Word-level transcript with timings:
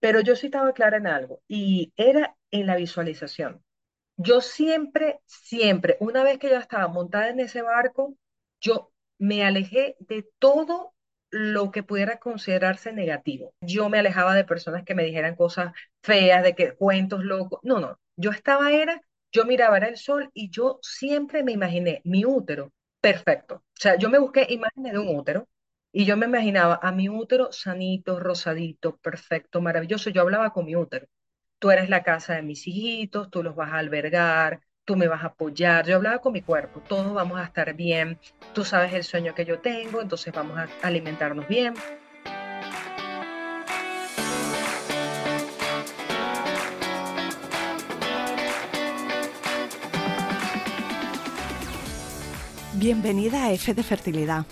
pero 0.00 0.20
yo 0.20 0.36
sí 0.36 0.46
estaba 0.46 0.72
clara 0.72 0.96
en 0.98 1.06
algo 1.06 1.42
y 1.48 1.92
era 1.96 2.36
en 2.50 2.66
la 2.66 2.76
visualización. 2.76 3.62
Yo 4.16 4.40
siempre, 4.40 5.20
siempre, 5.26 5.96
una 6.00 6.22
vez 6.24 6.38
que 6.38 6.50
yo 6.50 6.56
estaba 6.58 6.88
montada 6.88 7.28
en 7.30 7.40
ese 7.40 7.62
barco, 7.62 8.16
yo 8.60 8.92
me 9.18 9.44
alejé 9.44 9.96
de 10.00 10.28
todo 10.38 10.94
lo 11.30 11.70
que 11.70 11.82
pudiera 11.82 12.18
considerarse 12.18 12.92
negativo. 12.92 13.54
Yo 13.60 13.88
me 13.88 13.98
alejaba 13.98 14.34
de 14.34 14.44
personas 14.44 14.84
que 14.84 14.94
me 14.94 15.04
dijeran 15.04 15.36
cosas 15.36 15.72
feas, 16.02 16.42
de 16.42 16.54
que 16.54 16.74
cuentos 16.74 17.24
locos. 17.24 17.60
No, 17.62 17.80
no, 17.80 17.98
yo 18.16 18.30
estaba 18.30 18.72
era, 18.72 19.00
yo 19.32 19.44
miraba 19.44 19.76
era 19.78 19.88
el 19.88 19.96
sol 19.96 20.30
y 20.34 20.50
yo 20.50 20.78
siempre 20.82 21.42
me 21.44 21.52
imaginé 21.52 22.00
mi 22.04 22.24
útero 22.24 22.72
perfecto. 23.00 23.56
O 23.56 23.62
sea, 23.80 23.96
yo 23.96 24.10
me 24.10 24.18
busqué 24.18 24.46
imágenes 24.50 24.92
de 24.92 24.98
un 24.98 25.16
útero 25.16 25.48
y 25.92 26.04
yo 26.04 26.16
me 26.16 26.26
imaginaba 26.26 26.78
a 26.82 26.92
mi 26.92 27.08
útero 27.08 27.50
sanito, 27.52 28.20
rosadito, 28.20 28.96
perfecto, 28.98 29.60
maravilloso. 29.60 30.10
Yo 30.10 30.22
hablaba 30.22 30.52
con 30.52 30.66
mi 30.66 30.76
útero. 30.76 31.06
Tú 31.58 31.70
eres 31.70 31.88
la 31.90 32.02
casa 32.02 32.34
de 32.34 32.42
mis 32.42 32.66
hijitos, 32.66 33.30
tú 33.30 33.42
los 33.42 33.54
vas 33.56 33.72
a 33.72 33.78
albergar, 33.78 34.60
tú 34.84 34.96
me 34.96 35.08
vas 35.08 35.22
a 35.24 35.28
apoyar. 35.28 35.86
Yo 35.86 35.96
hablaba 35.96 36.20
con 36.20 36.32
mi 36.32 36.42
cuerpo, 36.42 36.80
todos 36.88 37.12
vamos 37.12 37.40
a 37.40 37.44
estar 37.44 37.74
bien, 37.74 38.18
tú 38.54 38.64
sabes 38.64 38.92
el 38.94 39.04
sueño 39.04 39.34
que 39.34 39.44
yo 39.44 39.60
tengo, 39.60 40.00
entonces 40.00 40.32
vamos 40.32 40.58
a 40.58 40.68
alimentarnos 40.82 41.46
bien. 41.48 41.74
Bienvenida 52.74 53.44
a 53.44 53.52
F 53.52 53.74
de 53.74 53.82
Fertilidad. 53.82 54.46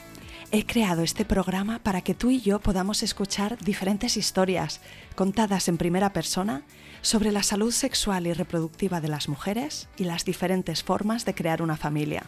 He 0.50 0.64
creado 0.64 1.02
este 1.02 1.26
programa 1.26 1.78
para 1.78 2.00
que 2.00 2.14
tú 2.14 2.30
y 2.30 2.40
yo 2.40 2.58
podamos 2.58 3.02
escuchar 3.02 3.58
diferentes 3.58 4.16
historias 4.16 4.80
contadas 5.14 5.68
en 5.68 5.76
primera 5.76 6.14
persona 6.14 6.62
sobre 7.02 7.32
la 7.32 7.42
salud 7.42 7.70
sexual 7.70 8.26
y 8.26 8.32
reproductiva 8.32 9.02
de 9.02 9.08
las 9.08 9.28
mujeres 9.28 9.90
y 9.98 10.04
las 10.04 10.24
diferentes 10.24 10.82
formas 10.82 11.26
de 11.26 11.34
crear 11.34 11.60
una 11.60 11.76
familia. 11.76 12.24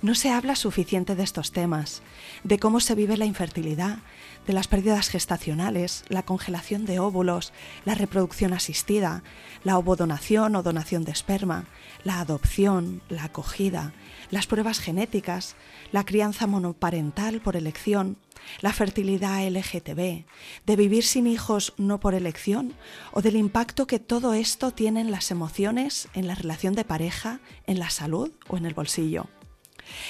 No 0.00 0.14
se 0.14 0.30
habla 0.30 0.56
suficiente 0.56 1.16
de 1.16 1.22
estos 1.22 1.52
temas, 1.52 2.02
de 2.44 2.58
cómo 2.58 2.80
se 2.80 2.94
vive 2.94 3.18
la 3.18 3.26
infertilidad, 3.26 3.98
de 4.46 4.54
las 4.54 4.66
pérdidas 4.66 5.10
gestacionales, 5.10 6.04
la 6.08 6.22
congelación 6.22 6.86
de 6.86 6.98
óvulos, 6.98 7.52
la 7.84 7.94
reproducción 7.94 8.54
asistida, 8.54 9.22
la 9.64 9.76
ovodonación 9.76 10.56
o 10.56 10.62
donación 10.62 11.04
de 11.04 11.12
esperma, 11.12 11.66
la 12.04 12.20
adopción, 12.20 13.02
la 13.10 13.24
acogida, 13.24 13.92
las 14.30 14.46
pruebas 14.46 14.78
genéticas, 14.78 15.56
la 15.92 16.04
crianza 16.04 16.46
monoparental 16.46 17.40
por 17.40 17.56
elección, 17.56 18.18
la 18.60 18.72
fertilidad 18.72 19.46
LGTB, 19.46 20.24
de 20.66 20.76
vivir 20.76 21.04
sin 21.04 21.26
hijos 21.26 21.72
no 21.76 22.00
por 22.00 22.14
elección 22.14 22.74
o 23.12 23.22
del 23.22 23.36
impacto 23.36 23.86
que 23.86 23.98
todo 23.98 24.34
esto 24.34 24.70
tiene 24.70 25.00
en 25.00 25.10
las 25.10 25.30
emociones, 25.30 26.08
en 26.14 26.26
la 26.26 26.34
relación 26.34 26.74
de 26.74 26.84
pareja, 26.84 27.40
en 27.66 27.78
la 27.78 27.90
salud 27.90 28.32
o 28.48 28.56
en 28.56 28.66
el 28.66 28.74
bolsillo. 28.74 29.28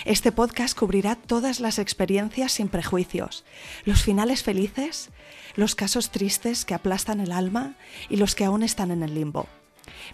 Este 0.05 0.33
podcast 0.33 0.79
cubrirá 0.79 1.17
todas 1.17 1.61
las 1.61 1.79
experiencias 1.79 2.53
sin 2.53 2.69
prejuicios, 2.69 3.45
los 3.85 4.03
finales 4.03 4.43
felices, 4.43 5.11
los 5.57 5.75
casos 5.75 6.11
tristes 6.11 6.65
que 6.65 6.75
aplastan 6.75 7.21
el 7.21 7.33
alma 7.33 7.77
y 8.09 8.17
los 8.17 8.35
que 8.35 8.45
aún 8.45 8.63
están 8.63 8.91
en 8.91 9.03
el 9.03 9.15
limbo. 9.15 9.49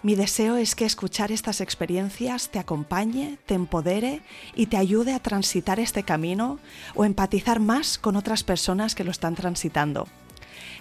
Mi 0.02 0.14
deseo 0.14 0.56
es 0.56 0.74
que 0.74 0.84
escuchar 0.84 1.32
estas 1.32 1.60
experiencias 1.60 2.50
te 2.50 2.58
acompañe, 2.58 3.38
te 3.46 3.54
empodere 3.54 4.22
y 4.54 4.66
te 4.66 4.76
ayude 4.76 5.12
a 5.12 5.20
transitar 5.20 5.80
este 5.80 6.02
camino 6.02 6.58
o 6.94 7.04
empatizar 7.04 7.60
más 7.60 7.98
con 7.98 8.16
otras 8.16 8.44
personas 8.44 8.94
que 8.94 9.04
lo 9.04 9.10
están 9.10 9.34
transitando. 9.34 10.08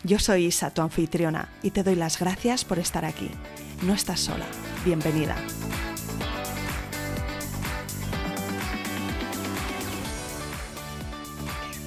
Yo 0.04 0.20
soy 0.20 0.46
Isa, 0.46 0.74
tu 0.74 0.82
anfitriona, 0.82 1.50
y 1.62 1.72
te 1.72 1.84
doy 1.84 1.96
las 1.96 2.20
gracias 2.20 2.64
por 2.64 2.80
estar 2.80 3.04
aquí. 3.04 3.30
No 3.84 3.94
estás 3.94 4.22
sola. 4.22 4.46
Bienvenida. 4.86 5.36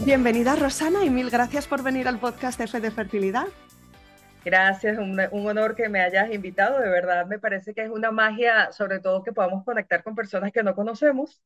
Bienvenida 0.04 0.56
Rosana 0.56 1.04
y 1.04 1.10
mil 1.10 1.30
gracias 1.30 1.68
por 1.68 1.82
venir 1.82 2.08
al 2.08 2.18
podcast 2.18 2.60
F 2.60 2.80
de 2.80 2.90
Fertilidad. 2.90 3.46
Gracias, 4.44 4.98
un, 4.98 5.20
un, 5.30 5.46
honor 5.46 5.74
que 5.74 5.88
me 5.88 6.00
hayas 6.00 6.32
invitado. 6.32 6.80
De 6.80 6.88
verdad, 6.88 7.26
me 7.26 7.38
parece 7.38 7.74
que 7.74 7.82
es 7.82 7.90
una 7.90 8.10
magia, 8.10 8.72
sobre 8.72 8.98
todo 8.98 9.22
que 9.22 9.32
podamos 9.32 9.64
conectar 9.64 10.02
con 10.02 10.14
personas 10.14 10.52
que 10.52 10.62
no 10.62 10.74
conocemos. 10.74 11.40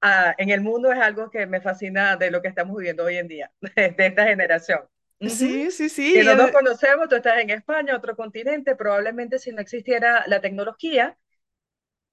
Ah, 0.00 0.34
en 0.38 0.50
el 0.50 0.60
mundo 0.60 0.92
es 0.92 0.98
algo 0.98 1.30
que 1.30 1.46
me 1.46 1.60
fascina 1.60 2.16
de 2.16 2.30
lo 2.30 2.42
que 2.42 2.48
estamos 2.48 2.76
viviendo 2.76 3.04
hoy 3.04 3.16
en 3.16 3.28
día, 3.28 3.50
de 3.76 3.94
esta 3.98 4.24
generación. 4.24 4.80
Sí, 5.20 5.70
sí, 5.70 5.88
sí. 5.88 6.12
Que 6.12 6.24
no 6.24 6.34
nos 6.34 6.50
conocemos, 6.50 7.08
tú 7.08 7.16
estás 7.16 7.38
en 7.38 7.50
España, 7.50 7.96
otro 7.96 8.14
continente, 8.14 8.76
probablemente 8.76 9.38
si 9.38 9.50
no 9.50 9.62
existiera 9.62 10.24
la 10.26 10.40
tecnología, 10.40 11.16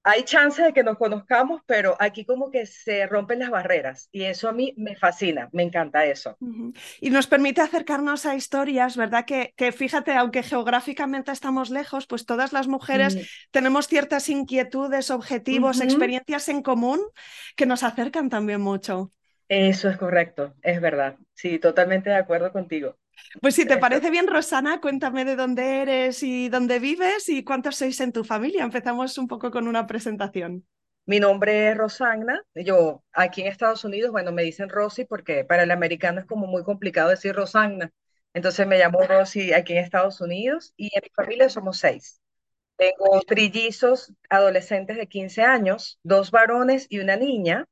hay 0.04 0.24
chance 0.24 0.62
de 0.62 0.74
que 0.74 0.84
nos 0.84 0.98
conozcamos, 0.98 1.62
pero 1.66 1.96
aquí 2.00 2.26
como 2.26 2.52
que 2.52 2.66
se 2.66 3.08
rompen 3.08 3.40
las 3.40 3.50
barreras 3.50 4.10
y 4.12 4.24
eso 4.24 4.50
a 4.50 4.52
mí 4.52 4.74
me 4.78 4.96
fascina, 4.96 5.50
me 5.54 5.64
encanta 5.64 6.06
eso. 6.06 6.38
Y 7.00 7.10
nos 7.10 7.28
permite 7.28 7.62
acercarnos 7.62 8.26
a 8.26 8.36
historias, 8.36 8.98
¿verdad? 8.98 9.26
Que, 9.26 9.54
que 9.56 9.72
fíjate, 9.72 10.14
aunque 10.14 10.44
geográficamente 10.44 11.32
estamos 11.32 11.70
lejos, 11.70 12.06
pues 12.06 12.26
todas 12.26 12.52
las 12.52 12.68
mujeres 12.68 13.18
tenemos 13.52 13.88
ciertas 13.88 14.28
inquietudes, 14.30 15.10
objetivos, 15.10 15.80
experiencias 15.80 16.50
en 16.50 16.62
común 16.62 17.00
que 17.56 17.66
nos 17.66 17.84
acercan 17.84 18.30
también 18.30 18.62
mucho. 18.62 19.12
Eso 19.48 19.90
es 19.90 19.98
correcto, 19.98 20.56
es 20.64 20.82
verdad. 20.82 21.18
Sí, 21.34 21.60
totalmente 21.60 22.10
de 22.10 22.16
acuerdo 22.18 22.52
contigo. 22.52 22.98
Pues 23.42 23.56
si 23.56 23.66
te 23.66 23.78
parece 23.78 24.10
bien, 24.10 24.28
Rosana, 24.28 24.80
cuéntame 24.80 25.26
de 25.26 25.36
dónde 25.36 25.82
eres 25.82 26.24
y 26.24 26.50
dónde 26.50 26.80
vives 26.80 27.30
y 27.30 27.44
cuántos 27.44 27.78
sois 27.78 28.00
en 28.00 28.12
tu 28.12 28.24
familia. 28.24 28.64
Empezamos 28.64 29.18
un 29.18 29.28
poco 29.28 29.52
con 29.52 29.68
una 29.68 29.88
presentación. 29.88 30.66
Mi 31.06 31.20
nombre 31.20 31.70
es 31.72 31.78
Rosana. 31.78 32.42
Yo 32.56 33.04
aquí 33.12 33.42
en 33.42 33.48
Estados 33.48 33.84
Unidos, 33.84 34.12
bueno, 34.12 34.32
me 34.32 34.44
dicen 34.44 34.70
Rosy 34.70 35.06
porque 35.06 35.44
para 35.44 35.64
el 35.64 35.72
americano 35.72 36.22
es 36.22 36.26
como 36.26 36.48
muy 36.48 36.64
complicado 36.64 37.10
decir 37.10 37.36
Rosana. 37.36 37.92
Entonces 38.34 38.66
me 38.68 38.78
llamo 38.78 39.02
Rosy 39.02 39.54
aquí 39.54 39.74
en 39.74 39.80
Estados 39.80 40.22
Unidos 40.22 40.74
y 40.78 40.90
en 40.96 41.02
mi 41.04 41.10
familia 41.16 41.50
somos 41.50 41.78
seis. 41.80 42.22
Tengo 42.78 43.22
trillizos 43.28 44.14
adolescentes 44.30 44.98
de 44.98 45.08
15 45.08 45.44
años, 45.44 46.00
dos 46.04 46.32
varones 46.32 46.88
y 46.90 47.00
una 47.00 47.18
niña. 47.18 47.68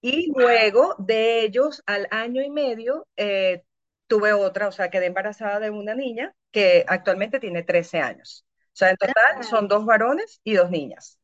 Y 0.00 0.32
luego 0.36 0.94
de 0.98 1.42
ellos, 1.42 1.82
al 1.86 2.06
año 2.10 2.42
y 2.42 2.50
medio, 2.50 3.06
eh, 3.16 3.64
tuve 4.06 4.32
otra, 4.32 4.68
o 4.68 4.72
sea, 4.72 4.90
quedé 4.90 5.06
embarazada 5.06 5.60
de 5.60 5.70
una 5.70 5.94
niña 5.94 6.34
que 6.50 6.84
actualmente 6.86 7.40
tiene 7.40 7.62
13 7.62 8.00
años. 8.00 8.44
O 8.48 8.76
sea, 8.78 8.90
en 8.90 8.96
total 8.96 9.42
son 9.44 9.68
dos 9.68 9.84
varones 9.84 10.40
y 10.44 10.54
dos 10.54 10.70
niñas. 10.70 11.18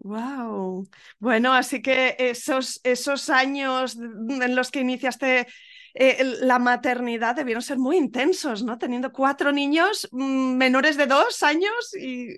Wow. 0.00 0.88
Bueno, 1.18 1.52
así 1.52 1.82
que 1.82 2.14
esos, 2.18 2.80
esos 2.84 3.30
años 3.30 3.96
en 3.96 4.54
los 4.54 4.70
que 4.70 4.80
iniciaste 4.80 5.48
eh, 5.94 6.22
la 6.42 6.60
maternidad 6.60 7.34
debieron 7.34 7.62
ser 7.62 7.78
muy 7.78 7.96
intensos, 7.96 8.62
¿no? 8.62 8.78
Teniendo 8.78 9.12
cuatro 9.12 9.50
niños 9.50 10.08
mm, 10.12 10.56
menores 10.56 10.96
de 10.96 11.06
dos 11.06 11.42
años 11.42 11.94
y 11.96 12.28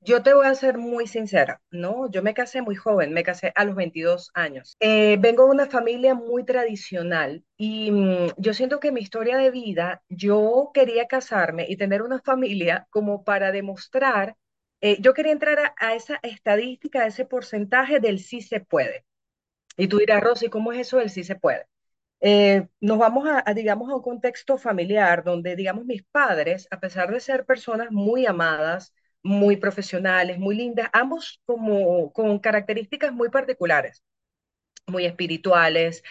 yo 0.00 0.22
te 0.22 0.32
voy 0.32 0.46
a 0.46 0.54
ser 0.54 0.78
muy 0.78 1.06
sincera, 1.06 1.60
¿no? 1.70 2.10
Yo 2.10 2.22
me 2.22 2.34
casé 2.34 2.62
muy 2.62 2.76
joven, 2.76 3.12
me 3.12 3.24
casé 3.24 3.52
a 3.54 3.64
los 3.64 3.74
22 3.74 4.30
años. 4.34 4.76
Eh, 4.80 5.16
vengo 5.20 5.44
de 5.44 5.50
una 5.50 5.66
familia 5.66 6.14
muy 6.14 6.44
tradicional 6.44 7.44
y 7.56 7.90
mm, 7.90 8.28
yo 8.36 8.54
siento 8.54 8.80
que 8.80 8.92
mi 8.92 9.00
historia 9.00 9.36
de 9.36 9.50
vida, 9.50 10.02
yo 10.08 10.70
quería 10.72 11.06
casarme 11.08 11.66
y 11.68 11.76
tener 11.76 12.02
una 12.02 12.20
familia 12.20 12.86
como 12.90 13.24
para 13.24 13.52
demostrar, 13.52 14.36
eh, 14.80 14.98
yo 15.00 15.14
quería 15.14 15.32
entrar 15.32 15.74
a, 15.76 15.94
esa 15.94 16.20
estadística, 16.22 17.02
a 17.02 17.06
ese 17.06 17.24
porcentaje 17.24 18.00
del 18.00 18.20
sí 18.20 18.40
se 18.40 18.60
puede. 18.60 19.04
Y 19.76 19.88
tú 19.88 19.98
dirás, 19.98 20.22
Rosy, 20.22 20.48
¿cómo 20.48 20.72
es 20.72 20.80
eso 20.80 20.98
del 20.98 21.10
sí 21.10 21.24
se 21.24 21.36
puede? 21.36 21.66
Eh, 22.20 22.68
nos 22.80 22.98
vamos 22.98 23.28
a, 23.28 23.54
digamos, 23.54 23.90
a 23.90 23.96
un 23.96 24.02
contexto 24.02 24.58
familiar 24.58 25.24
donde, 25.24 25.56
digamos, 25.56 25.84
mis 25.86 26.04
padres, 26.04 26.68
a 26.70 26.80
pesar 26.80 27.12
de 27.12 27.20
ser 27.20 27.46
personas 27.46 27.90
muy 27.92 28.26
amadas, 28.26 28.94
muy 29.28 29.58
profesionales, 29.58 30.38
muy 30.38 30.56
lindas, 30.56 30.88
ambos 30.92 31.40
como 31.46 32.12
con 32.12 32.38
características 32.40 33.12
muy 33.12 33.28
particulares, 33.30 34.02
muy 34.86 35.06
espirituales. 35.06 36.02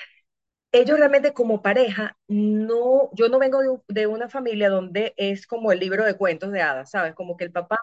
Ellos 0.72 1.00
realmente 1.00 1.34
como 1.34 1.62
pareja, 1.62 2.18
no, 2.28 3.12
yo 3.14 3.30
no 3.30 3.40
vengo 3.40 3.84
de, 3.88 4.08
una 4.08 4.30
familia 4.30 4.70
donde 4.70 5.14
es 5.18 5.48
como 5.48 5.72
el 5.72 5.80
libro 5.80 6.06
de 6.06 6.18
cuentos 6.18 6.52
de 6.52 6.62
hadas, 6.62 6.92
¿sabes? 6.92 7.16
Como 7.16 7.38
que 7.38 7.46
el 7.46 7.52
papá 7.52 7.78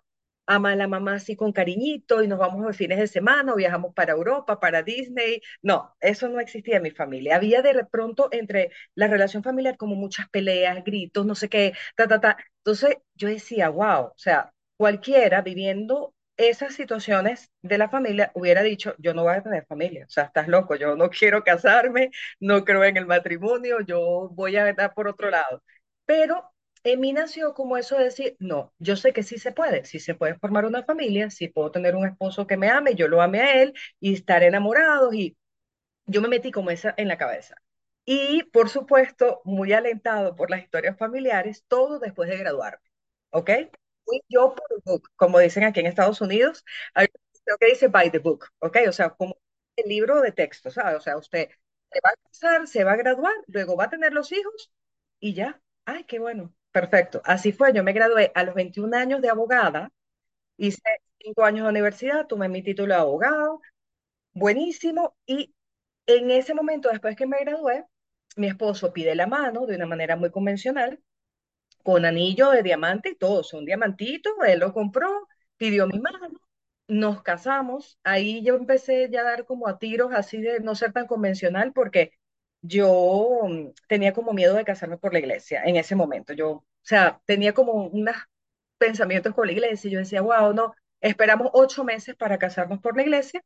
ama 0.47 0.73
a 0.73 0.77
la 0.77 0.89
mamá 0.89 1.15
así 1.15 1.37
con 1.37 1.53
cariñito 1.53 2.23
y 2.23 2.29
nos 2.29 2.39
vamos 2.39 2.67
de 2.67 2.73
fines 2.75 2.99
de 2.99 3.07
semana 3.09 3.53
o 3.53 3.57
viajamos 3.57 3.95
para 3.95 4.13
Europa, 4.13 4.61
para 4.61 4.83
Disney. 4.83 5.41
No, 5.63 5.97
eso 6.01 6.29
no 6.29 6.41
existía 6.41 6.77
en 6.79 6.83
mi 6.85 6.91
familia. 6.93 7.37
Había 7.37 7.63
de 7.63 7.85
pronto 7.87 8.29
entre 8.33 8.71
la 8.95 9.09
relación 9.09 9.43
familiar 9.43 9.77
como 9.77 9.97
muchas 9.97 10.29
peleas, 10.31 10.85
gritos, 10.85 11.27
no 11.27 11.35
sé 11.35 11.49
qué, 11.49 11.75
ta, 11.97 12.09
ta, 12.09 12.21
ta. 12.21 12.37
Entonces 12.59 12.99
yo 13.15 13.29
decía, 13.29 13.69
wow, 13.71 14.07
o 14.09 14.15
sea, 14.17 14.54
cualquiera 14.77 15.43
viviendo 15.43 16.15
esas 16.37 16.75
situaciones 16.75 17.51
de 17.63 17.79
la 17.79 17.89
familia 17.89 18.33
hubiera 18.35 18.63
dicho, 18.63 18.95
yo 18.99 19.15
no 19.15 19.23
voy 19.23 19.35
a 19.35 19.43
tener 19.43 19.67
familia, 19.67 20.05
o 20.07 20.11
sea, 20.11 20.25
estás 20.25 20.49
loco, 20.49 20.75
yo 20.77 20.97
no 20.97 21.11
quiero 21.11 21.45
casarme, 21.45 22.11
no 22.41 22.65
creo 22.65 22.85
en 22.85 22.97
el 22.97 23.07
matrimonio, 23.07 23.81
yo 23.83 24.29
voy 24.33 24.57
a 24.57 24.73
dar 24.75 24.95
por 24.95 25.09
otro 25.09 25.31
lado. 25.31 25.63
Pero 26.07 26.51
en 26.83 27.01
mí 27.01 27.13
nació 27.13 27.55
como 27.55 27.77
eso 27.77 27.97
de 27.97 28.05
decir, 28.05 28.37
no, 28.41 28.73
yo 28.79 28.97
sé 28.97 29.13
que 29.13 29.23
sí 29.23 29.39
se 29.39 29.53
puede, 29.53 29.85
sí 29.85 30.01
se 30.01 30.15
puede 30.15 30.35
formar 30.39 30.67
una 30.67 30.83
familia, 30.85 31.31
sí 31.31 31.49
puedo 31.49 31.71
tener 31.71 31.95
un 31.97 32.07
esposo 32.07 32.47
que 32.47 32.57
me 32.57 32.69
ame, 32.71 32.95
yo 32.95 33.09
lo 33.09 33.23
ame 33.23 33.41
a 33.41 33.63
él 33.63 33.73
y 34.01 34.13
estar 34.15 34.43
enamorados 34.43 35.15
y 35.15 35.37
yo 36.07 36.21
me 36.23 36.29
metí 36.29 36.51
como 36.53 36.71
esa 36.71 36.95
en 36.97 37.09
la 37.09 37.19
cabeza. 37.19 37.57
Y 38.05 38.45
por 38.45 38.69
supuesto, 38.71 39.41
muy 39.45 39.73
alentado 39.73 40.37
por 40.37 40.51
las 40.51 40.63
historias 40.63 40.97
familiares, 40.99 41.65
todo 41.69 41.99
después 41.99 42.29
de 42.31 42.39
graduarme, 42.39 42.85
¿ok? 43.31 43.51
Fui 44.05 44.21
yo 44.29 44.55
por 44.55 44.83
book, 44.85 45.11
como 45.17 45.39
dicen 45.39 45.65
aquí 45.65 45.81
en 45.81 45.87
Estados 45.87 46.21
Unidos, 46.21 46.65
hay 46.95 47.07
lo 47.47 47.57
que 47.59 47.67
dice 47.67 47.89
by 47.89 48.11
the 48.11 48.19
book, 48.19 48.47
¿ok? 48.61 48.79
O 48.89 48.93
sea, 48.93 49.11
como 49.11 49.37
el 49.77 49.89
libro 49.89 50.21
de 50.21 50.33
texto, 50.33 50.71
¿sabes? 50.71 50.97
O 50.97 51.01
sea, 51.01 51.17
usted 51.17 51.49
se 51.93 52.01
va 52.05 52.11
a 52.11 52.17
casar, 52.29 52.67
se 52.69 52.85
va 52.85 52.93
a 52.93 52.97
graduar, 52.97 53.35
luego 53.47 53.77
va 53.77 53.85
a 53.85 53.91
tener 53.91 54.13
los 54.13 54.33
hijos 54.33 54.73
y 55.21 55.35
ya. 55.35 55.61
Ay, 55.85 56.05
qué 56.05 56.19
bueno. 56.19 56.55
Perfecto. 56.73 57.23
Así 57.25 57.53
fue. 57.53 57.73
Yo 57.73 57.85
me 57.85 57.93
gradué 57.93 58.33
a 58.35 58.43
los 58.45 58.55
21 58.55 58.95
años 58.95 59.21
de 59.23 59.29
abogada, 59.31 59.93
hice 60.59 60.83
cinco 61.21 61.45
años 61.45 61.65
de 61.65 61.71
universidad, 61.71 62.27
tomé 62.27 62.49
mi 62.49 62.63
título 62.63 62.95
de 62.95 63.01
abogado, 63.01 63.61
buenísimo. 64.33 65.17
Y 65.27 65.55
en 66.07 66.31
ese 66.31 66.55
momento, 66.55 66.89
después 66.91 67.17
que 67.17 67.27
me 67.27 67.39
gradué, 67.41 67.85
mi 68.37 68.49
esposo 68.49 68.93
pide 68.93 69.15
la 69.15 69.27
mano 69.27 69.67
de 69.67 69.77
una 69.77 69.87
manera 69.87 70.17
muy 70.17 70.31
convencional, 70.31 71.01
con 71.85 72.07
anillo 72.07 72.51
de 72.53 72.65
diamante 72.65 73.11
y 73.11 73.17
todo, 73.17 73.43
un 73.55 73.67
diamantito, 73.67 74.31
él 74.45 74.61
lo 74.61 74.75
compró, 74.75 75.29
pidió 75.59 75.87
mi 75.89 76.01
mano, 76.01 76.19
nos 76.89 77.23
casamos, 77.23 77.99
ahí 78.05 78.43
yo 78.45 78.57
empecé 78.57 79.09
ya 79.11 79.21
a 79.23 79.25
dar 79.25 79.47
como 79.47 79.69
a 79.69 79.79
tiros 79.79 80.13
así 80.15 80.41
de 80.43 80.61
no 80.61 80.75
ser 80.75 80.93
tan 80.93 81.07
convencional 81.07 81.73
porque 81.73 82.13
yo 82.63 83.41
mm, 83.49 83.69
tenía 83.89 84.13
como 84.13 84.33
miedo 84.35 84.55
de 84.57 84.65
casarme 84.65 84.99
por 84.99 85.13
la 85.13 85.19
iglesia 85.21 85.63
en 85.65 85.77
ese 85.77 85.97
momento. 85.97 86.33
Yo, 86.35 86.51
o 86.53 86.65
sea, 86.83 87.21
tenía 87.27 87.55
como 87.55 87.73
unos 87.89 88.17
pensamientos 88.79 89.35
con 89.35 89.47
la 89.47 89.53
iglesia 89.53 89.89
y 89.89 89.93
yo 89.93 89.99
decía, 90.01 90.23
wow, 90.23 90.53
no, 90.55 90.75
esperamos 91.01 91.51
ocho 91.55 91.85
meses 91.85 92.15
para 92.17 92.39
casarnos 92.39 92.81
por 92.81 92.97
la 92.97 93.03
iglesia 93.03 93.43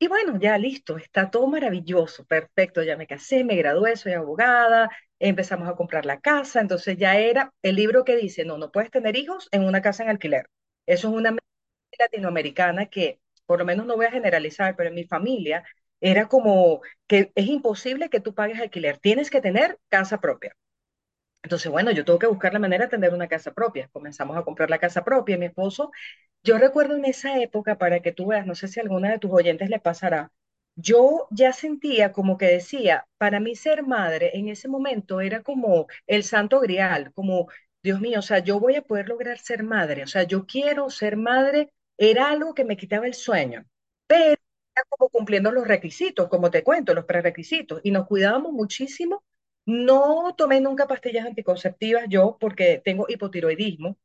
y 0.00 0.08
bueno, 0.08 0.38
ya 0.40 0.58
listo, 0.58 0.96
está 0.98 1.30
todo 1.30 1.46
maravilloso, 1.48 2.24
perfecto, 2.26 2.82
ya 2.82 2.96
me 2.96 3.06
casé, 3.06 3.44
me 3.44 3.56
gradué, 3.56 3.96
soy 3.96 4.14
abogada, 4.14 4.90
empezamos 5.20 5.68
a 5.68 5.76
comprar 5.76 6.06
la 6.06 6.20
casa, 6.20 6.60
entonces 6.62 6.96
ya 6.98 7.18
era 7.18 7.52
el 7.62 7.76
libro 7.76 8.04
que 8.04 8.16
dice, 8.16 8.44
no, 8.46 8.58
no 8.58 8.72
puedes 8.72 8.90
tener 8.90 9.16
hijos 9.16 9.48
en 9.52 9.64
una 9.64 9.82
casa 9.82 10.02
en 10.04 10.10
alquiler. 10.10 10.48
Eso 10.86 11.08
es 11.08 11.14
una 11.14 11.36
latinoamericana 11.98 12.86
que, 12.86 13.20
por 13.46 13.58
lo 13.60 13.64
menos 13.66 13.86
no 13.86 13.96
voy 13.96 14.06
a 14.06 14.12
generalizar, 14.12 14.76
pero 14.76 14.88
en 14.90 14.96
mi 14.96 15.04
familia 15.06 15.64
era 16.00 16.28
como 16.28 16.80
que 17.08 17.32
es 17.34 17.46
imposible 17.48 18.10
que 18.10 18.20
tú 18.20 18.34
pagues 18.34 18.60
alquiler, 18.60 18.98
tienes 18.98 19.30
que 19.30 19.40
tener 19.42 19.78
casa 19.90 20.20
propia. 20.20 20.56
Entonces, 21.42 21.70
bueno, 21.72 21.90
yo 21.90 22.04
tengo 22.04 22.18
que 22.18 22.26
buscar 22.26 22.52
la 22.52 22.58
manera 22.58 22.84
de 22.84 22.90
tener 22.90 23.14
una 23.14 23.28
casa 23.28 23.52
propia. 23.52 23.88
Comenzamos 23.92 24.36
a 24.36 24.42
comprar 24.44 24.70
la 24.70 24.78
casa 24.78 25.04
propia. 25.04 25.38
Mi 25.38 25.46
esposo, 25.46 25.90
yo 26.44 26.58
recuerdo 26.58 26.96
en 26.96 27.04
esa 27.06 27.40
época, 27.40 27.78
para 27.78 28.00
que 28.00 28.12
tú 28.12 28.26
veas, 28.28 28.46
no 28.46 28.54
sé 28.54 28.68
si 28.68 28.80
alguna 28.80 29.10
de 29.10 29.18
tus 29.18 29.32
oyentes 29.32 29.70
le 29.70 29.80
pasará, 29.80 30.32
yo 30.76 31.28
ya 31.30 31.52
sentía 31.52 32.12
como 32.12 32.38
que 32.38 32.46
decía, 32.46 33.06
para 33.18 33.40
mí 33.40 33.54
ser 33.56 33.82
madre 33.84 34.30
en 34.34 34.48
ese 34.48 34.68
momento 34.68 35.20
era 35.20 35.42
como 35.42 35.86
el 36.06 36.24
santo 36.24 36.60
grial, 36.60 37.12
como, 37.14 37.48
Dios 37.82 38.00
mío, 38.00 38.20
o 38.20 38.22
sea, 38.22 38.38
yo 38.40 38.60
voy 38.60 38.76
a 38.76 38.82
poder 38.82 39.08
lograr 39.08 39.38
ser 39.38 39.62
madre, 39.64 40.04
o 40.04 40.06
sea, 40.06 40.22
yo 40.24 40.46
quiero 40.46 40.88
ser 40.90 41.16
madre, 41.16 41.72
era 41.98 42.30
algo 42.30 42.54
que 42.54 42.64
me 42.64 42.76
quitaba 42.76 43.06
el 43.06 43.14
sueño, 43.14 43.66
pero 44.06 44.32
era 44.74 44.84
como 44.88 45.10
cumpliendo 45.10 45.50
los 45.52 45.66
requisitos, 45.68 46.28
como 46.28 46.50
te 46.50 46.62
cuento, 46.64 46.94
los 46.94 47.04
prerequisitos, 47.04 47.80
y 47.84 47.90
nos 47.90 48.06
cuidábamos 48.06 48.52
muchísimo 48.52 49.22
no 49.70 50.34
tomé 50.36 50.60
nunca 50.60 50.86
pastillas 50.86 51.26
anticonceptivas 51.26 52.06
yo 52.08 52.36
porque 52.40 52.80
tengo 52.84 53.06
hipotiroidismo. 53.08 53.96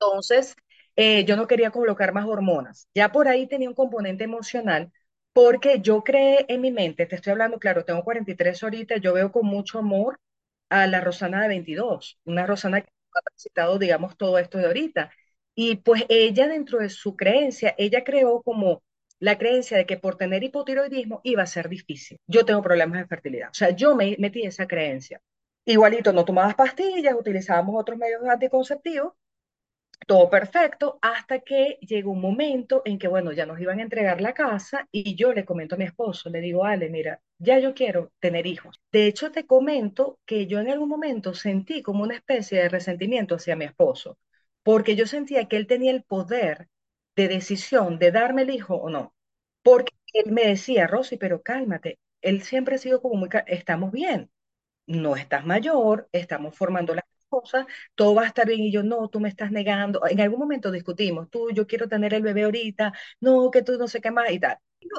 Entonces, 0.00 0.56
eh, 0.96 1.24
yo 1.24 1.36
no 1.36 1.46
quería 1.46 1.70
colocar 1.70 2.12
más 2.12 2.26
hormonas. 2.26 2.88
Ya 2.94 3.12
por 3.12 3.28
ahí 3.28 3.46
tenía 3.46 3.68
un 3.68 3.74
componente 3.74 4.24
emocional 4.24 4.92
porque 5.32 5.80
yo 5.80 6.02
creé 6.04 6.44
en 6.48 6.60
mi 6.60 6.70
mente, 6.70 7.06
te 7.06 7.16
estoy 7.16 7.30
hablando, 7.32 7.58
claro, 7.58 7.84
tengo 7.84 8.04
43 8.04 8.62
ahorita, 8.62 8.96
yo 8.98 9.14
veo 9.14 9.32
con 9.32 9.46
mucho 9.46 9.78
amor 9.78 10.20
a 10.68 10.86
la 10.86 11.00
Rosana 11.00 11.42
de 11.42 11.48
22, 11.48 12.18
una 12.24 12.46
Rosana 12.46 12.82
que 12.82 12.88
ha 13.14 13.20
transitado, 13.22 13.78
digamos, 13.78 14.16
todo 14.16 14.38
esto 14.38 14.58
de 14.58 14.66
ahorita. 14.66 15.10
Y 15.54 15.76
pues 15.76 16.04
ella 16.08 16.48
dentro 16.48 16.78
de 16.78 16.88
su 16.90 17.16
creencia, 17.16 17.74
ella 17.78 18.04
creó 18.04 18.42
como 18.42 18.82
la 19.22 19.38
creencia 19.38 19.76
de 19.76 19.86
que 19.86 19.98
por 19.98 20.16
tener 20.16 20.42
hipotiroidismo 20.42 21.20
iba 21.22 21.44
a 21.44 21.46
ser 21.46 21.68
difícil. 21.68 22.18
Yo 22.26 22.44
tengo 22.44 22.60
problemas 22.60 22.98
de 22.98 23.06
fertilidad. 23.06 23.50
O 23.50 23.54
sea, 23.54 23.70
yo 23.70 23.94
me 23.94 24.16
metí 24.18 24.42
esa 24.42 24.66
creencia. 24.66 25.20
Igualito, 25.64 26.12
no 26.12 26.24
tomabas 26.24 26.56
pastillas, 26.56 27.14
utilizábamos 27.14 27.80
otros 27.80 27.96
medios 27.96 28.20
anticonceptivos, 28.28 29.12
todo 30.08 30.28
perfecto, 30.28 30.98
hasta 31.00 31.38
que 31.38 31.78
llegó 31.82 32.10
un 32.10 32.20
momento 32.20 32.82
en 32.84 32.98
que, 32.98 33.06
bueno, 33.06 33.30
ya 33.30 33.46
nos 33.46 33.60
iban 33.60 33.78
a 33.78 33.82
entregar 33.82 34.20
la 34.20 34.34
casa 34.34 34.88
y 34.90 35.14
yo 35.14 35.32
le 35.32 35.44
comento 35.44 35.76
a 35.76 35.78
mi 35.78 35.84
esposo, 35.84 36.28
le 36.28 36.40
digo, 36.40 36.64
Ale, 36.64 36.90
mira, 36.90 37.20
ya 37.38 37.60
yo 37.60 37.74
quiero 37.74 38.10
tener 38.18 38.44
hijos. 38.48 38.80
De 38.90 39.06
hecho, 39.06 39.30
te 39.30 39.46
comento 39.46 40.18
que 40.26 40.48
yo 40.48 40.58
en 40.58 40.68
algún 40.68 40.88
momento 40.88 41.32
sentí 41.32 41.80
como 41.80 42.02
una 42.02 42.16
especie 42.16 42.58
de 42.58 42.68
resentimiento 42.68 43.36
hacia 43.36 43.54
mi 43.54 43.66
esposo, 43.66 44.18
porque 44.64 44.96
yo 44.96 45.06
sentía 45.06 45.46
que 45.46 45.58
él 45.58 45.68
tenía 45.68 45.92
el 45.92 46.02
poder 46.02 46.66
de 47.16 47.28
decisión 47.28 47.98
de 47.98 48.10
darme 48.12 48.42
el 48.42 48.50
hijo 48.50 48.76
o 48.76 48.90
no. 48.90 49.14
Porque 49.62 49.92
él 50.14 50.32
me 50.32 50.46
decía, 50.46 50.86
Rosy, 50.86 51.16
pero 51.16 51.42
cálmate, 51.42 51.98
él 52.22 52.42
siempre 52.42 52.76
ha 52.76 52.78
sido 52.78 53.00
como 53.02 53.16
muy, 53.16 53.28
estamos 53.46 53.92
bien, 53.92 54.30
no 54.86 55.16
estás 55.16 55.46
mayor, 55.46 56.08
estamos 56.12 56.56
formando 56.56 56.94
las 56.94 57.04
cosas, 57.28 57.66
todo 57.94 58.14
va 58.14 58.22
a 58.24 58.26
estar 58.26 58.46
bien 58.46 58.60
y 58.60 58.72
yo, 58.72 58.82
no, 58.82 59.08
tú 59.08 59.20
me 59.20 59.28
estás 59.28 59.50
negando. 59.52 60.02
En 60.08 60.20
algún 60.20 60.40
momento 60.40 60.70
discutimos, 60.70 61.30
tú, 61.30 61.50
yo 61.52 61.66
quiero 61.66 61.88
tener 61.88 62.14
el 62.14 62.22
bebé 62.22 62.44
ahorita, 62.44 62.92
no, 63.20 63.50
que 63.50 63.62
tú 63.62 63.78
no 63.78 63.88
sé 63.88 64.00
qué 64.00 64.10
más 64.10 64.30
y 64.30 64.40
tal. 64.40 64.58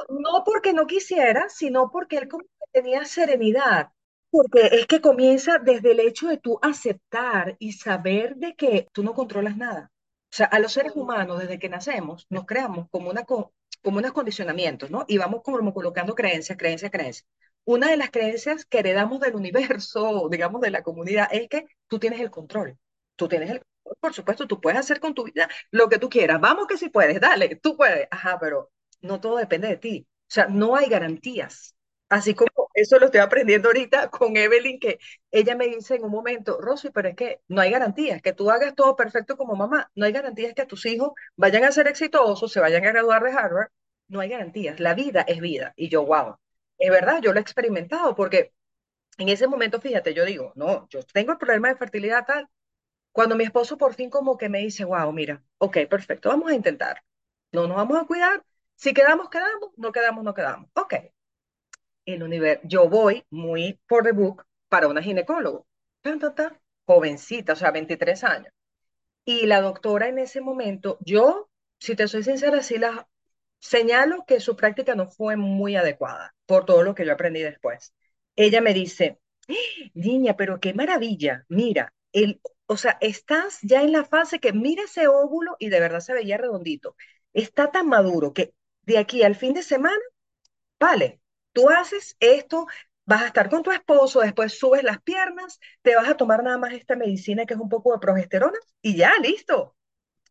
No, 0.09 0.19
no 0.19 0.43
porque 0.45 0.73
no 0.73 0.87
quisiera, 0.87 1.49
sino 1.49 1.89
porque 1.91 2.17
él 2.17 2.27
como 2.29 2.45
tenía 2.71 3.05
serenidad, 3.05 3.89
porque 4.31 4.67
es 4.73 4.87
que 4.87 5.01
comienza 5.01 5.59
desde 5.59 5.91
el 5.91 5.99
hecho 5.99 6.27
de 6.27 6.37
tú 6.37 6.59
aceptar 6.61 7.55
y 7.59 7.73
saber 7.73 8.35
de 8.37 8.55
que 8.55 8.87
tú 8.93 9.03
no 9.03 9.13
controlas 9.13 9.57
nada. 9.57 9.91
O 10.33 10.35
sea, 10.35 10.47
a 10.47 10.59
los 10.59 10.73
seres 10.73 10.93
humanos, 10.95 11.39
desde 11.39 11.59
que 11.59 11.69
nacemos, 11.69 12.25
nos 12.29 12.45
creamos 12.45 12.87
como, 12.89 13.09
una, 13.11 13.23
como 13.23 13.51
unos 13.85 14.13
condicionamientos, 14.13 14.89
¿no? 14.89 15.05
Y 15.07 15.17
vamos 15.19 15.41
como 15.43 15.73
colocando 15.73 16.15
creencias, 16.15 16.57
creencias, 16.57 16.91
creencias. 16.91 17.27
Una 17.65 17.89
de 17.91 17.97
las 17.97 18.09
creencias 18.11 18.65
que 18.65 18.79
heredamos 18.79 19.19
del 19.19 19.35
universo, 19.35 20.27
digamos, 20.31 20.61
de 20.61 20.71
la 20.71 20.81
comunidad, 20.83 21.27
es 21.31 21.47
que 21.49 21.65
tú 21.87 21.99
tienes 21.99 22.19
el 22.19 22.31
control. 22.31 22.77
Tú 23.15 23.27
tienes 23.27 23.49
el 23.51 23.59
control, 23.59 23.97
por 23.99 24.13
supuesto, 24.13 24.47
tú 24.47 24.59
puedes 24.59 24.79
hacer 24.79 24.99
con 24.99 25.13
tu 25.13 25.23
vida 25.25 25.47
lo 25.71 25.87
que 25.89 25.99
tú 25.99 26.09
quieras. 26.09 26.41
Vamos 26.41 26.65
que 26.67 26.77
si 26.77 26.89
puedes, 26.89 27.19
dale, 27.21 27.55
tú 27.57 27.77
puedes. 27.77 28.07
Ajá, 28.09 28.39
pero 28.39 28.71
no 29.01 29.19
todo 29.21 29.37
depende 29.37 29.67
de 29.67 29.77
ti. 29.77 30.07
O 30.09 30.33
sea, 30.33 30.47
no 30.47 30.75
hay 30.75 30.87
garantías. 30.89 31.75
Así 32.13 32.35
como 32.35 32.69
eso 32.75 32.99
lo 32.99 33.05
estoy 33.07 33.21
aprendiendo 33.21 33.69
ahorita 33.69 34.09
con 34.11 34.37
Evelyn, 34.37 34.79
que 34.79 34.99
ella 35.31 35.55
me 35.55 35.65
dice 35.67 35.95
en 35.95 36.03
un 36.03 36.11
momento, 36.11 36.59
Rosy, 36.61 36.91
pero 36.91 37.09
es 37.09 37.15
que 37.15 37.41
no 37.47 37.59
hay 37.61 37.71
garantías, 37.71 38.21
que 38.21 38.33
tú 38.33 38.51
hagas 38.51 38.75
todo 38.75 38.95
perfecto 38.95 39.35
como 39.35 39.55
mamá, 39.55 39.89
no 39.95 40.05
hay 40.05 40.11
garantías 40.11 40.53
que 40.53 40.65
tus 40.67 40.85
hijos 40.85 41.11
vayan 41.35 41.63
a 41.63 41.71
ser 41.71 41.87
exitosos, 41.87 42.51
se 42.51 42.59
vayan 42.59 42.85
a 42.85 42.91
graduar 42.91 43.23
de 43.23 43.31
Harvard, 43.31 43.69
no 44.07 44.19
hay 44.19 44.29
garantías, 44.29 44.79
la 44.79 44.93
vida 44.93 45.21
es 45.27 45.39
vida. 45.41 45.73
Y 45.75 45.89
yo, 45.89 46.05
wow, 46.05 46.35
es 46.77 46.91
verdad, 46.91 47.19
yo 47.21 47.33
lo 47.33 47.39
he 47.39 47.41
experimentado, 47.41 48.15
porque 48.15 48.53
en 49.17 49.29
ese 49.29 49.47
momento, 49.47 49.81
fíjate, 49.81 50.13
yo 50.13 50.25
digo, 50.25 50.53
no, 50.55 50.87
yo 50.89 51.03
tengo 51.03 51.33
el 51.33 51.37
problema 51.39 51.69
de 51.69 51.77
fertilidad 51.77 52.25
tal, 52.25 52.47
cuando 53.11 53.35
mi 53.35 53.43
esposo 53.45 53.77
por 53.77 53.95
fin 53.95 54.09
como 54.09 54.37
que 54.37 54.49
me 54.49 54.59
dice, 54.59 54.85
wow, 54.85 55.11
mira, 55.13 55.43
ok, 55.59 55.79
perfecto, 55.89 56.29
vamos 56.29 56.51
a 56.51 56.55
intentar, 56.55 57.03
no 57.51 57.67
nos 57.67 57.77
vamos 57.77 58.01
a 58.01 58.05
cuidar, 58.07 58.43
si 58.75 58.93
quedamos, 58.93 59.29
quedamos, 59.29 59.71
no 59.77 59.91
quedamos, 59.91 60.23
no 60.23 60.33
quedamos, 60.33 60.69
ok, 60.75 60.95
el 62.05 62.23
universo, 62.23 62.61
yo 62.67 62.89
voy 62.89 63.25
muy 63.29 63.79
por 63.87 64.03
the 64.03 64.11
para 64.69 64.87
una 64.87 65.01
ginecólogo, 65.03 65.67
jovencita, 66.85 67.53
o 67.53 67.55
sea, 67.55 67.71
23 67.71 68.23
años. 68.23 68.53
Y 69.25 69.45
la 69.47 69.61
doctora 69.61 70.09
en 70.09 70.19
ese 70.19 70.41
momento, 70.41 70.97
yo, 71.01 71.49
si 71.79 71.95
te 71.95 72.07
soy 72.07 72.23
sincera, 72.23 72.61
sí 72.63 72.77
la 72.77 73.07
señalo 73.59 74.25
que 74.27 74.39
su 74.41 74.55
práctica 74.57 74.95
no 74.95 75.09
fue 75.09 75.37
muy 75.37 75.75
adecuada 75.77 76.35
por 76.45 76.65
todo 76.65 76.83
lo 76.83 76.95
que 76.95 77.05
yo 77.05 77.13
aprendí 77.13 77.41
después. 77.41 77.93
Ella 78.35 78.61
me 78.61 78.73
dice, 78.73 79.19
niña, 79.93 80.35
pero 80.37 80.59
qué 80.59 80.73
maravilla, 80.73 81.45
mira, 81.49 81.93
el, 82.11 82.41
o 82.67 82.77
sea, 82.77 82.97
estás 83.01 83.59
ya 83.63 83.83
en 83.83 83.91
la 83.93 84.05
fase 84.05 84.39
que 84.39 84.53
mira 84.53 84.83
ese 84.83 85.07
óvulo 85.07 85.55
y 85.59 85.69
de 85.69 85.79
verdad 85.79 86.01
se 86.01 86.13
veía 86.13 86.37
redondito. 86.37 86.95
Está 87.33 87.71
tan 87.71 87.87
maduro 87.87 88.33
que 88.33 88.53
de 88.83 88.97
aquí 88.97 89.23
al 89.23 89.35
fin 89.35 89.53
de 89.53 89.63
semana, 89.63 90.01
vale, 90.79 91.21
Tú 91.53 91.69
haces 91.69 92.15
esto, 92.19 92.67
vas 93.05 93.23
a 93.23 93.27
estar 93.27 93.49
con 93.49 93.63
tu 93.63 93.71
esposo, 93.71 94.21
después 94.21 94.57
subes 94.57 94.83
las 94.83 95.01
piernas, 95.01 95.59
te 95.81 95.95
vas 95.95 96.09
a 96.09 96.17
tomar 96.17 96.43
nada 96.43 96.57
más 96.57 96.73
esta 96.73 96.95
medicina 96.95 97.45
que 97.45 97.53
es 97.55 97.59
un 97.59 97.69
poco 97.69 97.93
de 97.93 97.99
progesterona 97.99 98.57
y 98.81 98.97
ya, 98.97 99.13
listo. 99.21 99.75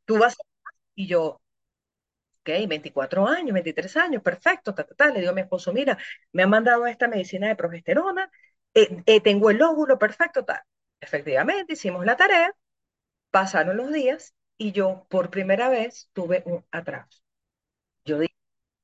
Tú 0.06 0.18
vas 0.18 0.36
y 0.96 1.06
yo, 1.08 1.40
ok, 2.40 2.50
24 2.68 3.26
años, 3.26 3.52
23 3.54 3.96
años, 3.96 4.22
perfecto, 4.22 4.74
ta, 4.74 4.84
ta, 4.86 5.08
le 5.10 5.20
digo 5.20 5.30
a 5.32 5.34
mi 5.34 5.40
esposo, 5.42 5.72
mira, 5.72 5.98
me 6.32 6.42
han 6.42 6.50
mandado 6.50 6.86
esta 6.86 7.08
medicina 7.08 7.48
de 7.48 7.56
progesterona, 7.56 8.30
eh, 8.74 9.02
eh, 9.06 9.20
tengo 9.20 9.50
el 9.50 9.62
óvulo, 9.62 9.98
perfecto, 9.98 10.44
tal. 10.44 10.60
Efectivamente, 11.00 11.74
hicimos 11.74 12.04
la 12.06 12.16
tarea, 12.16 12.54
pasaron 13.30 13.76
los 13.78 13.92
días 13.92 14.34
y 14.58 14.72
yo 14.72 15.06
por 15.10 15.30
primera 15.30 15.68
vez 15.70 16.10
tuve 16.12 16.42
un 16.46 16.64
atraso. 16.70 17.20
Yo 18.04 18.18
dije, 18.18 18.34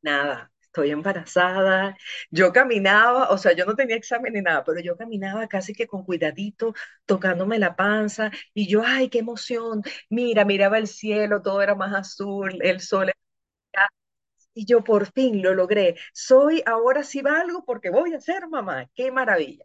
nada, 0.03 0.53
estoy 0.83 0.91
embarazada. 0.93 1.97
Yo 2.31 2.53
caminaba, 2.53 3.31
o 3.31 3.39
sea, 3.39 3.53
yo 3.55 3.65
no 3.67 3.75
tenía 3.75 3.97
examen 3.97 4.33
ni 4.35 4.43
nada, 4.43 4.65
pero 4.65 4.81
yo 4.81 4.97
caminaba 4.97 5.47
casi 5.49 5.75
que 5.75 5.87
con 5.87 6.05
cuidadito, 6.05 6.75
tocándome 7.07 7.59
la 7.59 7.77
panza 7.77 8.31
y 8.55 8.69
yo, 8.69 8.83
ay, 8.85 9.09
qué 9.11 9.19
emoción. 9.21 9.83
Mira, 10.11 10.45
miraba 10.45 10.79
el 10.79 10.87
cielo, 10.89 11.43
todo 11.43 11.63
era 11.63 11.75
más 11.75 11.95
azul, 11.95 12.59
el 12.63 12.81
sol. 12.81 13.05
era- 13.73 13.89
Y 14.55 14.67
yo 14.67 14.85
por 14.85 15.07
fin 15.13 15.43
lo 15.43 15.55
logré. 15.55 15.97
Soy 16.13 16.63
ahora 16.67 17.03
sí 17.05 17.23
valgo 17.23 17.65
porque 17.65 17.91
voy 17.91 18.15
a 18.15 18.21
ser 18.21 18.49
mamá. 18.49 18.89
Qué 18.95 19.11
maravilla. 19.13 19.65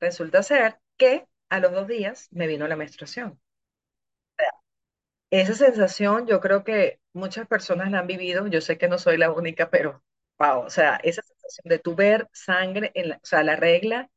Resulta 0.00 0.42
ser 0.44 0.80
que 0.98 1.26
a 1.50 1.60
los 1.60 1.72
dos 1.72 1.88
días 1.88 2.28
me 2.32 2.46
vino 2.48 2.68
la 2.68 2.76
menstruación. 2.76 3.40
Esa 5.30 5.54
sensación 5.54 6.26
yo 6.26 6.40
creo 6.40 6.64
que 6.64 7.00
muchas 7.12 7.46
personas 7.46 7.90
la 7.92 8.00
han 8.00 8.06
vivido, 8.08 8.46
yo 8.48 8.60
sé 8.60 8.76
que 8.78 8.88
no 8.88 8.98
soy 8.98 9.16
la 9.18 9.30
única, 9.32 9.70
pero 9.70 10.02
wow, 10.38 10.60
o 10.66 10.70
sea, 10.70 10.96
esa 11.02 11.22
sensación 11.22 11.68
de 11.70 11.78
tu 11.78 11.94
ver 11.94 12.28
sangre, 12.32 12.90
en 12.94 13.10
la, 13.10 13.16
o 13.16 13.26
sea, 13.26 13.42
la 13.42 13.56
regla, 13.56 14.10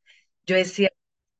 yo 0.46 0.56
decía, 0.56 0.90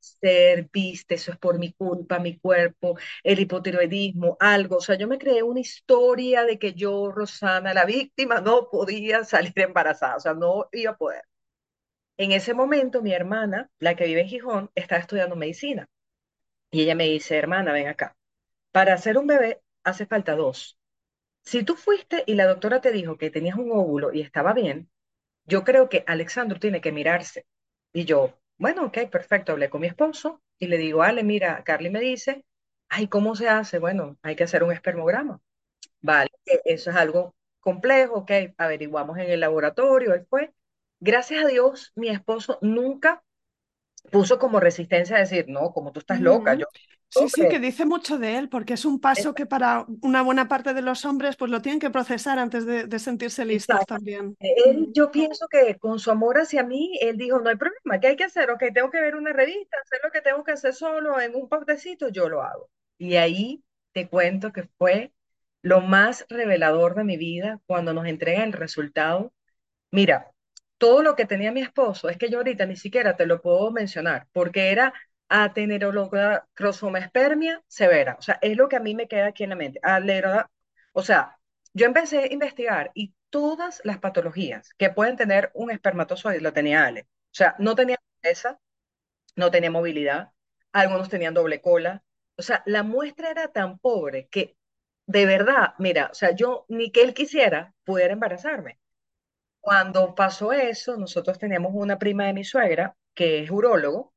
ser, 0.00 0.68
viste, 0.72 1.14
eso 1.16 1.32
es 1.32 1.38
por 1.38 1.58
mi 1.58 1.72
culpa, 1.72 2.18
mi 2.18 2.38
cuerpo, 2.38 2.96
el 3.22 3.40
hipotiroidismo, 3.40 4.36
algo, 4.40 4.76
o 4.78 4.80
sea, 4.80 4.96
yo 4.96 5.08
me 5.08 5.18
creé 5.18 5.42
una 5.42 5.60
historia 5.60 6.44
de 6.44 6.58
que 6.58 6.74
yo, 6.74 7.10
Rosana, 7.12 7.74
la 7.74 7.84
víctima, 7.84 8.40
no 8.40 8.68
podía 8.70 9.24
salir 9.24 9.52
embarazada, 9.56 10.16
o 10.16 10.20
sea, 10.20 10.34
no 10.34 10.68
iba 10.72 10.92
a 10.92 10.96
poder. 10.96 11.22
En 12.18 12.32
ese 12.32 12.54
momento, 12.54 13.02
mi 13.02 13.12
hermana, 13.12 13.70
la 13.80 13.96
que 13.96 14.06
vive 14.06 14.20
en 14.22 14.28
Gijón, 14.28 14.70
estaba 14.76 15.00
estudiando 15.00 15.34
medicina 15.36 15.88
y 16.72 16.82
ella 16.82 16.96
me 16.96 17.04
dice, 17.06 17.36
hermana, 17.38 17.72
ven 17.74 17.88
acá. 17.88 18.16
Para 18.72 18.94
hacer 18.94 19.18
un 19.18 19.28
bebé 19.28 19.62
hace 19.84 20.06
falta 20.06 20.36
dos. 20.36 20.78
Si 21.42 21.62
tú 21.64 21.74
fuiste 21.76 22.24
y 22.26 22.34
la 22.34 22.46
doctora 22.46 22.80
te 22.80 22.92
dijo 22.92 23.16
que 23.18 23.30
tenías 23.30 23.56
un 23.56 23.72
óvulo 23.72 24.12
y 24.12 24.20
estaba 24.20 24.52
bien, 24.52 24.90
yo 25.44 25.64
creo 25.64 25.88
que 25.88 26.04
Alexandro 26.06 26.58
tiene 26.60 26.80
que 26.80 26.92
mirarse. 26.92 27.46
Y 27.92 28.04
yo, 28.06 28.34
bueno, 28.58 28.86
ok, 28.86 29.10
perfecto, 29.10 29.52
hablé 29.52 29.70
con 29.70 29.80
mi 29.82 29.88
esposo 29.88 30.42
y 30.58 30.68
le 30.68 30.78
digo, 30.78 31.02
Ale, 31.02 31.24
mira, 31.24 31.64
Carly 31.64 31.90
me 31.90 32.00
dice, 32.00 32.44
ay, 32.88 33.08
¿cómo 33.08 33.36
se 33.36 33.48
hace? 33.48 33.78
Bueno, 33.78 34.18
hay 34.22 34.36
que 34.36 34.44
hacer 34.44 34.62
un 34.64 34.72
espermograma. 34.72 35.40
Vale, 36.02 36.30
eso 36.64 36.90
es 36.90 36.96
algo 36.96 37.34
complejo, 37.60 38.16
ok, 38.16 38.32
averiguamos 38.58 39.18
en 39.18 39.30
el 39.30 39.40
laboratorio, 39.40 40.14
él 40.14 40.26
fue. 40.28 40.52
Gracias 41.00 41.44
a 41.44 41.48
Dios, 41.48 41.92
mi 41.96 42.08
esposo 42.10 42.58
nunca 42.62 43.22
puso 44.10 44.38
como 44.38 44.60
resistencia 44.60 45.16
a 45.16 45.20
decir, 45.20 45.46
no, 45.48 45.72
como 45.72 45.92
tú 45.92 46.00
estás 46.00 46.20
loca, 46.20 46.54
yo, 46.54 46.66
Sí, 47.12 47.28
sí, 47.28 47.48
que 47.48 47.58
dice 47.58 47.86
mucho 47.86 48.18
de 48.18 48.38
él, 48.38 48.48
porque 48.48 48.74
es 48.74 48.84
un 48.84 49.00
paso 49.00 49.34
que 49.34 49.44
para 49.46 49.84
una 50.00 50.22
buena 50.22 50.46
parte 50.48 50.74
de 50.74 50.82
los 50.82 51.04
hombres 51.04 51.36
pues 51.36 51.50
lo 51.50 51.60
tienen 51.60 51.80
que 51.80 51.90
procesar 51.90 52.38
antes 52.38 52.66
de, 52.66 52.86
de 52.86 52.98
sentirse 53.00 53.44
listos 53.44 53.84
exacto. 53.84 53.86
también. 53.86 54.36
Él, 54.40 54.88
Mm. 54.88 54.92
yo 54.94 55.10
pienso 55.10 55.48
que 55.48 55.78
con 55.78 55.98
su 55.98 56.10
amor 56.10 56.38
hacia 56.38 56.64
mí, 56.64 56.98
él 57.02 57.16
dijo, 57.18 57.40
no 57.40 57.50
hay 57.50 57.56
problema, 57.56 58.00
¿qué 58.00 58.08
hay 58.08 58.16
que 58.16 58.24
hacer? 58.24 58.50
Ok, 58.50 58.64
tengo 58.74 58.90
que 58.90 59.00
ver 59.00 59.16
una 59.16 59.32
revista, 59.32 59.76
hacer 59.84 60.00
lo 60.04 60.10
que 60.10 60.22
tengo 60.22 60.44
que 60.44 60.52
hacer 60.52 60.74
solo 60.74 61.20
en 61.20 61.34
un 61.36 61.48
postecito, 61.48 62.08
yo 62.08 62.28
lo 62.28 62.42
hago. 62.42 62.70
Y 62.98 63.16
ahí 63.16 63.62
te 63.92 64.08
cuento 64.08 64.52
que 64.52 64.64
fue 64.78 65.12
lo 65.62 65.80
más 65.82 66.26
revelador 66.30 66.94
de 66.94 67.04
mi 67.04 67.16
vida 67.18 67.60
cuando 67.66 67.92
nos 67.94 68.06
entregan 68.06 68.44
el 68.48 68.52
resultado 68.54 69.32
Mira, 69.92 70.30
todo 70.78 71.02
lo 71.02 71.16
que 71.16 71.26
tenía 71.26 71.52
mi 71.52 71.60
esposo, 71.62 72.08
es 72.08 72.16
que 72.18 72.30
yo 72.30 72.38
ahorita 72.38 72.66
ni 72.66 72.76
siquiera 72.76 73.16
te 73.16 73.26
lo 73.26 73.40
puedo 73.42 73.70
mencionar, 73.72 74.28
porque 74.32 74.70
era 74.72 74.92
atenerocromospermia 75.30 77.62
severa. 77.66 78.16
O 78.18 78.22
sea, 78.22 78.38
es 78.42 78.56
lo 78.56 78.68
que 78.68 78.76
a 78.76 78.80
mí 78.80 78.94
me 78.94 79.08
queda 79.08 79.26
aquí 79.28 79.44
en 79.44 79.50
la 79.50 79.56
mente. 79.56 79.80
O 80.92 81.02
sea, 81.02 81.38
yo 81.72 81.86
empecé 81.86 82.18
a 82.20 82.32
investigar 82.32 82.90
y 82.94 83.14
todas 83.30 83.80
las 83.84 83.98
patologías 83.98 84.70
que 84.76 84.90
pueden 84.90 85.16
tener 85.16 85.50
un 85.54 85.70
espermatozoide 85.70 86.40
lo 86.40 86.52
tenía 86.52 86.84
Ale. 86.84 87.02
O 87.02 87.32
sea, 87.32 87.54
no 87.58 87.74
tenía 87.76 87.96
esa, 88.22 88.58
no 89.36 89.50
tenía 89.50 89.70
movilidad, 89.70 90.32
algunos 90.72 91.08
tenían 91.08 91.34
doble 91.34 91.60
cola. 91.60 92.02
O 92.36 92.42
sea, 92.42 92.62
la 92.66 92.82
muestra 92.82 93.30
era 93.30 93.48
tan 93.48 93.78
pobre 93.78 94.28
que 94.28 94.56
de 95.06 95.26
verdad, 95.26 95.74
mira, 95.78 96.08
o 96.12 96.14
sea, 96.14 96.32
yo 96.32 96.66
ni 96.68 96.90
que 96.92 97.02
él 97.02 97.14
quisiera 97.14 97.74
pudiera 97.84 98.12
embarazarme. 98.12 98.78
Cuando 99.60 100.14
pasó 100.14 100.52
eso, 100.52 100.96
nosotros 100.96 101.38
teníamos 101.38 101.72
una 101.74 101.98
prima 101.98 102.26
de 102.26 102.32
mi 102.34 102.44
suegra 102.44 102.96
que 103.14 103.42
es 103.42 103.50
urólogo 103.50 104.09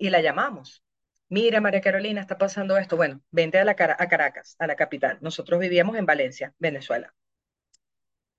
y 0.00 0.10
la 0.10 0.22
llamamos. 0.22 0.84
Mira, 1.28 1.60
María 1.60 1.82
Carolina, 1.82 2.20
está 2.22 2.38
pasando 2.38 2.78
esto. 2.78 2.96
Bueno, 2.96 3.22
vente 3.30 3.58
a, 3.60 3.64
la 3.64 3.76
Cara- 3.76 3.96
a 4.00 4.08
Caracas, 4.08 4.56
a 4.58 4.66
la 4.66 4.76
capital. 4.76 5.18
Nosotros 5.20 5.60
vivíamos 5.60 5.96
en 5.96 6.06
Valencia, 6.06 6.54
Venezuela. 6.58 7.14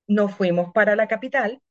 Nos 0.08 0.36
fuimos 0.36 0.72
para 0.74 0.96
la 0.96 1.08
capital 1.08 1.62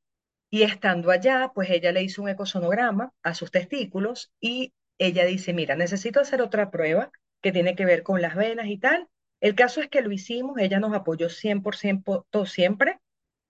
y 0.50 0.62
estando 0.62 1.10
allá, 1.10 1.52
pues 1.54 1.70
ella 1.70 1.92
le 1.92 2.02
hizo 2.02 2.22
un 2.22 2.30
ecosonograma 2.30 3.12
a 3.22 3.34
sus 3.34 3.50
testículos 3.50 4.32
y 4.40 4.74
ella 4.98 5.24
dice, 5.26 5.52
mira, 5.54 5.76
necesito 5.76 6.20
hacer 6.20 6.42
otra 6.42 6.70
prueba 6.70 7.12
que 7.42 7.52
tiene 7.52 7.76
que 7.76 7.84
ver 7.86 8.02
con 8.02 8.22
las 8.22 8.36
venas 8.36 8.68
y 8.68 8.78
tal. 8.78 9.08
El 9.40 9.54
caso 9.54 9.80
es 9.82 9.88
que 9.88 10.02
lo 10.02 10.12
hicimos, 10.12 10.58
ella 10.58 10.80
nos 10.80 10.94
apoyó 10.94 11.28
100% 11.30 12.26
todo 12.30 12.46
siempre 12.46 13.00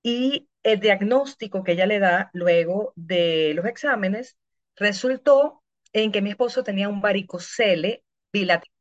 y 0.02 0.48
el 0.62 0.80
diagnóstico 0.80 1.64
que 1.64 1.72
ella 1.72 1.86
le 1.86 1.98
da 2.00 2.30
luego 2.34 2.92
de 2.96 3.52
los 3.54 3.66
exámenes 3.66 4.36
resultó 4.76 5.59
en 5.92 6.12
que 6.12 6.22
mi 6.22 6.30
esposo 6.30 6.64
tenía 6.64 6.88
un 6.88 7.00
varicocele 7.00 8.04
bilateral. 8.32 8.72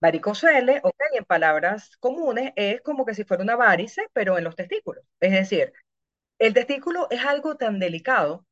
Varicocele, 0.00 0.80
ok, 0.82 0.96
en 1.14 1.24
palabras 1.24 1.96
comunes, 1.98 2.52
es 2.56 2.80
como 2.82 3.06
que 3.06 3.14
si 3.14 3.24
fuera 3.24 3.42
una 3.44 3.56
varice, 3.56 4.08
pero 4.12 4.36
en 4.36 4.44
los 4.44 4.56
testículos. 4.56 5.04
Es 5.20 5.32
decir, 5.32 5.72
el 6.38 6.54
testículo 6.54 7.08
es 7.10 7.24
algo 7.24 7.56
tan 7.56 7.78
delicado 7.78 8.46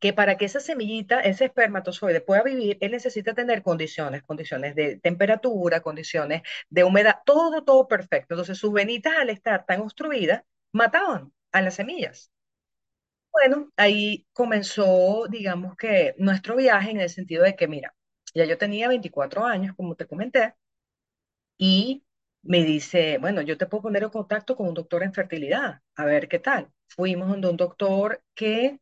que 0.00 0.12
para 0.12 0.36
que 0.36 0.46
esa 0.46 0.60
semillita, 0.60 1.20
ese 1.20 1.46
espermatozoide 1.46 2.20
pueda 2.20 2.42
vivir, 2.42 2.78
él 2.82 2.92
necesita 2.92 3.34
tener 3.34 3.62
condiciones, 3.62 4.22
condiciones 4.22 4.74
de 4.74 4.98
temperatura, 4.98 5.80
condiciones 5.82 6.42
de 6.70 6.84
humedad, 6.84 7.20
todo, 7.26 7.64
todo 7.64 7.88
perfecto. 7.88 8.34
Entonces 8.34 8.58
sus 8.58 8.72
venitas 8.72 9.14
al 9.18 9.30
estar 9.30 9.66
tan 9.66 9.80
obstruidas, 9.82 10.42
mataban 10.72 11.32
a 11.52 11.62
las 11.62 11.76
semillas. 11.76 12.30
Bueno, 13.34 13.70
ahí 13.76 14.26
comenzó, 14.32 15.26
digamos 15.28 15.76
que 15.76 16.14
nuestro 16.18 16.56
viaje 16.56 16.90
en 16.90 17.00
el 17.00 17.10
sentido 17.10 17.42
de 17.44 17.54
que, 17.56 17.68
mira, 17.68 17.94
ya 18.34 18.44
yo 18.46 18.56
tenía 18.58 18.88
24 18.88 19.44
años, 19.44 19.74
como 19.76 19.94
te 19.96 20.06
comenté, 20.06 20.54
y 21.58 22.04
me 22.42 22.62
dice, 22.64 23.18
bueno, 23.18 23.40
yo 23.42 23.56
te 23.58 23.66
puedo 23.66 23.82
poner 23.84 24.02
en 24.04 24.10
contacto 24.10 24.56
con 24.56 24.68
un 24.68 24.74
doctor 24.74 25.02
en 25.02 25.14
fertilidad, 25.14 25.80
a 25.96 26.04
ver 26.04 26.28
qué 26.28 26.38
tal. 26.38 26.70
Fuimos 26.88 27.28
donde 27.28 27.48
un 27.48 27.56
doctor 27.56 28.22
que 28.34 28.80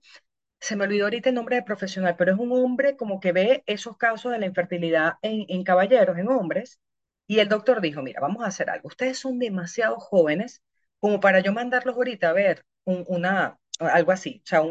se 0.61 0.77
me 0.77 0.85
olvidó 0.85 1.07
ahorita 1.07 1.31
el 1.31 1.37
nombre 1.37 1.57
de 1.57 1.63
profesional, 1.65 2.17
pero 2.19 2.33
es 2.35 2.39
un 2.41 2.53
hombre 2.53 2.97
como 2.97 3.21
que 3.21 3.33
ve 3.33 3.65
esos 3.67 3.97
casos 3.99 4.33
de 4.33 4.39
la 4.41 4.47
infertilidad 4.47 5.15
en, 5.23 5.47
en 5.49 5.65
caballeros, 5.65 6.19
en 6.19 6.29
hombres, 6.29 6.81
y 7.29 7.41
el 7.41 7.49
doctor 7.51 7.81
dijo, 7.83 8.03
mira, 8.03 8.21
vamos 8.21 8.45
a 8.45 8.49
hacer 8.49 8.71
algo, 8.71 8.89
ustedes 8.89 9.19
son 9.19 9.39
demasiado 9.41 9.99
jóvenes 10.01 10.63
como 11.01 11.21
para 11.21 11.41
yo 11.41 11.53
mandarlos 11.55 11.97
ahorita 11.97 12.31
a 12.31 12.35
ver 12.35 12.65
un- 12.85 13.05
una, 13.09 13.59
algo 13.81 14.13
así, 14.13 14.41
o 14.45 14.47
sea, 14.47 14.63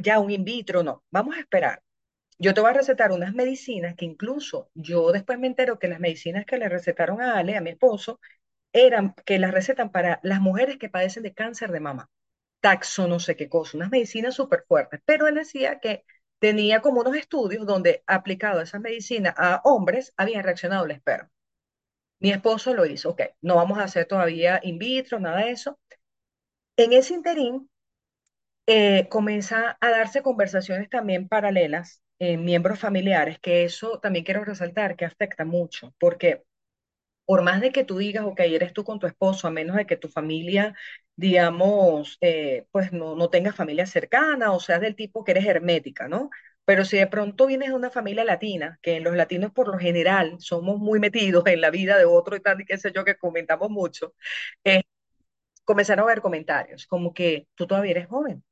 ya 0.00 0.18
un 0.20 0.30
in 0.30 0.44
vitro, 0.44 0.82
no, 0.82 1.04
vamos 1.10 1.36
a 1.36 1.40
esperar. 1.40 1.82
Yo 2.38 2.54
te 2.54 2.60
voy 2.60 2.70
a 2.70 2.74
recetar 2.74 3.12
unas 3.12 3.34
medicinas 3.34 3.96
que 3.96 4.04
incluso 4.06 4.70
yo 4.74 5.12
después 5.12 5.38
me 5.38 5.48
entero 5.48 5.78
que 5.78 5.88
las 5.88 6.00
medicinas 6.00 6.46
que 6.46 6.58
le 6.58 6.68
recetaron 6.68 7.20
a 7.22 7.38
Ale, 7.38 7.56
a 7.56 7.60
mi 7.60 7.70
esposo, 7.70 8.20
eran 8.72 9.14
que 9.26 9.38
las 9.38 9.52
recetan 9.52 9.90
para 9.92 10.20
las 10.22 10.40
mujeres 10.40 10.78
que 10.78 10.88
padecen 10.90 11.22
de 11.24 11.34
cáncer 11.34 11.72
de 11.72 11.80
mama 11.80 12.10
taxo, 12.60 13.08
no 13.08 13.20
sé 13.20 13.36
qué 13.36 13.48
cosa, 13.48 13.76
unas 13.76 13.90
medicinas 13.90 14.34
súper 14.34 14.64
fuertes, 14.68 15.00
pero 15.04 15.28
él 15.28 15.36
decía 15.36 15.80
que 15.80 16.04
tenía 16.38 16.80
como 16.80 17.00
unos 17.00 17.16
estudios 17.16 17.66
donde 17.66 18.02
aplicado 18.06 18.60
esas 18.62 18.80
medicinas 18.80 19.34
a 19.36 19.60
hombres 19.64 20.12
habían 20.16 20.44
reaccionado 20.44 20.84
el 20.84 20.92
esperma. 20.92 21.30
Mi 22.20 22.30
esposo 22.30 22.74
lo 22.74 22.86
hizo, 22.86 23.10
ok, 23.10 23.22
no 23.42 23.56
vamos 23.56 23.78
a 23.78 23.84
hacer 23.84 24.06
todavía 24.06 24.60
in 24.62 24.78
vitro, 24.78 25.20
nada 25.20 25.38
de 25.44 25.50
eso. 25.52 25.78
En 26.76 26.92
ese 26.94 27.14
interín 27.14 27.68
eh, 28.68 29.08
comienza 29.10 29.78
a 29.82 29.90
darse 29.90 30.22
conversaciones 30.22 30.90
también 30.90 31.28
paralelas 31.28 32.02
en 32.20 32.44
miembros 32.44 32.80
familiares, 32.80 33.40
que 33.40 33.64
eso 33.64 34.00
también 34.00 34.26
quiero 34.26 34.44
resaltar, 34.44 34.96
que 34.96 35.06
afecta 35.06 35.46
mucho, 35.46 35.94
porque 36.00 36.44
por 37.26 37.42
más 37.42 37.60
de 37.60 37.72
que 37.72 37.84
tú 37.84 37.98
digas, 37.98 38.24
ok, 38.24 38.40
eres 38.40 38.72
tú 38.72 38.84
con 38.84 38.98
tu 38.98 39.06
esposo, 39.06 39.48
a 39.48 39.50
menos 39.50 39.76
de 39.76 39.86
que 39.86 39.96
tu 39.96 40.08
familia, 40.08 40.74
digamos, 41.16 42.18
eh, 42.22 42.66
pues 42.72 42.92
no, 42.92 43.16
no 43.16 43.30
tengas 43.30 43.56
familia 43.56 43.86
cercana 43.86 44.52
o 44.52 44.60
seas 44.60 44.80
del 44.80 44.96
tipo 44.96 45.24
que 45.24 45.32
eres 45.32 45.46
hermética, 45.46 46.08
¿no? 46.08 46.30
Pero 46.64 46.84
si 46.84 46.98
de 46.98 47.06
pronto 47.06 47.46
vienes 47.46 47.70
de 47.70 47.74
una 47.76 47.90
familia 47.90 48.24
latina, 48.24 48.78
que 48.82 48.96
en 48.96 49.04
los 49.04 49.16
latinos 49.16 49.52
por 49.52 49.68
lo 49.68 49.78
general 49.78 50.36
somos 50.40 50.78
muy 50.78 51.00
metidos 51.00 51.44
en 51.46 51.60
la 51.62 51.70
vida 51.70 51.98
de 51.98 52.04
otro 52.06 52.36
y 52.36 52.40
tal, 52.40 52.60
y 52.60 52.64
qué 52.66 52.78
sé 52.78 52.92
yo, 52.94 53.04
que 53.04 53.16
comentamos 53.16 53.70
mucho, 53.70 54.14
eh, 54.64 54.82
comenzaron 55.64 56.04
a 56.04 56.08
ver 56.08 56.20
comentarios 56.22 56.86
como 56.86 57.12
que 57.14 57.48
tú 57.54 57.66
todavía 57.66 57.92
eres 57.92 58.08
joven, 58.08 58.42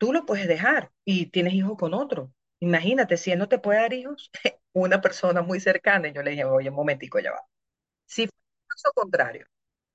tú 0.00 0.12
lo 0.14 0.26
puedes 0.26 0.48
dejar 0.48 0.90
y 1.04 1.26
tienes 1.26 1.54
hijos 1.54 1.76
con 1.78 1.94
otro. 1.94 2.32
Imagínate, 2.60 3.16
si 3.18 3.32
él 3.32 3.38
no 3.38 3.48
te 3.48 3.58
puede 3.58 3.80
dar 3.80 3.92
hijos, 3.92 4.30
una 4.72 5.00
persona 5.02 5.42
muy 5.42 5.60
cercana, 5.60 6.08
y 6.08 6.12
yo 6.14 6.22
le 6.22 6.32
dije, 6.32 6.44
oye, 6.44 6.70
un 6.70 6.76
momentico, 6.76 7.20
ya 7.20 7.32
va. 7.32 7.42
Si 8.06 8.26
fuera 8.28 8.38
el 8.62 8.68
caso 8.68 8.92
contrario, 8.94 9.46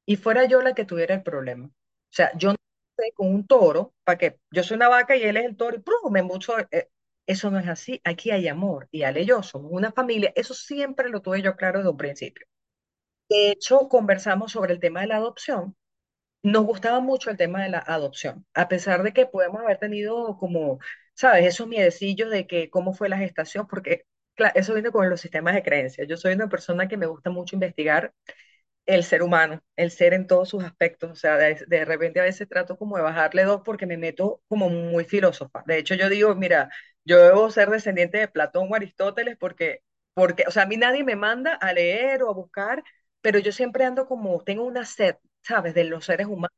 y 0.06 0.18
fuera 0.18 0.46
yo 0.46 0.62
la 0.62 0.76
que 0.76 0.86
tuviera 0.86 1.16
el 1.16 1.24
problema, 1.24 1.68
o 1.68 1.72
sea, 2.12 2.32
yo 2.38 2.52
no 2.52 2.58
sé 2.98 3.12
con 3.16 3.30
un 3.34 3.48
toro, 3.48 3.94
para 4.04 4.18
que 4.18 4.40
yo 4.52 4.64
soy 4.64 4.78
una 4.78 4.90
vaca 4.90 5.16
y 5.18 5.24
él 5.24 5.38
es 5.38 5.46
el 5.46 5.58
toro, 5.58 5.78
y 5.78 5.82
¡prum! 5.82 6.12
me 6.14 6.24
mucho, 6.24 6.58
eh, 6.72 6.90
eso 7.28 7.52
no 7.52 7.60
es 7.60 7.68
así, 7.68 8.02
aquí 8.04 8.32
hay 8.32 8.48
amor, 8.48 8.88
y 8.92 9.04
Ale 9.04 9.26
somos 9.44 9.72
una 9.72 9.92
familia, 9.92 10.32
eso 10.36 10.54
siempre 10.54 11.10
lo 11.10 11.22
tuve 11.22 11.42
yo 11.42 11.56
claro 11.56 11.80
desde 11.80 11.92
un 11.92 11.98
principio. 11.98 12.48
De 13.30 13.52
hecho, 13.52 13.88
conversamos 13.90 14.52
sobre 14.54 14.74
el 14.74 14.80
tema 14.80 15.02
de 15.02 15.08
la 15.08 15.18
adopción, 15.18 15.76
nos 16.46 16.66
gustaba 16.66 17.00
mucho 17.02 17.30
el 17.32 17.38
tema 17.38 17.64
de 17.64 17.70
la 17.70 17.80
adopción, 17.80 18.46
a 18.54 18.68
pesar 18.68 19.04
de 19.04 19.14
que 19.14 19.26
podemos 19.26 19.62
haber 19.62 19.78
tenido 19.80 20.38
como, 20.38 20.80
sabes, 21.14 21.46
esos 21.46 21.68
miedecillos 21.68 22.30
de 22.32 22.48
que 22.48 22.70
cómo 22.70 22.94
fue 22.94 23.10
la 23.10 23.18
gestación, 23.18 23.68
porque 23.68 24.06
claro, 24.36 24.54
eso 24.56 24.74
viene 24.74 24.92
con 24.92 25.10
los 25.10 25.22
sistemas 25.22 25.56
de 25.56 25.64
creencias. 25.64 26.08
Yo 26.08 26.18
soy 26.18 26.34
una 26.34 26.50
persona 26.50 26.88
que 26.88 26.98
me 26.98 27.08
gusta 27.08 27.30
mucho 27.32 27.56
investigar 27.56 28.14
el 28.86 29.04
ser 29.04 29.24
humano, 29.24 29.62
el 29.76 29.92
ser 29.92 30.14
en 30.14 30.28
todos 30.28 30.50
sus 30.50 30.64
aspectos. 30.64 31.12
O 31.12 31.16
sea, 31.16 31.38
de, 31.38 31.64
de 31.68 31.86
repente 31.86 32.20
a 32.20 32.24
veces 32.24 32.48
trato 32.48 32.78
como 32.78 32.98
de 32.98 33.04
bajarle 33.04 33.44
dos 33.44 33.62
porque 33.66 33.86
me 33.86 33.98
meto 33.98 34.42
como 34.48 34.70
muy 34.70 35.06
filósofa. 35.06 35.64
De 35.68 35.78
hecho, 35.80 35.96
yo 35.96 36.10
digo, 36.10 36.36
mira, 36.36 36.70
yo 37.06 37.18
debo 37.20 37.50
ser 37.52 37.70
descendiente 37.70 38.18
de 38.20 38.28
Platón 38.28 38.68
o 38.72 38.76
Aristóteles 38.76 39.38
porque, 39.38 39.82
porque, 40.14 40.44
o 40.48 40.52
sea, 40.52 40.64
a 40.64 40.66
mí 40.68 40.78
nadie 40.78 41.04
me 41.04 41.16
manda 41.16 41.54
a 41.56 41.74
leer 41.74 42.24
o 42.24 42.30
a 42.30 42.34
buscar, 42.34 42.84
pero 43.22 43.40
yo 43.40 43.52
siempre 43.52 43.86
ando 43.86 44.06
como, 44.08 44.44
tengo 44.44 44.64
una 44.66 44.86
sed, 44.86 45.16
¿sabes?, 45.46 45.74
de 45.74 45.86
los 45.86 46.06
seres 46.06 46.28
humanos. 46.28 46.52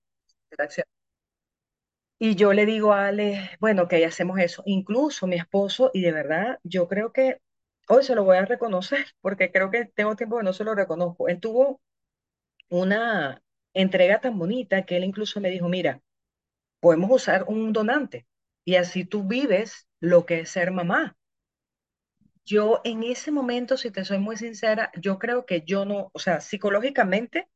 Y 2.19 2.35
yo 2.35 2.53
le 2.53 2.65
digo 2.65 2.93
a 2.93 3.07
Ale, 3.07 3.51
bueno, 3.59 3.87
que 3.87 4.05
hacemos 4.05 4.39
eso. 4.39 4.63
Incluso 4.65 5.27
mi 5.27 5.35
esposo, 5.35 5.91
y 5.93 6.01
de 6.01 6.11
verdad, 6.11 6.59
yo 6.63 6.87
creo 6.87 7.11
que 7.13 7.39
hoy 7.89 8.03
se 8.03 8.15
lo 8.15 8.23
voy 8.23 8.37
a 8.37 8.45
reconocer, 8.45 9.05
porque 9.21 9.51
creo 9.51 9.69
que 9.71 9.85
tengo 9.85 10.15
tiempo 10.15 10.37
que 10.37 10.43
no 10.43 10.53
se 10.53 10.63
lo 10.63 10.73
reconozco. 10.75 11.27
Él 11.27 11.39
tuvo 11.39 11.81
una 12.69 13.43
entrega 13.73 14.21
tan 14.21 14.39
bonita 14.39 14.85
que 14.85 14.97
él 14.97 15.05
incluso 15.05 15.41
me 15.41 15.49
dijo, 15.51 15.69
mira, 15.69 16.01
podemos 16.81 17.11
usar 17.11 17.45
un 17.47 17.73
donante 17.73 18.27
y 18.65 18.75
así 18.75 19.05
tú 19.05 19.23
vives 19.25 19.87
lo 20.01 20.25
que 20.25 20.41
es 20.41 20.51
ser 20.51 20.71
mamá. 20.71 21.17
Yo 22.45 22.81
en 22.83 23.03
ese 23.03 23.31
momento, 23.31 23.77
si 23.77 23.91
te 23.91 24.03
soy 24.05 24.17
muy 24.19 24.37
sincera, 24.37 24.91
yo 24.99 25.19
creo 25.19 25.45
que 25.45 25.61
yo 25.61 25.85
no, 25.85 26.09
o 26.13 26.19
sea, 26.19 26.41
psicológicamente 26.41 27.47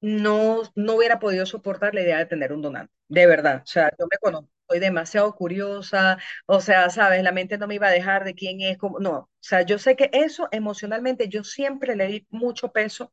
no, 0.00 0.62
no 0.74 0.94
hubiera 0.94 1.18
podido 1.18 1.46
soportar 1.46 1.94
la 1.94 2.02
idea 2.02 2.18
de 2.18 2.26
tener 2.26 2.52
un 2.52 2.62
donante, 2.62 2.92
de 3.08 3.26
verdad. 3.26 3.62
O 3.64 3.66
sea, 3.66 3.90
yo 3.98 4.06
me 4.10 4.16
conozco, 4.18 4.48
soy 4.68 4.78
demasiado 4.80 5.34
curiosa, 5.34 6.18
o 6.46 6.60
sea, 6.60 6.90
sabes, 6.90 7.22
la 7.22 7.32
mente 7.32 7.58
no 7.58 7.66
me 7.66 7.74
iba 7.76 7.88
a 7.88 7.90
dejar 7.90 8.24
de 8.24 8.34
quién 8.34 8.60
es, 8.60 8.78
como, 8.78 8.98
no. 9.00 9.12
O 9.18 9.28
sea, 9.40 9.62
yo 9.62 9.78
sé 9.78 9.96
que 9.96 10.10
eso 10.12 10.48
emocionalmente, 10.52 11.28
yo 11.28 11.44
siempre 11.44 11.96
le 11.96 12.06
di 12.08 12.26
mucho 12.30 12.72
peso 12.72 13.10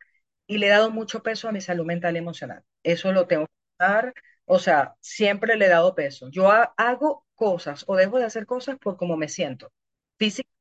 y 0.48 0.58
le 0.58 0.68
he 0.68 0.70
dado 0.70 0.92
mucho 0.92 1.24
peso 1.24 1.48
a 1.50 1.52
mi 1.52 1.62
salud 1.62 1.86
mental 1.86 2.16
y 2.16 2.20
emocional. 2.20 2.64
Eso 2.84 3.12
lo 3.12 3.28
tengo 3.28 3.46
que 3.48 3.54
dar, 3.80 4.14
o 4.46 4.60
sea, 4.60 4.96
siempre 5.02 5.56
le 5.58 5.66
he 5.66 5.70
dado 5.70 5.96
peso. 5.96 6.30
Yo 6.30 6.52
ha- 6.52 6.74
hago 6.78 7.26
cosas 7.36 7.84
o 7.88 7.96
dejo 7.96 8.20
de 8.20 8.26
hacer 8.26 8.46
cosas 8.46 8.78
por 8.80 8.98
cómo 8.98 9.18
me 9.18 9.28
siento, 9.30 9.72
físicamente 10.18 10.54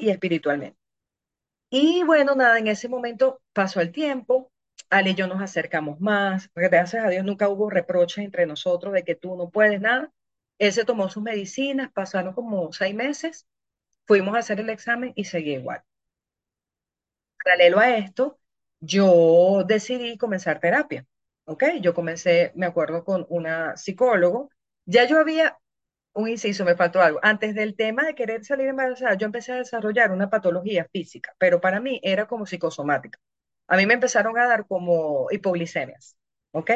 y 0.00 0.10
espiritualmente. 0.10 0.78
Y 1.70 2.04
bueno, 2.04 2.34
nada, 2.34 2.58
en 2.58 2.68
ese 2.68 2.88
momento 2.88 3.42
pasó 3.52 3.80
el 3.80 3.92
tiempo, 3.92 4.52
Ale 4.90 5.10
y 5.10 5.14
yo 5.14 5.26
nos 5.26 5.40
acercamos 5.42 6.00
más, 6.00 6.48
porque 6.48 6.68
gracias 6.68 7.04
a 7.04 7.08
Dios 7.08 7.24
nunca 7.24 7.48
hubo 7.48 7.70
reproches 7.70 8.24
entre 8.24 8.46
nosotros 8.46 8.92
de 8.92 9.04
que 9.04 9.14
tú 9.14 9.36
no 9.36 9.50
puedes 9.50 9.80
nada. 9.80 10.12
Él 10.58 10.72
se 10.72 10.84
tomó 10.84 11.08
sus 11.10 11.22
medicinas, 11.22 11.92
pasaron 11.92 12.34
como 12.34 12.72
seis 12.72 12.94
meses, 12.94 13.46
fuimos 14.06 14.34
a 14.36 14.38
hacer 14.38 14.60
el 14.60 14.70
examen 14.70 15.12
y 15.16 15.24
seguía 15.24 15.58
igual. 15.58 15.82
Paralelo 17.44 17.78
a 17.78 17.96
esto, 17.96 18.38
yo 18.80 19.64
decidí 19.66 20.16
comenzar 20.18 20.60
terapia, 20.60 21.06
¿ok? 21.44 21.64
Yo 21.80 21.94
comencé, 21.94 22.52
me 22.54 22.66
acuerdo, 22.66 23.04
con 23.04 23.26
una 23.28 23.76
psicólogo. 23.76 24.50
Ya 24.84 25.04
yo 25.04 25.18
había, 25.18 25.58
un 26.14 26.28
inciso, 26.28 26.64
me 26.64 26.76
faltó 26.76 27.00
algo. 27.02 27.20
Antes 27.22 27.54
del 27.54 27.76
tema 27.76 28.04
de 28.04 28.14
querer 28.14 28.44
salir 28.44 28.68
embarazada, 28.68 29.14
yo 29.14 29.26
empecé 29.26 29.52
a 29.52 29.56
desarrollar 29.56 30.12
una 30.12 30.30
patología 30.30 30.88
física, 30.92 31.34
pero 31.38 31.60
para 31.60 31.80
mí 31.80 32.00
era 32.02 32.26
como 32.26 32.46
psicosomática. 32.46 33.18
A 33.68 33.76
mí 33.76 33.86
me 33.86 33.94
empezaron 33.94 34.38
a 34.38 34.46
dar 34.46 34.66
como 34.66 35.28
hipoglicemias, 35.30 36.16
¿ok? 36.52 36.70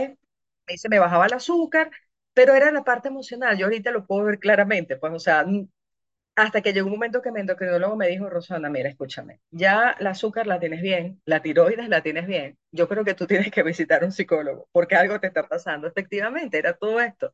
Me 0.68 0.79
se 0.79 0.88
me 0.88 0.98
bajaba 0.98 1.26
el 1.26 1.33
azúcar, 1.35 1.90
pero 2.35 2.55
era 2.55 2.70
la 2.72 2.85
parte 2.85 3.09
emocional. 3.09 3.57
Yo 3.59 3.66
ahorita 3.66 3.90
lo 3.90 4.07
puedo 4.07 4.24
ver 4.24 4.38
claramente, 4.38 4.96
pues, 4.96 5.12
o 5.12 5.18
sea, 5.18 5.44
hasta 6.37 6.62
que 6.62 6.72
llegó 6.72 6.87
un 6.87 6.92
momento 6.94 7.20
que 7.22 7.33
mi 7.33 7.40
endocrinólogo 7.40 7.96
me 7.96 8.09
dijo, 8.09 8.29
Rosana, 8.31 8.70
mira, 8.70 8.88
escúchame, 8.88 9.40
ya 9.50 9.90
el 9.98 10.07
azúcar 10.07 10.46
la 10.46 10.59
tienes 10.61 10.81
bien, 10.83 11.20
la 11.26 11.42
tiroides 11.42 11.88
la 11.88 12.03
tienes 12.03 12.26
bien, 12.26 12.59
yo 12.72 12.88
creo 12.88 13.05
que 13.05 13.14
tú 13.14 13.26
tienes 13.26 13.50
que 13.50 13.62
visitar 13.62 14.05
un 14.05 14.12
psicólogo, 14.12 14.68
porque 14.72 14.96
algo 14.96 15.20
te 15.20 15.26
está 15.29 15.46
pasando. 15.48 15.87
Efectivamente, 15.88 16.59
era 16.59 16.74
todo 16.76 17.00
esto. 17.00 17.33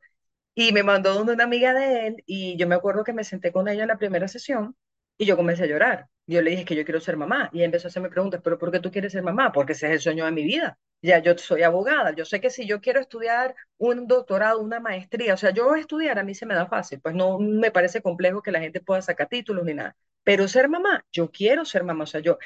Y 0.55 0.73
me 0.73 0.83
mandó 0.83 1.15
donde 1.15 1.35
una 1.35 1.45
amiga 1.45 1.75
de 1.75 2.07
él 2.09 2.25
y 2.27 2.57
yo 2.59 2.67
me 2.69 2.75
acuerdo 2.77 3.05
que 3.05 3.13
me 3.15 3.25
senté 3.25 3.53
con 3.53 3.69
ella 3.69 3.83
en 3.83 3.89
la 3.89 3.99
primera 3.99 4.29
sesión 4.29 4.77
y 5.19 5.27
yo 5.27 5.37
comencé 5.37 5.65
a 5.65 5.67
llorar. 5.67 6.09
Yo 6.27 6.43
le 6.43 6.51
dije 6.51 6.65
que 6.65 6.75
yo 6.75 6.85
quiero 6.85 7.01
ser 7.01 7.17
mamá 7.17 7.51
y 7.53 7.63
empezó 7.63 7.87
a 7.87 7.91
hacerme 7.91 8.11
preguntas, 8.11 8.41
pero 8.43 8.59
¿por 8.59 8.73
qué 8.73 8.81
tú 8.81 8.91
quieres 8.91 9.13
ser 9.13 9.23
mamá? 9.23 9.53
Porque 9.53 9.73
ese 9.73 9.87
es 9.87 9.93
el 9.93 10.01
sueño 10.01 10.25
de 10.25 10.33
mi 10.33 10.43
vida. 10.45 10.77
Ya 11.03 11.19
yo 11.21 11.37
soy 11.39 11.63
abogada, 11.63 12.15
yo 12.15 12.25
sé 12.25 12.41
que 12.41 12.51
si 12.51 12.67
yo 12.67 12.81
quiero 12.81 13.01
estudiar 13.01 13.55
un 13.79 14.07
doctorado, 14.09 14.61
una 14.61 14.81
maestría, 14.81 15.35
o 15.35 15.37
sea, 15.37 15.51
yo 15.51 15.75
estudiar 15.77 16.19
a 16.19 16.25
mí 16.25 16.35
se 16.35 16.47
me 16.47 16.55
da 16.55 16.67
fácil, 16.67 17.01
pues 17.01 17.15
no 17.15 17.39
me 17.39 17.71
parece 17.71 18.03
complejo 18.03 18.43
que 18.43 18.51
la 18.51 18.61
gente 18.61 18.81
pueda 18.81 19.03
sacar 19.03 19.29
títulos 19.29 19.65
ni 19.65 19.75
nada. 19.75 19.97
Pero 20.25 20.49
ser 20.49 20.69
mamá, 20.69 21.05
yo 21.13 21.31
quiero 21.31 21.65
ser 21.65 21.85
mamá, 21.85 22.05
o 22.05 22.07
sea, 22.07 22.21
yo. 22.21 22.39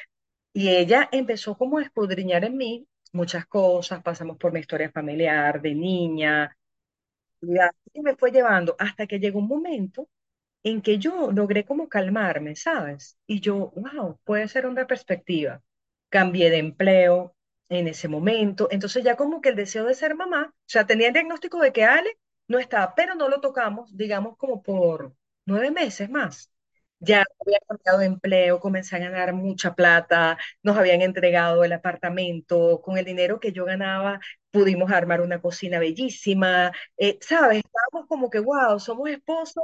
Y 0.53 0.69
ella 0.71 1.09
empezó 1.13 1.57
como 1.57 1.79
a 1.79 1.83
escudriñar 1.83 2.45
en 2.45 2.57
mí 2.57 2.87
muchas 3.13 3.47
cosas, 3.47 4.03
pasamos 4.03 4.37
por 4.39 4.53
mi 4.53 4.61
historia 4.61 4.91
familiar 4.91 5.61
de 5.63 5.75
niña, 5.75 6.57
y 7.43 7.59
así 7.59 8.01
me 8.03 8.17
fue 8.17 8.31
llevando 8.33 8.77
hasta 8.79 9.07
que 9.07 9.19
llegó 9.19 9.39
un 9.39 9.49
momento 9.49 10.09
en 10.63 10.83
que 10.83 10.99
yo 10.99 11.31
logré 11.33 11.65
como 11.65 11.89
calmarme, 11.89 12.57
¿sabes? 12.57 13.19
Y 13.27 13.41
yo, 13.41 13.73
wow, 13.77 14.19
puede 14.25 14.49
ser 14.49 14.67
una 14.67 14.87
perspectiva. 14.87 15.63
Cambié 16.11 16.51
de 16.51 16.59
empleo 16.59 17.35
en 17.69 17.89
ese 17.89 18.09
momento, 18.09 18.69
entonces 18.71 19.05
ya 19.05 19.17
como 19.17 19.41
que 19.41 19.51
el 19.51 19.57
deseo 19.57 19.85
de 19.87 19.95
ser 19.95 20.15
mamá, 20.17 20.49
o 20.53 20.55
sea, 20.67 20.87
tenía 20.87 21.07
el 21.09 21.13
diagnóstico 21.15 21.61
de 21.61 21.73
que 21.73 21.85
Ale 21.85 22.19
no 22.49 22.59
estaba, 22.59 22.95
pero 22.97 23.15
no 23.15 23.29
lo 23.29 23.41
tocamos, 23.41 23.97
digamos, 23.97 24.37
como 24.37 24.61
por 24.63 25.15
nueve 25.47 25.71
meses 25.71 26.11
más. 26.11 26.51
Ya 27.03 27.25
había 27.41 27.59
cambiado 27.67 27.99
de 28.01 28.07
empleo, 28.07 28.61
comencé 28.61 28.97
a 28.97 28.99
ganar 28.99 29.33
mucha 29.33 29.75
plata, 29.75 30.37
nos 30.63 30.77
habían 30.77 31.01
entregado 31.01 31.65
el 31.65 31.73
apartamento, 31.73 32.83
con 32.83 32.99
el 32.99 33.05
dinero 33.07 33.41
que 33.41 33.53
yo 33.53 33.65
ganaba 33.65 34.21
pudimos 34.51 34.91
armar 34.93 35.21
una 35.23 35.41
cocina 35.41 35.79
bellísima, 35.79 36.73
eh, 36.99 37.19
¿sabes? 37.23 37.59
Estábamos 37.65 38.07
como 38.09 38.29
que, 38.31 38.41
wow, 38.41 38.79
somos 38.81 39.09
esposos, 39.11 39.63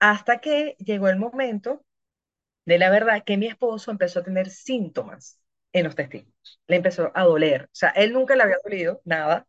Hasta 0.00 0.40
que 0.40 0.76
llegó 0.78 1.08
el 1.08 1.18
momento 1.18 1.84
de 2.66 2.78
la 2.78 2.90
verdad 2.90 3.24
que 3.24 3.36
mi 3.38 3.46
esposo 3.48 3.90
empezó 3.90 4.20
a 4.20 4.24
tener 4.24 4.50
síntomas 4.50 5.40
en 5.72 5.84
los 5.84 5.96
testículos. 5.96 6.60
Le 6.68 6.76
empezó 6.76 7.12
a 7.14 7.24
doler. 7.24 7.64
O 7.66 7.68
sea, 7.72 7.90
él 7.90 8.12
nunca 8.12 8.36
le 8.36 8.44
había 8.44 8.58
dolido 8.64 9.02
nada. 9.04 9.46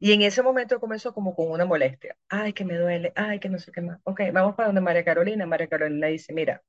Y 0.00 0.12
en 0.14 0.22
ese 0.22 0.42
momento 0.42 0.80
comenzó 0.80 1.14
como 1.14 1.34
con 1.36 1.50
una 1.50 1.64
molestia. 1.66 2.16
Ay, 2.28 2.52
que 2.54 2.64
me 2.66 2.76
duele. 2.78 3.12
Ay, 3.16 3.40
que 3.40 3.48
no 3.50 3.58
sé 3.58 3.72
qué 3.72 3.82
más. 3.82 4.00
Ok, 4.04 4.22
vamos 4.32 4.54
para 4.56 4.68
donde 4.68 4.82
María 4.82 5.04
Carolina. 5.04 5.46
María 5.46 5.68
Carolina 5.68 6.08
dice, 6.08 6.32
mira, 6.34 6.62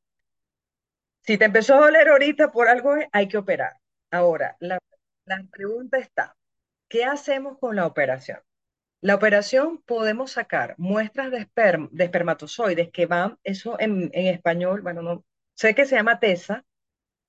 si 1.22 1.38
te 1.38 1.46
empezó 1.46 1.76
a 1.76 1.82
doler 1.86 2.08
ahorita 2.10 2.52
por 2.52 2.68
algo, 2.68 2.94
hay 3.12 3.28
que 3.28 3.38
operar. 3.38 3.74
Ahora, 4.12 4.56
la, 4.60 4.80
la 5.26 5.44
pregunta 5.52 5.98
está, 5.98 6.36
¿qué 6.90 7.06
hacemos 7.06 7.58
con 7.60 7.76
la 7.76 7.88
operación? 7.88 8.40
La 9.02 9.16
operación 9.16 9.80
podemos 9.86 10.32
sacar 10.32 10.76
muestras 10.78 11.32
de, 11.32 11.40
esperm- 11.40 11.90
de 11.92 12.04
espermatozoides 12.04 12.92
que 12.92 13.08
van, 13.08 13.40
eso 13.44 13.80
en, 13.80 14.10
en 14.14 14.28
español, 14.28 14.82
bueno, 14.82 15.02
no, 15.02 15.26
sé 15.56 15.74
que 15.76 15.86
se 15.86 15.96
llama 15.96 16.20
TESA, 16.20 16.66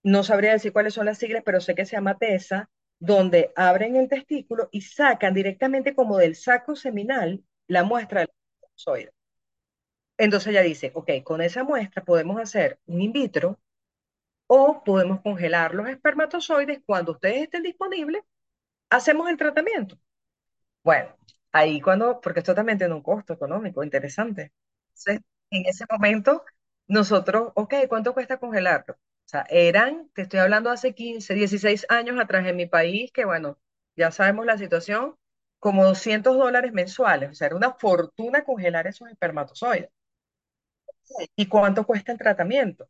no 0.03 0.23
sabría 0.23 0.53
decir 0.53 0.73
cuáles 0.73 0.95
son 0.95 1.07
las 1.07 1.19
siglas, 1.19 1.43
pero 1.45 1.61
sé 1.61 1.75
que 1.75 1.87
se 1.87 1.97
llama 1.97 2.19
TESA, 2.19 2.71
donde 2.99 3.53
abren 3.57 3.97
el 3.97 4.09
testículo 4.09 4.69
y 4.71 4.83
sacan 4.83 5.35
directamente 5.35 5.95
como 5.95 6.19
del 6.19 6.37
saco 6.37 6.77
seminal 6.77 7.43
la 7.69 7.85
muestra 7.85 8.21
del 8.21 8.29
espermatozoide. 8.31 9.13
Entonces 10.19 10.49
ella 10.49 10.63
dice, 10.63 10.93
ok, 10.95 11.11
con 11.25 11.41
esa 11.41 11.65
muestra 11.65 12.05
podemos 12.05 12.41
hacer 12.41 12.79
un 12.87 13.01
in 13.01 13.13
vitro 13.13 13.59
o 14.47 14.83
podemos 14.85 15.21
congelar 15.23 15.75
los 15.75 15.89
espermatozoides 15.89 16.81
cuando 16.87 17.13
ustedes 17.13 17.43
estén 17.45 17.63
disponibles, 17.63 18.23
hacemos 18.91 19.29
el 19.31 19.37
tratamiento. 19.37 19.99
Bueno, 20.85 21.17
ahí 21.53 21.81
cuando, 21.81 22.21
porque 22.21 22.41
esto 22.41 22.55
también 22.55 22.79
tiene 22.79 22.95
un 22.95 23.03
costo 23.03 23.33
económico 23.35 23.83
interesante. 23.85 24.53
Entonces, 24.95 25.21
en 25.51 25.67
ese 25.67 25.85
momento, 25.91 26.45
nosotros, 26.87 27.53
ok, 27.55 27.75
¿cuánto 27.89 28.15
cuesta 28.15 28.39
congelarlo? 28.39 28.95
O 28.95 29.29
sea, 29.29 29.47
eran, 29.51 30.11
te 30.15 30.23
estoy 30.23 30.41
hablando 30.41 30.71
hace 30.71 30.95
15, 30.95 31.35
16 31.35 31.87
años 31.89 32.19
atrás 32.21 32.47
en 32.47 32.57
mi 32.57 32.67
país, 32.67 33.11
que 33.13 33.25
bueno, 33.25 33.59
ya 33.97 34.11
sabemos 34.11 34.47
la 34.47 34.59
situación, 34.59 35.17
como 35.59 35.85
200 35.85 36.37
dólares 36.37 36.73
mensuales, 36.73 37.31
o 37.31 37.35
sea, 37.35 37.47
era 37.49 37.57
una 37.57 37.73
fortuna 37.75 38.45
congelar 38.45 38.87
esos 38.87 39.09
espermatozoides. 39.09 39.91
¿Y 41.37 41.47
cuánto 41.47 41.87
cuesta 41.87 42.13
el 42.13 42.19
tratamiento? 42.19 42.89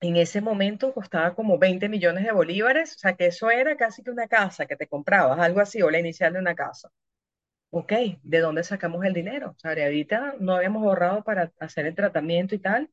En 0.00 0.16
ese 0.16 0.40
momento 0.40 0.94
costaba 0.94 1.34
como 1.34 1.58
20 1.58 1.88
millones 1.88 2.24
de 2.24 2.32
bolívares, 2.32 2.96
o 2.96 2.98
sea, 2.98 3.14
que 3.16 3.26
eso 3.28 3.50
era 3.50 3.76
casi 3.76 4.02
que 4.02 4.10
una 4.10 4.28
casa 4.28 4.66
que 4.66 4.76
te 4.76 4.88
comprabas, 4.88 5.38
algo 5.40 5.60
así, 5.60 5.82
o 5.82 5.90
la 5.90 6.00
inicial 6.00 6.32
de 6.34 6.40
una 6.40 6.54
casa. 6.56 6.90
Ok, 7.70 7.92
¿de 8.22 8.40
dónde 8.40 8.64
sacamos 8.64 9.04
el 9.04 9.12
dinero? 9.12 9.50
O 9.50 9.58
sea, 9.58 9.72
ahorita 9.72 10.36
no 10.40 10.54
habíamos 10.56 10.82
ahorrado 10.84 11.22
para 11.24 11.52
hacer 11.58 11.86
el 11.86 11.94
tratamiento 11.94 12.54
y 12.54 12.58
tal. 12.58 12.90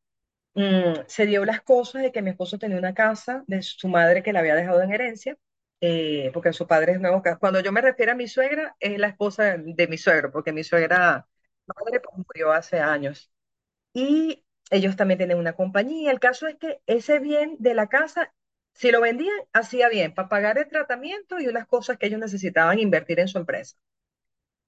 Mm, 0.55 1.05
se 1.07 1.25
dio 1.25 1.45
las 1.45 1.61
cosas 1.61 2.03
de 2.03 2.11
que 2.11 2.21
mi 2.21 2.31
esposo 2.31 2.59
tenía 2.59 2.77
una 2.77 2.93
casa 2.93 3.43
de 3.47 3.61
su 3.63 3.87
madre 3.87 4.23
que 4.23 4.33
le 4.33 4.39
había 4.39 4.55
dejado 4.55 4.81
en 4.81 4.93
herencia, 4.93 5.37
eh, 5.81 6.31
porque 6.33 6.53
su 6.53 6.67
padre 6.67 6.93
es 6.93 7.01
nuevo. 7.01 7.23
Cuando 7.39 7.59
yo 7.61 7.71
me 7.71 7.81
refiero 7.81 8.13
a 8.13 8.15
mi 8.15 8.27
suegra, 8.27 8.75
es 8.79 8.99
la 8.99 9.07
esposa 9.07 9.57
de, 9.57 9.87
mi 9.87 9.97
suegro, 9.97 10.31
porque 10.31 10.53
mi 10.53 10.63
suegra 10.63 11.27
madre 11.67 11.99
pues, 12.01 12.17
murió 12.27 12.51
hace 12.51 12.79
años. 12.79 13.31
Y 13.93 14.45
ellos 14.71 14.95
también 14.95 15.19
tienen 15.19 15.37
una 15.37 15.53
compañía. 15.53 16.11
El 16.11 16.19
caso 16.19 16.47
es 16.47 16.55
que 16.57 16.81
ese 16.87 17.19
bien 17.19 17.57
de 17.59 17.73
la 17.75 17.87
casa, 17.89 18.33
si 18.73 18.91
lo 18.91 19.01
vendían, 19.01 19.35
hacía 19.53 19.89
bien 19.89 20.13
para 20.13 20.29
pagar 20.29 20.57
el 20.57 20.67
tratamiento 20.69 21.39
y 21.39 21.47
unas 21.47 21.67
cosas 21.67 21.97
que 21.97 22.07
ellos 22.07 22.19
necesitaban 22.19 22.79
invertir 22.79 23.19
en 23.19 23.27
su 23.27 23.37
empresa. 23.37 23.77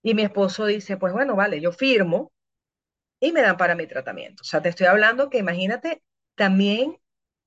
Y 0.05 0.13
mi 0.13 0.21
esposo 0.21 0.67
dice, 0.67 0.97
pues 0.97 1.13
bueno, 1.13 1.35
vale, 1.35 1.59
yo 1.59 1.71
firmo 1.71 2.31
y 3.19 3.31
me 3.33 3.41
dan 3.41 3.57
para 3.57 3.75
mi 3.75 3.87
tratamiento. 3.87 4.43
O 4.43 4.45
sea, 4.45 4.61
te 4.61 4.69
estoy 4.69 4.87
hablando 4.87 5.29
que 5.29 5.39
imagínate 5.39 6.03
también 6.35 6.97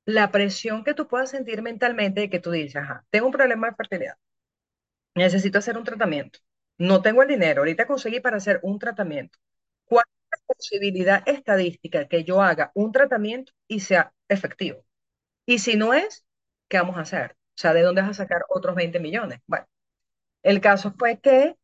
la 0.07 0.33
presión 0.33 0.85
que 0.85 0.95
tú 0.95 1.09
puedas 1.09 1.31
sentir 1.31 1.63
mentalmente 1.63 2.23
de 2.23 2.31
que 2.31 2.41
tú 2.41 2.51
dices, 2.53 2.77
ajá, 2.77 3.07
tengo 3.11 3.27
un 3.27 3.33
problema 3.33 3.69
de 3.71 3.77
fertilidad, 3.77 4.17
necesito 5.15 5.59
hacer 5.59 5.79
un 5.79 5.85
tratamiento, 5.85 6.41
no 6.79 7.03
tengo 7.03 7.23
el 7.23 7.29
dinero, 7.29 7.61
ahorita 7.63 7.87
conseguí 7.87 8.21
para 8.21 8.39
hacer 8.39 8.61
un 8.63 8.79
tratamiento. 8.79 9.39
¿Cuál 9.87 10.05
es 10.09 10.41
la 10.41 10.55
posibilidad 10.55 11.23
estadística 11.29 12.09
que 12.09 12.25
yo 12.25 12.43
haga 12.43 12.73
un 12.75 12.93
tratamiento 12.93 13.53
y 13.69 13.81
sea 13.81 14.13
efectivo? 14.29 14.85
Y 15.47 15.61
si 15.61 15.77
no 15.77 15.95
es, 15.95 16.27
¿qué 16.69 16.79
vamos 16.79 16.99
a 16.99 17.03
hacer? 17.03 17.33
O 17.33 17.61
sea, 17.61 17.75
¿de 17.75 17.83
dónde 17.83 18.03
vas 18.03 18.11
a 18.13 18.15
sacar 18.15 18.43
otros 18.51 18.77
20 18.77 19.01
millones? 19.01 19.41
Bueno, 19.47 19.67
el 20.43 20.61
caso 20.61 20.95
fue 20.99 21.21
que 21.21 21.57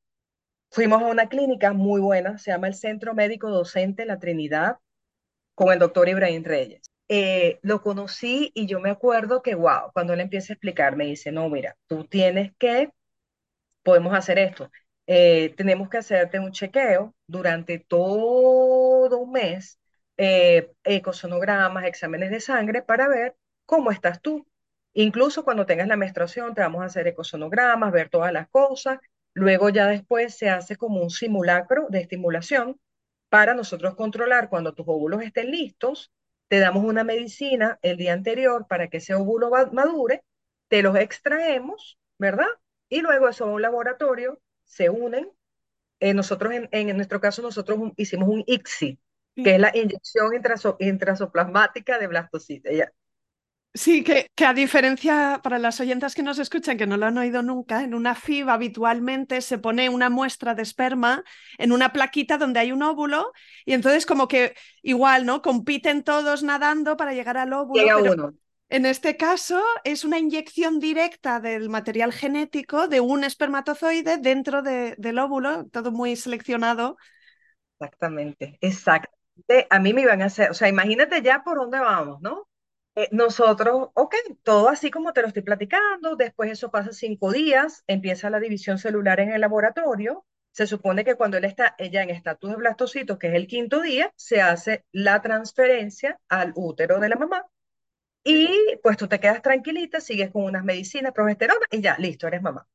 fuimos 0.75 1.03
a 1.03 1.07
una 1.07 1.29
clínica 1.29 1.73
muy 1.73 2.01
buena, 2.01 2.37
se 2.39 2.51
llama 2.51 2.67
el 2.67 2.75
Centro 2.75 3.15
Médico 3.15 3.49
Docente 3.49 4.05
La 4.07 4.19
Trinidad, 4.19 4.79
con 5.55 5.73
el 5.73 5.79
doctor 5.79 6.09
Ibrahim 6.09 6.43
Reyes. 6.45 6.91
Eh, 7.09 7.61
lo 7.63 7.81
conocí 7.81 8.51
y 8.55 8.67
yo 8.67 8.81
me 8.81 8.91
acuerdo 8.91 9.41
que, 9.41 9.55
wow, 9.55 9.93
cuando 9.93 10.15
él 10.15 10.21
empieza 10.21 10.53
a 10.53 10.55
explicar, 10.55 10.97
me 10.97 11.07
dice, 11.07 11.31
no, 11.31 11.49
mira, 11.49 11.77
tú 11.87 12.05
tienes 12.07 12.53
que, 12.59 12.91
podemos 13.85 14.15
hacer 14.15 14.39
esto, 14.39 14.71
eh, 15.07 15.55
tenemos 15.57 15.89
que 15.89 15.99
hacerte 15.99 16.41
un 16.41 16.51
chequeo 16.51 17.15
durante 17.29 17.79
todo 17.79 19.19
un 19.19 19.33
mes, 19.33 19.79
eh, 20.17 20.73
ecosonogramas, 20.83 21.85
exámenes 21.85 22.31
de 22.31 22.41
sangre 22.41 22.83
para 22.83 23.07
ver 23.09 23.37
cómo 23.65 23.93
estás 23.93 24.21
tú. 24.21 24.45
Incluso 24.95 25.45
cuando 25.45 25.67
tengas 25.67 25.89
la 25.89 25.97
menstruación, 25.97 26.55
te 26.55 26.63
vamos 26.63 26.83
a 26.83 26.87
hacer 26.87 27.07
ecosonogramas, 27.07 27.93
ver 27.93 28.09
todas 28.11 28.33
las 28.33 28.49
cosas. 28.49 28.99
Luego 29.35 29.69
ya 29.69 29.89
después 29.89 30.37
se 30.37 30.49
hace 30.49 30.77
como 30.77 31.03
un 31.03 31.11
simulacro 31.11 31.89
de 31.91 32.01
estimulación 32.01 32.81
para 33.29 33.55
nosotros 33.55 33.97
controlar 33.97 34.49
cuando 34.49 34.75
tus 34.75 34.87
óvulos 34.89 35.23
estén 35.23 35.51
listos. 35.51 36.13
Te 36.49 36.61
damos 36.61 36.85
una 36.85 37.03
medicina 37.03 37.79
el 37.83 37.97
día 37.97 38.13
anterior 38.13 38.67
para 38.69 38.89
que 38.89 38.99
ese 38.99 39.15
óvulo 39.15 39.51
madure, 39.73 40.23
te 40.69 40.83
los 40.83 40.97
extraemos, 40.97 41.99
¿verdad? 42.17 42.47
Y 42.89 43.01
luego 43.01 43.29
eso 43.29 43.47
va 43.47 43.51
a 43.51 43.55
un 43.55 43.63
laboratorio, 43.63 44.41
se 44.65 44.89
unen. 44.89 45.31
Eh, 45.99 46.15
nosotros, 46.15 46.53
en, 46.53 46.69
en, 46.71 46.97
nuestro 46.97 47.21
caso, 47.21 47.43
nosotros 47.43 47.79
hicimos 47.97 48.29
un 48.29 48.45
ICSI, 48.47 49.01
que 49.35 49.55
es 49.55 49.61
la 49.61 49.77
inyección 49.77 50.35
intraso, 50.35 50.77
intrasoplasmática 50.79 51.99
de 51.99 52.07
blastocitos. 52.07 52.73
Sí, 53.77 54.05
que, 54.05 54.31
que, 54.37 54.47
a 54.47 54.55
diferencia 54.55 55.41
para 55.43 55.59
las 55.59 55.81
oyentas 55.81 56.15
que 56.15 56.23
nos 56.23 56.39
escuchan, 56.39 56.79
que 56.79 56.87
no 56.87 56.97
lo 56.97 57.07
han 57.07 57.19
oído 57.19 57.43
nunca, 57.43 57.83
en 57.83 57.93
una 57.93 58.13
FIV 58.13 58.49
habitualmente 58.49 59.41
se 59.41 59.59
pone 59.59 59.89
una 59.89 60.11
muestra 60.11 60.55
de 60.55 60.63
esperma 60.63 61.25
en 61.59 61.73
una 61.73 61.93
plaquita 61.93 62.39
donde 62.39 62.61
hay 62.61 62.71
un 62.71 62.85
óvulo 62.85 63.33
y 63.65 63.73
entonces 63.73 64.07
como 64.07 64.29
que 64.29 64.55
igual, 64.83 65.27
¿no? 65.27 65.43
Compiten 65.43 66.05
todos 66.05 66.45
nadando 66.45 66.97
para 66.97 67.15
llegar 67.15 67.37
al 67.37 67.53
óvulo. 67.53 67.83
Llega 67.83 68.13
uno. 68.13 68.35
En 68.69 68.87
este 68.87 69.17
caso 69.17 69.61
es 69.83 70.05
una 70.05 70.19
inyección 70.19 70.79
directa 70.79 71.41
del 71.41 71.69
material 71.69 72.13
genético 72.13 72.87
de 72.87 73.01
un 73.01 73.25
espermatozoide 73.25 74.19
dentro 74.19 74.63
de, 74.63 74.95
del 74.99 75.19
óvulo, 75.19 75.67
todo 75.67 75.91
muy 75.91 76.15
seleccionado. 76.15 76.97
Exactamente, 77.81 78.57
exacto. 78.61 79.11
A 79.69 79.81
mí 79.81 79.93
me 79.93 80.03
iban 80.03 80.23
a 80.23 80.27
hacer, 80.27 80.51
o 80.51 80.55
sea, 80.55 80.69
imagínate 80.69 81.23
ya 81.23 81.43
por 81.43 81.59
dónde 81.59 81.81
vamos, 81.81 82.21
¿no? 82.21 82.49
Eh, 82.97 83.09
nosotros, 83.11 83.89
ok, 83.95 84.15
todo 84.45 84.69
así 84.69 84.91
como 84.91 85.13
te 85.13 85.23
lo 85.23 85.29
estoy 85.29 85.43
platicando, 85.43 86.15
después 86.17 86.51
eso 86.51 86.71
pasa 86.71 86.93
cinco 86.93 87.33
días, 87.33 87.83
empieza 87.89 88.31
la 88.31 88.39
división 88.41 88.79
celular 88.79 89.19
en 89.21 89.33
el 89.33 89.41
laboratorio, 89.41 90.25
se 90.53 90.67
supone 90.69 91.05
que 91.05 91.17
cuando 91.17 91.37
él 91.37 91.45
está 91.45 91.75
ella 91.79 92.03
en 92.05 92.11
estatus 92.11 92.51
de 92.51 92.57
blastocitos, 92.57 93.19
que 93.19 93.29
es 93.29 93.35
el 93.35 93.49
quinto 93.49 93.81
día, 93.81 94.13
se 94.17 94.41
hace 94.41 94.85
la 94.93 95.21
transferencia 95.23 96.21
al 96.29 96.53
útero 96.55 97.01
de 97.01 97.09
la 97.09 97.17
mamá 97.17 97.45
y 98.25 98.51
pues 98.83 98.97
tú 98.97 99.09
te 99.09 99.21
quedas 99.21 99.43
tranquilita, 99.43 100.01
sigues 100.01 100.31
con 100.33 100.45
unas 100.45 100.65
medicinas, 100.65 101.13
progesterona 101.13 101.67
y 101.71 101.81
ya, 101.83 101.97
listo, 101.99 102.29
eres 102.29 102.43
mamá. 102.43 102.69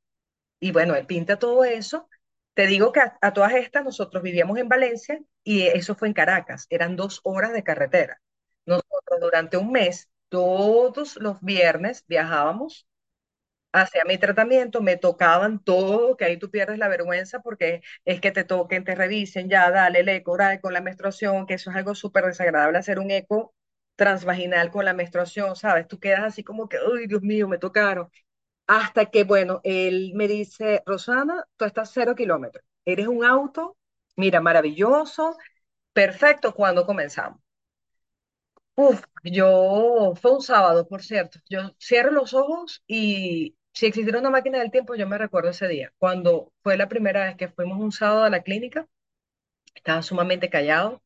Y 0.59 0.71
bueno, 0.71 0.95
él 0.95 1.05
pinta 1.07 1.37
todo 1.39 1.65
eso. 1.65 2.09
Te 2.55 2.67
digo 2.67 2.91
que 2.93 3.01
a, 3.01 3.17
a 3.21 3.33
todas 3.33 3.53
estas 3.55 3.83
nosotros 3.85 4.23
vivíamos 4.23 4.57
en 4.59 4.69
Valencia 4.69 5.19
y 5.43 5.63
eso 5.67 5.95
fue 5.95 6.09
en 6.09 6.15
Caracas, 6.15 6.67
eran 6.69 6.95
dos 6.97 7.21
horas 7.23 7.53
de 7.53 7.63
carretera. 7.63 8.21
Durante 9.19 9.57
un 9.57 9.71
mes, 9.71 10.09
todos 10.29 11.17
los 11.17 11.41
viernes 11.41 12.05
viajábamos 12.07 12.87
hacia 13.71 14.03
mi 14.05 14.17
tratamiento, 14.17 14.81
me 14.81 14.97
tocaban 14.97 15.59
todo, 15.63 16.17
que 16.17 16.25
ahí 16.25 16.37
tú 16.37 16.49
pierdes 16.51 16.79
la 16.79 16.87
vergüenza 16.87 17.39
porque 17.41 17.81
es 18.05 18.19
que 18.21 18.31
te 18.31 18.43
toquen, 18.43 18.83
te 18.83 18.95
revisen, 18.95 19.49
ya 19.49 19.69
dale 19.71 19.99
el 19.99 20.09
eco, 20.09 20.37
dale 20.37 20.59
con 20.61 20.73
la 20.73 20.81
menstruación, 20.81 21.45
que 21.45 21.55
eso 21.55 21.69
es 21.71 21.75
algo 21.77 21.93
súper 21.95 22.25
desagradable 22.25 22.79
hacer 22.79 22.99
un 22.99 23.11
eco 23.11 23.53
transvaginal 23.95 24.71
con 24.71 24.85
la 24.85 24.93
menstruación, 24.93 25.55
¿sabes? 25.55 25.87
Tú 25.87 25.99
quedas 25.99 26.21
así 26.23 26.43
como 26.43 26.67
que, 26.69 26.77
ay, 26.77 27.07
Dios 27.07 27.21
mío, 27.21 27.47
me 27.47 27.57
tocaron. 27.59 28.09
Hasta 28.67 29.07
que, 29.07 29.23
bueno, 29.25 29.61
él 29.63 30.11
me 30.15 30.27
dice, 30.27 30.83
Rosana, 30.85 31.45
tú 31.57 31.65
estás 31.65 31.91
cero 31.93 32.15
kilómetros, 32.15 32.63
eres 32.85 33.07
un 33.07 33.25
auto, 33.25 33.77
mira, 34.15 34.41
maravilloso, 34.41 35.37
perfecto, 35.93 36.53
¿cuándo 36.55 36.85
comenzamos? 36.85 37.41
Uf, 38.81 39.01
yo, 39.23 40.13
fue 40.15 40.31
un 40.33 40.41
sábado, 40.41 40.87
por 40.87 41.03
cierto. 41.03 41.39
Yo 41.49 41.59
cierro 41.79 42.11
los 42.11 42.33
ojos 42.33 42.81
y 42.87 43.55
si 43.73 43.85
existiera 43.87 44.19
una 44.19 44.29
máquina 44.29 44.59
del 44.59 44.71
tiempo, 44.71 44.95
yo 44.95 45.05
me 45.07 45.17
recuerdo 45.17 45.49
ese 45.49 45.67
día, 45.67 45.91
cuando 45.97 46.53
fue 46.63 46.77
la 46.77 46.87
primera 46.87 47.25
vez 47.25 47.35
que 47.35 47.49
fuimos 47.49 47.77
un 47.79 47.91
sábado 47.91 48.23
a 48.23 48.29
la 48.29 48.41
clínica, 48.41 48.87
estaba 49.75 50.01
sumamente 50.03 50.49
callado 50.49 51.01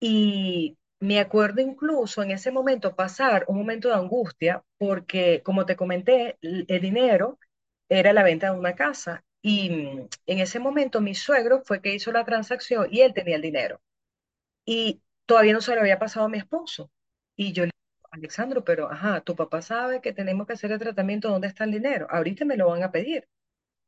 y 0.00 0.78
me 1.00 1.20
acuerdo 1.20 1.62
incluso 1.62 2.22
en 2.22 2.32
ese 2.32 2.52
momento 2.52 2.96
pasar 2.96 3.44
un 3.48 3.58
momento 3.58 3.88
de 3.88 3.94
angustia 3.96 4.64
porque, 4.78 5.42
como 5.44 5.66
te 5.66 5.76
comenté, 5.76 6.38
el 6.42 6.80
dinero 6.82 7.38
era 7.88 8.12
la 8.14 8.24
venta 8.24 8.52
de 8.52 8.58
una 8.58 8.74
casa 8.76 9.24
y 9.42 9.70
mm, 9.70 10.08
en 10.26 10.38
ese 10.40 10.60
momento 10.60 11.00
mi 11.02 11.14
suegro 11.14 11.62
fue 11.64 11.82
que 11.82 11.94
hizo 11.94 12.12
la 12.12 12.24
transacción 12.24 12.88
y 12.90 13.02
él 13.02 13.14
tenía 13.14 13.36
el 13.36 13.42
dinero. 13.42 13.80
Y 14.64 15.00
todavía 15.26 15.52
no 15.52 15.60
se 15.60 15.74
lo 15.74 15.80
había 15.80 15.98
pasado 15.98 16.26
a 16.26 16.28
mi 16.28 16.38
esposo. 16.38 16.90
Y 17.36 17.52
yo 17.52 17.64
le 17.64 17.70
digo, 17.72 18.08
Alexandro, 18.12 18.64
pero 18.64 18.90
ajá, 18.90 19.20
tu 19.22 19.36
papá 19.36 19.62
sabe 19.62 20.00
que 20.00 20.12
tenemos 20.12 20.46
que 20.46 20.54
hacer 20.54 20.72
el 20.72 20.78
tratamiento, 20.78 21.28
¿dónde 21.30 21.48
está 21.48 21.64
el 21.64 21.72
dinero? 21.72 22.06
Ahorita 22.10 22.44
me 22.44 22.56
lo 22.56 22.68
van 22.68 22.82
a 22.82 22.92
pedir. 22.92 23.28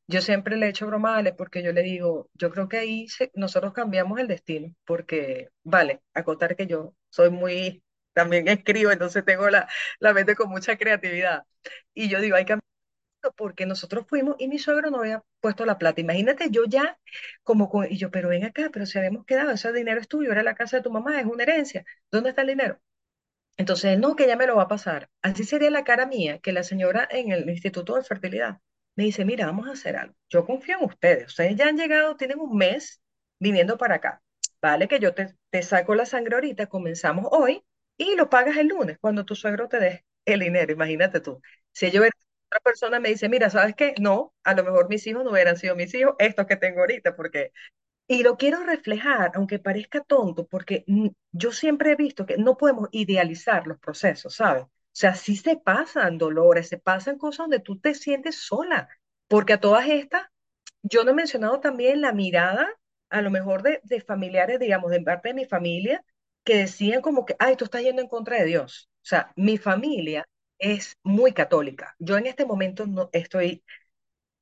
Yo 0.07 0.21
siempre 0.21 0.55
le 0.57 0.67
echo 0.69 0.85
bromales 0.87 1.33
porque 1.35 1.63
yo 1.63 1.71
le 1.73 1.81
digo, 1.81 2.29
yo 2.35 2.51
creo 2.51 2.69
que 2.69 2.77
ahí 2.77 3.07
nosotros 3.33 3.73
cambiamos 3.73 4.19
el 4.19 4.27
destino, 4.27 4.73
porque, 4.85 5.49
vale, 5.63 6.01
acotar 6.13 6.55
que 6.55 6.67
yo 6.67 6.93
soy 7.09 7.31
muy, 7.31 7.83
también 8.13 8.47
escribo, 8.47 8.91
entonces 8.91 9.25
tengo 9.25 9.49
la, 9.49 9.67
la 9.99 10.13
mente 10.13 10.35
con 10.35 10.49
mucha 10.49 10.77
creatividad. 10.77 11.43
Y 11.95 12.09
yo 12.09 12.21
digo, 12.21 12.35
hay 12.35 12.45
que 12.45 12.53
porque 13.33 13.65
nosotros 13.65 14.05
fuimos 14.07 14.35
y 14.39 14.47
mi 14.47 14.59
suegro 14.59 14.89
no 14.91 14.99
había 14.99 15.23
puesto 15.41 15.65
la 15.65 15.77
plata. 15.77 16.01
Imagínate 16.01 16.49
yo 16.51 16.65
ya 16.65 16.99
como 17.43 17.69
con, 17.69 17.91
y 17.91 17.97
yo, 17.97 18.11
pero 18.11 18.29
ven 18.29 18.43
acá, 18.45 18.69
pero 18.73 18.85
si 18.85 18.97
habíamos 18.97 19.25
quedado, 19.25 19.51
ese 19.51 19.71
dinero 19.73 19.99
es 20.01 20.07
tuyo, 20.07 20.31
era 20.31 20.43
la 20.43 20.55
casa 20.55 20.77
de 20.77 20.83
tu 20.83 20.91
mamá, 20.91 21.19
es 21.19 21.25
una 21.25 21.43
herencia, 21.43 21.85
¿dónde 22.11 22.29
está 22.29 22.41
el 22.41 22.47
dinero? 22.49 22.79
Entonces, 23.57 23.97
no, 23.99 24.15
que 24.15 24.25
ella 24.25 24.35
me 24.35 24.47
lo 24.47 24.55
va 24.57 24.63
a 24.63 24.67
pasar. 24.67 25.09
Así 25.21 25.43
sería 25.45 25.69
la 25.71 25.83
cara 25.83 26.05
mía, 26.05 26.39
que 26.39 26.51
la 26.51 26.63
señora 26.63 27.07
en 27.11 27.31
el 27.31 27.49
Instituto 27.49 27.95
de 27.95 28.03
Fertilidad 28.03 28.59
me 28.95 29.05
dice, 29.05 29.25
mira, 29.25 29.45
vamos 29.45 29.67
a 29.67 29.71
hacer 29.73 29.95
algo. 29.97 30.15
Yo 30.29 30.45
confío 30.45 30.77
en 30.79 30.85
ustedes. 30.85 31.27
Ustedes 31.27 31.55
ya 31.55 31.67
han 31.67 31.77
llegado, 31.77 32.15
tienen 32.17 32.39
un 32.39 32.57
mes 32.57 33.01
viniendo 33.39 33.77
para 33.77 33.95
acá. 33.95 34.21
Vale, 34.61 34.87
que 34.87 34.99
yo 34.99 35.13
te, 35.13 35.35
te 35.49 35.61
saco 35.63 35.95
la 35.95 36.05
sangre 36.05 36.35
ahorita, 36.35 36.67
comenzamos 36.67 37.27
hoy 37.31 37.63
y 37.97 38.15
lo 38.15 38.29
pagas 38.29 38.57
el 38.57 38.67
lunes, 38.67 38.97
cuando 38.99 39.25
tu 39.25 39.35
suegro 39.35 39.67
te 39.69 39.79
dé 39.79 40.05
el 40.25 40.39
dinero. 40.41 40.73
Imagínate 40.73 41.19
tú. 41.21 41.41
Si 41.71 41.91
yo 41.91 42.01
Otra 42.49 42.59
persona 42.63 42.99
me 42.99 43.09
dice, 43.09 43.27
mira, 43.29 43.49
¿sabes 43.49 43.75
qué? 43.75 43.93
No, 43.99 44.33
a 44.43 44.53
lo 44.53 44.63
mejor 44.63 44.87
mis 44.89 45.05
hijos 45.07 45.23
no 45.23 45.31
hubieran 45.31 45.57
sido 45.57 45.75
mis 45.75 45.93
hijos, 45.93 46.15
estos 46.19 46.45
que 46.45 46.55
tengo 46.55 46.81
ahorita, 46.81 47.15
porque 47.15 47.51
y 48.07 48.23
lo 48.23 48.37
quiero 48.37 48.63
reflejar, 48.63 49.31
aunque 49.35 49.59
parezca 49.59 50.01
tonto, 50.03 50.47
porque 50.47 50.83
mm, 50.87 51.09
yo 51.33 51.51
siempre 51.53 51.91
he 51.93 51.95
visto 51.95 52.25
que 52.25 52.37
no 52.37 52.57
podemos 52.57 52.89
idealizar 52.91 53.67
los 53.67 53.79
procesos, 53.79 54.35
¿sabes? 54.35 54.63
O 54.65 54.69
sea, 54.93 55.15
sí 55.15 55.37
se 55.37 55.57
pasan 55.57 56.17
dolores, 56.19 56.69
se 56.69 56.77
pasan 56.79 57.17
cosas 57.17 57.39
donde 57.45 57.59
tú 57.61 57.79
te 57.79 57.95
sientes 57.95 58.37
sola, 58.37 58.89
porque 59.27 59.53
a 59.53 59.59
todas 59.61 59.87
estas, 59.89 60.23
yo 60.83 61.03
no 61.03 61.11
he 61.11 61.13
mencionado 61.13 61.59
también 61.59 62.01
la 62.01 62.11
mirada, 62.13 62.69
a 63.09 63.21
lo 63.21 63.29
mejor 63.31 63.63
de, 63.63 63.79
de 63.83 64.01
familiares, 64.01 64.59
digamos, 64.59 64.91
de 64.91 65.01
parte 65.01 65.29
de 65.29 65.33
mi 65.35 65.45
familia, 65.45 66.03
que 66.43 66.57
decían 66.57 67.01
como 67.01 67.25
que, 67.25 67.35
ay, 67.39 67.55
tú 67.55 67.65
estás 67.65 67.81
yendo 67.81 68.01
en 68.01 68.07
contra 68.07 68.37
de 68.37 68.45
Dios. 68.45 68.89
O 69.03 69.05
sea, 69.07 69.31
mi 69.35 69.57
familia 69.57 70.27
es 70.59 70.97
muy 71.03 71.33
católica. 71.33 71.95
Yo 71.99 72.17
en 72.17 72.27
este 72.27 72.45
momento 72.45 72.85
no 72.87 73.09
estoy 73.13 73.63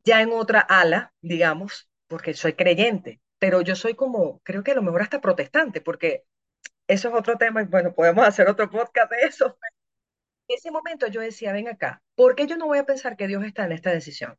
ya 0.04 0.22
en 0.22 0.32
otra 0.32 0.60
ala, 0.62 1.14
digamos, 1.22 1.90
porque 2.08 2.34
soy 2.34 2.54
creyente, 2.54 3.22
pero 3.40 3.62
yo 3.62 3.76
soy 3.76 3.96
como, 3.96 4.40
creo 4.44 4.64
que 4.64 4.72
a 4.72 4.76
lo 4.76 4.82
mejor 4.84 5.02
hasta 5.04 5.22
protestante, 5.22 5.82
porque 5.82 6.26
eso 6.88 7.10
es 7.10 7.16
otro 7.16 7.38
tema 7.38 7.62
y 7.64 7.66
bueno, 7.66 7.94
podemos 7.94 8.28
hacer 8.28 8.50
otro 8.50 8.70
podcast 8.70 9.12
de 9.12 9.18
eso. 9.28 9.58
En 10.48 10.58
ese 10.58 10.72
momento 10.72 11.08
yo 11.08 11.22
decía, 11.22 11.54
ven 11.54 11.68
acá, 11.68 12.02
¿por 12.16 12.36
qué 12.36 12.48
yo 12.48 12.58
no 12.58 12.68
voy 12.68 12.78
a 12.80 12.86
pensar 12.86 13.18
que 13.18 13.28
Dios 13.28 13.44
está 13.46 13.66
en 13.66 13.72
esta 13.74 13.92
decisión? 13.92 14.38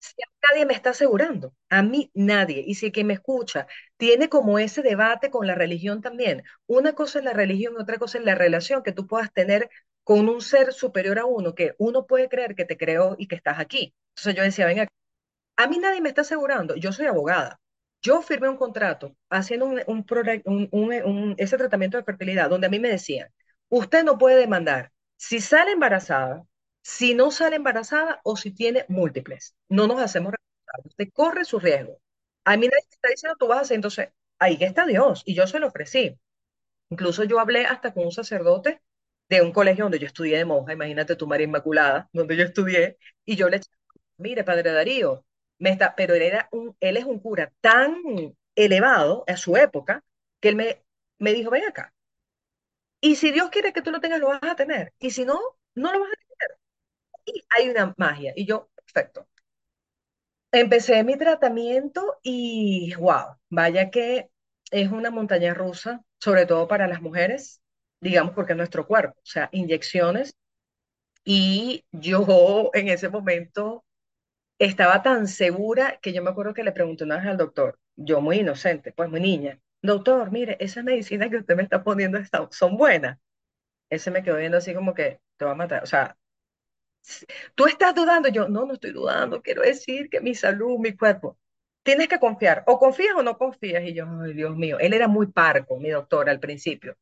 Si 0.00 0.14
nadie 0.50 0.66
me 0.66 0.74
está 0.74 0.90
asegurando, 0.90 1.54
a 1.70 1.82
mí 1.82 2.10
nadie, 2.14 2.62
y 2.66 2.74
si 2.76 2.92
que 2.92 3.04
me 3.04 3.14
escucha 3.14 3.66
tiene 3.96 4.28
como 4.28 4.58
ese 4.58 4.82
debate 4.82 5.30
con 5.30 5.46
la 5.46 5.54
religión 5.54 6.02
también, 6.02 6.44
una 6.66 6.94
cosa 6.94 7.18
es 7.20 7.24
la 7.24 7.32
religión 7.32 7.74
y 7.78 7.82
otra 7.82 7.98
cosa 7.98 8.18
es 8.18 8.24
la 8.24 8.34
relación 8.34 8.82
que 8.82 8.92
tú 8.92 9.06
puedas 9.06 9.32
tener 9.32 9.70
con 10.06 10.30
un 10.30 10.40
ser 10.42 10.72
superior 10.74 11.20
a 11.20 11.26
uno, 11.26 11.54
que 11.56 11.74
uno 11.78 12.06
puede 12.06 12.30
creer 12.30 12.56
que 12.56 12.64
te 12.66 12.78
creó 12.78 13.16
y 13.18 13.28
que 13.28 13.36
estás 13.36 13.60
aquí. 13.60 13.94
Entonces 14.16 14.36
yo 14.36 14.44
decía, 14.44 14.66
ven 14.66 14.80
acá, 14.80 14.92
a 15.56 15.66
mí 15.68 15.78
nadie 15.78 16.00
me 16.00 16.08
está 16.10 16.22
asegurando, 16.22 16.76
yo 16.76 16.92
soy 16.92 17.06
abogada. 17.06 17.60
Yo 18.02 18.22
firmé 18.22 18.48
un 18.48 18.56
contrato 18.56 19.16
haciendo 19.30 19.66
un, 19.66 19.82
un- 19.86 20.68
un- 20.72 20.92
un- 21.04 21.34
ese 21.38 21.56
tratamiento 21.58 21.96
de 21.96 22.04
fertilidad 22.04 22.50
donde 22.50 22.66
a 22.68 22.70
mí 22.70 22.78
me 22.78 22.88
decían, 22.90 23.30
usted 23.68 24.04
no 24.04 24.18
puede 24.18 24.36
demandar 24.38 24.92
si 25.16 25.40
sale 25.40 25.72
embarazada, 25.72 26.44
si 26.82 27.14
no 27.14 27.30
sale 27.30 27.56
embarazada 27.56 28.20
o 28.24 28.36
si 28.36 28.52
tiene 28.52 28.84
múltiples. 28.88 29.56
No 29.68 29.86
nos 29.88 30.00
hacemos 30.00 30.32
responsables. 30.32 30.86
Usted 30.92 31.08
corre 31.12 31.44
su 31.44 31.58
riesgo. 31.58 32.00
A 32.44 32.56
mí 32.56 32.66
nadie 32.68 32.84
me 32.90 32.94
está 32.94 33.08
diciendo 33.08 33.36
tú 33.38 33.48
vas 33.48 33.58
a 33.58 33.60
hacer, 33.62 33.74
entonces 33.76 34.10
ahí 34.38 34.58
está 34.60 34.86
Dios 34.86 35.22
y 35.26 35.34
yo 35.34 35.46
se 35.46 35.58
lo 35.58 35.68
ofrecí. 35.68 36.18
Incluso 36.90 37.24
yo 37.24 37.40
hablé 37.40 37.66
hasta 37.66 37.92
con 37.94 38.04
un 38.06 38.12
sacerdote 38.12 38.80
de 39.28 39.42
un 39.42 39.52
colegio 39.52 39.84
donde 39.84 39.98
yo 39.98 40.06
estudié 40.06 40.38
de 40.38 40.44
monja, 40.44 40.72
imagínate 40.72 41.16
tu 41.16 41.26
María 41.26 41.46
Inmaculada, 41.46 42.08
donde 42.12 42.36
yo 42.36 42.44
estudié, 42.44 42.98
y 43.24 43.36
yo 43.36 43.48
le 43.48 43.58
dije, 43.58 43.70
mire, 44.18 44.44
Padre 44.44 44.72
Darío, 44.72 45.24
me 45.58 45.70
está, 45.70 45.94
pero 45.96 46.14
él, 46.14 46.22
era 46.22 46.48
un, 46.52 46.76
él 46.80 46.96
es 46.96 47.04
un 47.04 47.18
cura 47.20 47.52
tan 47.60 47.94
elevado 48.54 49.24
a 49.26 49.36
su 49.36 49.56
época 49.56 50.04
que 50.40 50.48
él 50.50 50.56
me, 50.56 50.84
me 51.18 51.32
dijo, 51.32 51.50
ven 51.50 51.64
acá, 51.64 51.92
y 53.00 53.16
si 53.16 53.30
Dios 53.32 53.50
quiere 53.50 53.72
que 53.72 53.82
tú 53.82 53.90
lo 53.90 54.00
tengas, 54.00 54.20
lo 54.20 54.28
vas 54.28 54.40
a 54.42 54.56
tener, 54.56 54.92
y 54.98 55.10
si 55.10 55.24
no, 55.24 55.40
no 55.74 55.92
lo 55.92 56.00
vas 56.00 56.10
a 56.12 56.16
tener. 56.38 56.58
Y 57.26 57.44
hay 57.50 57.70
una 57.70 57.94
magia, 57.98 58.32
y 58.36 58.46
yo, 58.46 58.70
perfecto. 58.76 59.28
Empecé 60.52 61.04
mi 61.04 61.16
tratamiento 61.18 62.18
y 62.22 62.94
wow, 62.96 63.36
vaya 63.50 63.90
que 63.90 64.30
es 64.70 64.90
una 64.90 65.10
montaña 65.10 65.54
rusa, 65.54 66.02
sobre 66.18 66.46
todo 66.46 66.66
para 66.68 66.88
las 66.88 67.02
mujeres, 67.02 67.60
digamos, 68.00 68.34
porque 68.34 68.52
es 68.52 68.58
nuestro 68.58 68.86
cuerpo, 68.86 69.18
o 69.18 69.26
sea, 69.26 69.48
inyecciones. 69.52 70.36
Y 71.24 71.84
yo 71.92 72.70
en 72.74 72.88
ese 72.88 73.08
momento 73.08 73.84
estaba 74.58 75.02
tan 75.02 75.28
segura 75.28 75.98
que 76.02 76.12
yo 76.12 76.22
me 76.22 76.30
acuerdo 76.30 76.54
que 76.54 76.64
le 76.64 76.72
pregunté 76.72 77.04
una 77.04 77.18
vez 77.18 77.26
al 77.26 77.36
doctor, 77.38 77.78
yo 77.96 78.20
muy 78.20 78.38
inocente, 78.40 78.92
pues 78.92 79.10
muy 79.10 79.20
niña, 79.20 79.60
doctor, 79.82 80.30
mire, 80.32 80.56
esas 80.60 80.84
medicinas 80.84 81.30
que 81.30 81.38
usted 81.38 81.56
me 81.56 81.62
está 81.64 81.84
poniendo 81.84 82.18
son 82.50 82.76
buenas. 82.78 83.18
Él 83.90 84.00
se 84.00 84.10
me 84.12 84.22
quedó 84.24 84.36
viendo 84.38 84.58
así 84.58 84.74
como 84.74 84.94
que 84.94 85.20
te 85.38 85.44
va 85.46 85.52
a 85.52 85.54
matar, 85.56 85.82
o 85.84 85.86
sea, 85.86 86.16
Tú 87.54 87.66
estás 87.66 87.94
dudando, 87.94 88.28
yo 88.28 88.48
no, 88.48 88.66
no 88.66 88.74
estoy 88.74 88.92
dudando, 88.92 89.42
quiero 89.42 89.62
decir 89.62 90.08
que 90.10 90.20
mi 90.20 90.34
salud, 90.34 90.78
mi 90.78 90.96
cuerpo, 90.96 91.38
tienes 91.82 92.08
que 92.08 92.18
confiar, 92.18 92.64
o 92.66 92.78
confías 92.78 93.14
o 93.16 93.22
no 93.22 93.36
confías, 93.38 93.82
y 93.84 93.94
yo, 93.94 94.06
ay 94.22 94.32
Dios 94.34 94.56
mío, 94.56 94.78
él 94.80 94.92
era 94.92 95.08
muy 95.08 95.26
parco, 95.28 95.78
mi 95.78 95.90
doctor, 95.90 96.28
al 96.28 96.40
principio. 96.40 96.96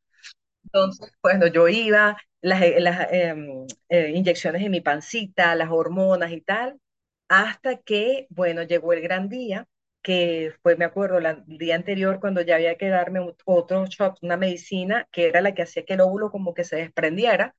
Entonces, 0.74 1.12
bueno, 1.22 1.46
yo 1.46 1.68
iba, 1.68 2.16
las, 2.42 2.62
eh, 2.62 2.74
em, 3.12 3.66
eh, 3.88 4.10
inyecciones 4.14 4.62
en 4.62 4.72
mi 4.72 4.80
pancita, 4.80 5.54
las 5.54 5.70
hormonas 5.70 6.32
y 6.32 6.40
tal, 6.40 6.80
hasta 7.28 7.76
que, 7.78 8.26
bueno, 8.30 8.62
llegó 8.64 8.92
el 8.92 9.00
gran 9.00 9.28
día, 9.28 9.66
que 10.02 10.52
fue, 10.62 10.76
me 10.76 10.84
acuerdo, 10.84 11.18
el 11.18 11.44
día 11.46 11.76
anterior 11.76 12.20
cuando 12.20 12.42
ya 12.42 12.56
había 12.56 12.76
que 12.76 12.88
darme 12.88 13.20
otro 13.44 13.87
shot, 13.87 14.18
una 14.22 14.37
medicina, 14.37 15.08
que 15.12 15.28
era 15.28 15.40
la 15.40 15.54
que 15.54 15.62
hacía 15.62 15.84
que 15.84 15.94
el 15.94 16.00
óvulo 16.02 16.30
como 16.30 16.54
que 16.54 16.64
se 16.64 16.76
desprendiera 16.76 17.54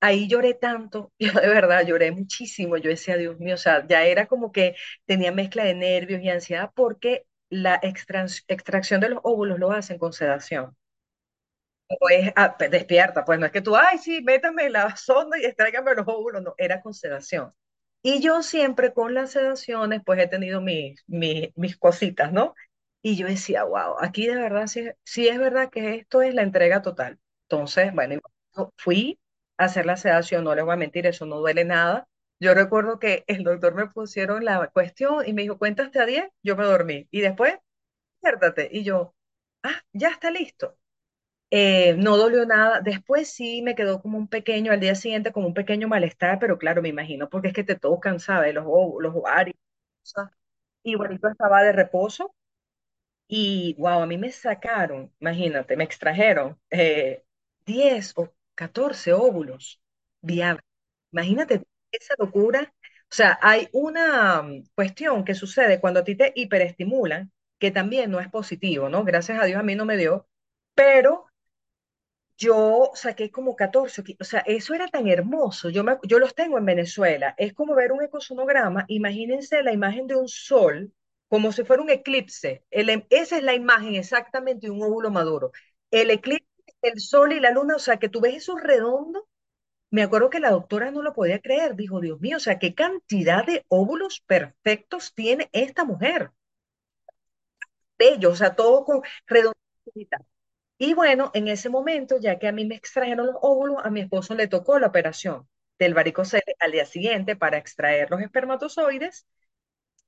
ahí 0.00 0.28
lloré 0.28 0.54
tanto, 0.54 1.12
yo 1.20 1.32
de 1.32 1.48
verdad 1.48 1.86
lloré 1.86 2.12
muchísimo, 2.12 2.76
yo 2.76 2.90
decía, 2.90 3.16
Dios 3.16 3.38
mío, 3.40 3.54
o 3.54 3.58
sea, 3.58 3.86
ya 3.86 4.04
era 4.04 4.26
como 4.26 4.52
que 4.52 4.76
tenía 5.06 5.32
mezcla 5.32 5.64
de 5.64 5.74
nervios 5.74 6.22
y 6.22 6.28
ansiedad 6.30 6.70
porque 6.74 7.26
la 7.50 7.80
extracción 7.82 9.00
de 9.00 9.10
los 9.10 9.20
óvulos 9.24 9.58
lo 9.58 9.72
hacen 9.72 9.98
con 9.98 10.12
sedación. 10.12 10.76
O 12.00 12.08
es 12.08 12.32
ah, 12.36 12.56
despierta, 12.70 13.24
pues 13.24 13.38
no 13.38 13.46
es 13.46 13.52
que 13.52 13.60
tú, 13.62 13.76
ay, 13.76 13.98
sí, 13.98 14.22
métame 14.22 14.70
la 14.70 14.96
sonda 14.96 15.38
y 15.38 15.44
extráigame 15.44 15.94
los 15.94 16.06
óvulos, 16.08 16.42
no, 16.42 16.54
era 16.58 16.80
con 16.82 16.94
sedación. 16.94 17.52
Y 18.02 18.20
yo 18.20 18.42
siempre 18.42 18.92
con 18.92 19.14
las 19.14 19.32
sedaciones, 19.32 20.02
pues 20.04 20.18
he 20.20 20.26
tenido 20.28 20.60
mis, 20.60 21.02
mis, 21.06 21.50
mis 21.56 21.76
cositas, 21.76 22.32
¿no? 22.32 22.54
Y 23.02 23.16
yo 23.16 23.26
decía, 23.26 23.64
wow, 23.64 23.96
aquí 24.00 24.26
de 24.26 24.36
verdad 24.36 24.66
sí, 24.66 24.88
sí 25.04 25.28
es 25.28 25.38
verdad 25.38 25.70
que 25.70 25.94
esto 25.96 26.22
es 26.22 26.34
la 26.34 26.42
entrega 26.42 26.82
total. 26.82 27.18
Entonces, 27.48 27.92
bueno, 27.94 28.20
fui 28.76 29.18
a 29.56 29.64
hacer 29.66 29.86
la 29.86 29.96
sedación, 29.96 30.44
no 30.44 30.54
les 30.54 30.64
voy 30.64 30.74
a 30.74 30.76
mentir, 30.76 31.06
eso 31.06 31.26
no 31.26 31.38
duele 31.38 31.64
nada. 31.64 32.08
Yo 32.40 32.54
recuerdo 32.54 32.98
que 32.98 33.24
el 33.28 33.44
doctor 33.44 33.74
me 33.74 33.86
pusieron 33.88 34.44
la 34.44 34.68
cuestión 34.68 35.26
y 35.26 35.32
me 35.32 35.42
dijo, 35.42 35.58
cuéntate 35.58 36.00
a 36.00 36.06
10, 36.06 36.28
yo 36.42 36.56
me 36.56 36.64
dormí. 36.64 37.06
Y 37.10 37.20
después, 37.20 37.54
despiértate. 38.22 38.68
Y 38.72 38.84
yo, 38.84 39.14
ah, 39.62 39.82
ya 39.92 40.10
está 40.10 40.30
listo. 40.30 40.76
Eh, 41.54 41.94
no 41.98 42.16
dolió 42.16 42.46
nada. 42.46 42.80
Después 42.80 43.30
sí 43.32 43.62
me 43.62 43.74
quedó 43.74 44.00
como 44.02 44.18
un 44.18 44.28
pequeño, 44.28 44.72
al 44.72 44.80
día 44.80 44.94
siguiente 44.94 45.32
como 45.32 45.48
un 45.48 45.54
pequeño 45.54 45.88
malestar, 45.88 46.38
pero 46.40 46.58
claro, 46.58 46.82
me 46.82 46.88
imagino, 46.90 47.28
porque 47.28 47.48
es 47.48 47.54
que 47.54 47.64
te 47.64 47.76
tocan, 47.76 48.20
¿sabes? 48.20 48.54
Los, 48.54 48.64
los 49.00 49.14
ovarios. 49.14 49.56
cosas. 50.02 50.30
Igualito 50.84 51.28
estaba 51.28 51.62
de 51.64 51.72
reposo 51.72 52.34
y, 53.28 53.74
wow, 53.78 54.02
a 54.02 54.06
mí 54.06 54.18
me 54.18 54.30
sacaron, 54.32 55.12
imagínate, 55.20 55.76
me 55.76 55.84
extrajeron 55.84 56.58
eh, 56.70 57.24
10 57.66 58.12
o 58.16 58.32
14 58.54 59.12
óvulos 59.12 59.80
viables. 60.20 60.64
Imagínate 61.12 61.62
esa 61.92 62.14
locura. 62.18 62.72
O 63.10 63.14
sea, 63.14 63.38
hay 63.42 63.68
una 63.72 64.42
mm, 64.42 64.64
cuestión 64.74 65.24
que 65.24 65.34
sucede 65.34 65.80
cuando 65.80 66.00
a 66.00 66.04
ti 66.04 66.16
te 66.16 66.32
hiperestimulan, 66.36 67.32
que 67.58 67.70
también 67.70 68.10
no 68.10 68.20
es 68.20 68.28
positivo, 68.30 68.88
¿no? 68.88 69.04
Gracias 69.04 69.40
a 69.40 69.44
Dios 69.46 69.60
a 69.60 69.62
mí 69.62 69.74
no 69.76 69.84
me 69.86 69.96
dio, 69.96 70.28
pero 70.74 71.26
yo 72.44 72.90
saqué 72.94 73.26
como 73.30 73.56
14, 73.56 74.02
qui- 74.04 74.16
o 74.20 74.24
sea, 74.24 74.40
eso 74.40 74.74
era 74.74 74.88
tan 74.88 75.06
hermoso. 75.08 75.70
Yo, 75.70 75.84
me- 75.84 75.98
yo 76.04 76.18
los 76.18 76.34
tengo 76.34 76.58
en 76.58 76.64
Venezuela. 76.66 77.34
Es 77.38 77.52
como 77.54 77.74
ver 77.74 77.92
un 77.92 78.02
ecosonograma. 78.02 78.84
Imagínense 78.88 79.62
la 79.62 79.72
imagen 79.72 80.06
de 80.06 80.16
un 80.16 80.28
sol, 80.28 80.92
como 81.28 81.52
si 81.52 81.64
fuera 81.64 81.82
un 81.82 81.90
eclipse. 81.90 82.64
Em- 82.70 83.04
esa 83.10 83.36
es 83.38 83.42
la 83.42 83.54
imagen 83.54 83.94
exactamente 83.94 84.66
de 84.66 84.70
un 84.72 84.82
óvulo 84.82 85.10
maduro. 85.10 85.52
El 85.90 86.10
eclipse, 86.10 86.46
el 86.82 87.00
sol 87.00 87.32
y 87.32 87.40
la 87.40 87.50
luna, 87.52 87.76
o 87.76 87.78
sea, 87.78 87.98
que 87.98 88.08
tú 88.08 88.20
ves 88.20 88.36
eso 88.36 88.56
redondo. 88.56 89.28
Me 89.90 90.02
acuerdo 90.02 90.30
que 90.30 90.40
la 90.40 90.50
doctora 90.50 90.90
no 90.90 91.02
lo 91.02 91.14
podía 91.14 91.40
creer. 91.40 91.76
Dijo, 91.76 92.00
Dios 92.00 92.20
mío, 92.20 92.38
o 92.38 92.40
sea, 92.40 92.58
qué 92.58 92.74
cantidad 92.74 93.46
de 93.46 93.64
óvulos 93.68 94.20
perfectos 94.26 95.14
tiene 95.14 95.48
esta 95.52 95.84
mujer. 95.84 96.32
Bello, 97.98 98.30
o 98.30 98.36
sea, 98.36 98.54
todo 98.54 98.84
con 98.84 99.00
redondo. 99.26 99.56
Y 100.82 100.94
bueno, 100.94 101.30
en 101.32 101.46
ese 101.46 101.68
momento, 101.68 102.18
ya 102.18 102.40
que 102.40 102.48
a 102.48 102.52
mí 102.52 102.64
me 102.64 102.74
extrajeron 102.74 103.26
los 103.26 103.36
óvulos, 103.40 103.76
a 103.84 103.90
mi 103.90 104.00
esposo 104.00 104.34
le 104.34 104.48
tocó 104.48 104.80
la 104.80 104.88
operación 104.88 105.48
del 105.78 105.94
varicocele 105.94 106.56
al 106.58 106.72
día 106.72 106.86
siguiente 106.86 107.36
para 107.36 107.56
extraer 107.56 108.10
los 108.10 108.20
espermatozoides 108.20 109.24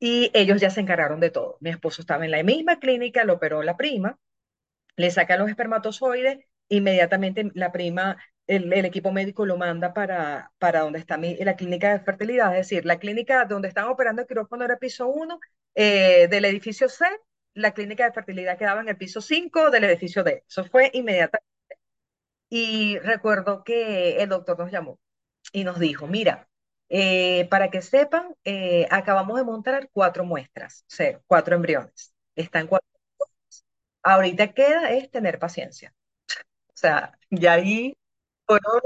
y 0.00 0.32
ellos 0.34 0.60
ya 0.60 0.70
se 0.70 0.80
encargaron 0.80 1.20
de 1.20 1.30
todo. 1.30 1.58
Mi 1.60 1.70
esposo 1.70 2.02
estaba 2.02 2.24
en 2.24 2.32
la 2.32 2.42
misma 2.42 2.80
clínica, 2.80 3.22
lo 3.24 3.34
operó 3.34 3.62
la 3.62 3.76
prima, 3.76 4.18
le 4.96 5.12
sacan 5.12 5.38
los 5.38 5.48
espermatozoides, 5.48 6.40
inmediatamente 6.68 7.52
la 7.54 7.70
prima, 7.70 8.16
el, 8.48 8.72
equipo 8.84 9.12
médico 9.12 9.46
lo 9.46 9.56
manda 9.56 9.94
para, 9.94 10.52
para 10.58 10.80
donde 10.80 10.98
está 10.98 11.18
mi, 11.18 11.36
la 11.36 11.54
clínica 11.54 11.92
de 11.92 12.04
fertilidad, 12.04 12.50
es 12.58 12.68
decir, 12.68 12.84
la 12.84 12.98
clínica 12.98 13.44
donde 13.44 13.68
están 13.68 13.86
operando 13.86 14.22
el 14.22 14.28
quirófano 14.28 14.64
era 14.64 14.78
piso 14.78 15.06
uno 15.06 15.38
eh, 15.76 16.26
del 16.28 16.46
edificio 16.46 16.88
C, 16.88 17.06
la 17.54 17.72
clínica 17.74 18.04
de 18.04 18.12
fertilidad 18.12 18.58
quedaba 18.58 18.80
en 18.80 18.88
el 18.88 18.96
piso 18.98 19.20
5 19.20 19.70
del 19.70 19.84
edificio 19.84 20.24
D. 20.24 20.44
Eso 20.48 20.64
fue 20.66 20.90
inmediato. 20.94 21.38
Y 22.48 22.98
recuerdo 22.98 23.64
que 23.64 24.22
el 24.22 24.28
doctor 24.28 24.58
nos 24.58 24.70
llamó 24.70 25.00
y 25.52 25.64
nos 25.64 25.78
dijo, 25.78 26.06
mira, 26.06 26.48
Eh, 26.90 27.48
para 27.50 27.70
que 27.70 27.82
sepan, 27.82 28.36
eh, 28.44 28.86
acabamos 28.90 29.36
de 29.38 29.44
montar 29.44 29.90
cuatro 29.92 30.24
muestras, 30.24 30.82
o 30.88 30.94
sea, 30.94 31.20
cuatro 31.26 31.56
embriones. 31.56 32.14
Están 32.36 32.68
cuatro. 32.68 32.88
Ahorita 34.02 34.52
queda 34.54 34.90
es 34.92 35.10
tener 35.10 35.38
paciencia. 35.38 35.94
O 36.74 36.80
sea, 36.82 37.18
ya 37.30 37.54
ahí 37.54 37.96
fueron 38.46 38.82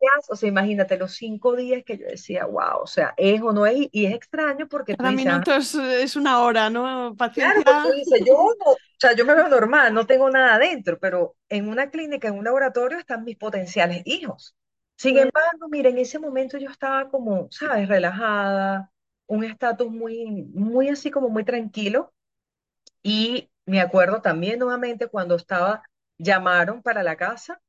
días, 0.00 0.26
o 0.30 0.36
sea, 0.36 0.48
imagínate 0.48 0.96
los 0.98 1.14
cinco 1.14 1.56
días 1.56 1.82
que 1.84 1.98
yo 1.98 2.06
decía, 2.06 2.46
wow, 2.46 2.82
o 2.82 2.86
sea, 2.86 3.14
es 3.16 3.40
o 3.42 3.52
no 3.52 3.66
es, 3.66 3.88
y 3.92 4.06
es 4.06 4.14
extraño 4.14 4.68
porque 4.68 4.96
Cada 4.96 5.12
dices, 5.12 5.32
ah, 5.32 5.44
minuto 5.44 5.52
es, 5.54 5.74
es 5.74 6.16
una 6.16 6.40
hora, 6.42 6.70
¿no? 6.70 7.14
claro, 7.32 7.62
porque 7.64 7.80
tú 7.80 7.88
Paciencia. 7.90 7.96
dices, 7.96 8.20
yo 8.26 8.34
no, 8.34 8.72
o 8.72 8.76
sea, 8.98 9.14
yo 9.14 9.24
me 9.24 9.34
veo 9.34 9.48
normal, 9.48 9.94
no 9.94 10.06
tengo 10.06 10.30
nada 10.30 10.54
adentro, 10.56 10.98
pero 11.00 11.36
en 11.48 11.68
una 11.68 11.90
clínica, 11.90 12.28
en 12.28 12.34
un 12.38 12.44
laboratorio 12.44 12.98
están 12.98 13.24
mis 13.24 13.36
potenciales 13.36 14.02
hijos. 14.06 14.56
Sin 14.96 15.16
embargo, 15.18 15.68
mira, 15.70 15.88
en 15.90 15.98
ese 15.98 16.18
momento 16.18 16.58
yo 16.58 16.70
estaba 16.70 17.08
como, 17.10 17.48
¿sabes? 17.50 17.88
Relajada, 17.88 18.90
un 19.26 19.44
estatus 19.44 19.88
muy, 19.90 20.42
muy 20.54 20.88
así 20.88 21.10
como 21.10 21.28
muy 21.28 21.44
tranquilo. 21.44 22.12
Y 23.02 23.50
me 23.66 23.80
acuerdo 23.80 24.22
también 24.22 24.58
nuevamente 24.58 25.08
cuando 25.08 25.36
estaba, 25.36 25.82
llamaron 26.18 26.82
para 26.82 27.02
la 27.02 27.16
casa 27.16 27.60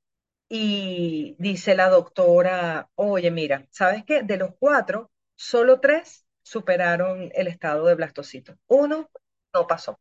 y 0.50 1.36
dice 1.40 1.76
la 1.76 1.90
doctora, 1.90 2.90
oye, 2.96 3.32
mira, 3.32 3.68
¿sabes 3.72 4.04
qué? 4.06 4.24
De 4.24 4.38
los 4.38 4.52
cuatro, 4.60 5.12
solo 5.36 5.80
tres 5.80 6.26
superaron 6.44 7.32
el 7.36 7.48
estado 7.48 7.86
de 7.88 7.96
blastocito. 7.96 8.56
Uno 8.68 9.10
no 9.54 9.68
pasó. 9.68 10.00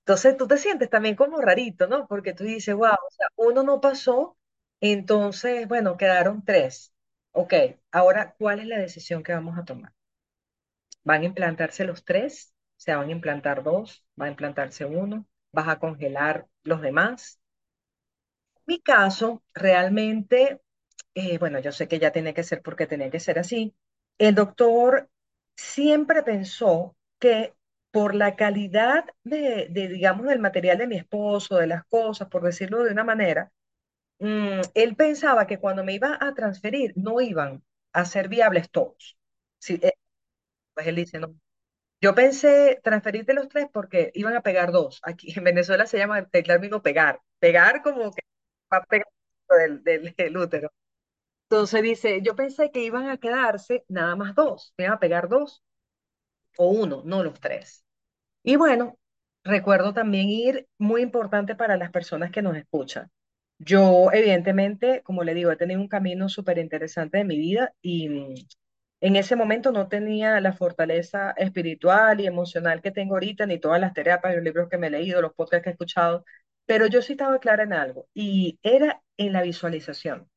Entonces 0.00 0.36
tú 0.36 0.46
te 0.48 0.58
sientes 0.58 0.90
también 0.90 1.16
como 1.16 1.40
rarito, 1.40 1.86
¿no? 1.86 2.06
Porque 2.06 2.32
tú 2.34 2.44
dices, 2.44 2.74
wow, 2.74 2.96
uno 3.36 3.62
no 3.62 3.80
pasó, 3.80 4.36
entonces, 4.80 5.66
bueno, 5.68 5.96
quedaron 5.96 6.44
tres. 6.44 6.92
Ok, 7.32 7.54
ahora, 7.92 8.34
¿cuál 8.38 8.60
es 8.60 8.66
la 8.66 8.78
decisión 8.78 9.22
que 9.22 9.32
vamos 9.32 9.58
a 9.58 9.64
tomar? 9.64 9.92
¿Van 11.04 11.22
a 11.22 11.24
implantarse 11.26 11.84
los 11.84 12.04
tres? 12.04 12.52
¿Se 12.76 12.94
van 12.94 13.08
a 13.08 13.12
implantar 13.12 13.62
dos? 13.62 14.04
¿Va 14.20 14.26
a 14.26 14.28
implantarse 14.28 14.84
uno? 14.84 15.26
¿Vas 15.52 15.68
a 15.68 15.78
congelar 15.78 16.46
los 16.64 16.80
demás? 16.82 17.40
Mi 18.66 18.80
caso, 18.80 19.42
realmente, 19.54 20.60
eh, 21.14 21.38
bueno, 21.38 21.58
yo 21.60 21.72
sé 21.72 21.88
que 21.88 21.98
ya 21.98 22.12
tiene 22.12 22.34
que 22.34 22.42
ser 22.44 22.62
porque 22.62 22.86
tenía 22.86 23.10
que 23.10 23.20
ser 23.20 23.38
así. 23.38 23.74
El 24.18 24.34
doctor 24.34 25.10
siempre 25.56 26.22
pensó 26.22 26.96
que 27.18 27.54
por 27.90 28.14
la 28.14 28.36
calidad 28.36 29.04
de, 29.24 29.68
digamos, 29.70 30.26
del 30.26 30.40
material 30.40 30.78
de 30.78 30.86
mi 30.88 30.96
esposo, 30.96 31.56
de 31.58 31.66
las 31.68 31.84
cosas, 31.86 32.28
por 32.28 32.42
decirlo 32.42 32.82
de 32.84 32.92
una 32.92 33.04
manera, 33.04 33.52
mm, 34.20 34.60
él 34.74 34.96
pensaba 34.96 35.46
que 35.46 35.58
cuando 35.60 35.84
me 35.84 35.94
iba 35.94 36.18
a 36.20 36.34
transferir 36.34 36.92
no 36.96 37.20
iban 37.20 37.64
a 37.92 38.04
ser 38.06 38.28
viables 38.28 38.70
todos. 38.70 39.18
Sí, 39.58 39.80
eh, 39.82 39.94
pues 40.74 40.86
él 40.86 40.96
dice, 40.96 41.18
no. 41.20 41.34
Yo 42.00 42.14
pensé 42.14 42.80
transferirte 42.84 43.34
los 43.34 43.48
tres 43.48 43.68
porque 43.72 44.10
iban 44.14 44.36
a 44.36 44.42
pegar 44.42 44.72
dos. 44.72 45.00
Aquí 45.04 45.32
en 45.36 45.44
Venezuela 45.44 45.86
se 45.86 45.98
llama 45.98 46.18
el 46.20 46.30
término 46.30 46.82
pegar. 46.82 47.20
Pegar 47.40 47.82
como 47.82 48.12
que 48.12 48.22
del, 49.84 50.14
del 50.16 50.36
útero. 50.36 50.70
Entonces 51.50 51.82
dice, 51.82 52.22
yo 52.22 52.36
pensé 52.36 52.70
que 52.70 52.84
iban 52.84 53.08
a 53.08 53.18
quedarse 53.18 53.84
nada 53.88 54.16
más 54.16 54.34
dos, 54.34 54.74
me 54.76 54.84
iban 54.84 54.96
a 54.96 55.00
pegar 55.00 55.28
dos 55.28 55.62
o 56.56 56.68
uno, 56.70 57.02
no 57.04 57.22
los 57.22 57.40
tres. 57.40 57.84
Y 58.42 58.56
bueno, 58.56 58.98
recuerdo 59.44 59.94
también 59.94 60.28
ir, 60.30 60.68
muy 60.78 61.02
importante 61.02 61.56
para 61.56 61.76
las 61.76 61.90
personas 61.90 62.30
que 62.30 62.42
nos 62.42 62.56
escuchan. 62.56 63.10
Yo, 63.58 64.10
evidentemente, 64.12 65.02
como 65.04 65.24
le 65.24 65.34
digo, 65.34 65.52
he 65.52 65.56
tenido 65.56 65.80
un 65.80 65.88
camino 65.88 66.28
súper 66.28 66.58
interesante 66.58 67.18
de 67.18 67.24
mi 67.24 67.38
vida 67.38 67.72
y 67.82 68.08
mm, 68.08 68.34
en 69.00 69.16
ese 69.16 69.36
momento 69.36 69.72
no 69.72 69.88
tenía 69.88 70.40
la 70.40 70.52
fortaleza 70.54 71.32
espiritual 71.36 72.20
y 72.20 72.26
emocional 72.26 72.82
que 72.82 72.90
tengo 72.90 73.14
ahorita, 73.14 73.46
ni 73.46 73.58
todas 73.60 73.80
las 73.80 73.94
terapias, 73.94 74.34
los 74.34 74.44
libros 74.44 74.68
que 74.68 74.78
me 74.78 74.88
he 74.88 74.90
leído, 74.90 75.22
los 75.22 75.34
podcasts 75.34 75.64
que 75.64 75.70
he 75.70 75.72
escuchado, 75.72 76.24
pero 76.66 76.86
yo 76.86 77.02
sí 77.02 77.12
estaba 77.12 77.38
clara 77.40 77.64
en 77.64 77.72
algo 77.72 78.08
y 78.14 78.58
era 78.62 79.02
en 79.16 79.32
la 79.32 79.42
visualización. 79.42 80.28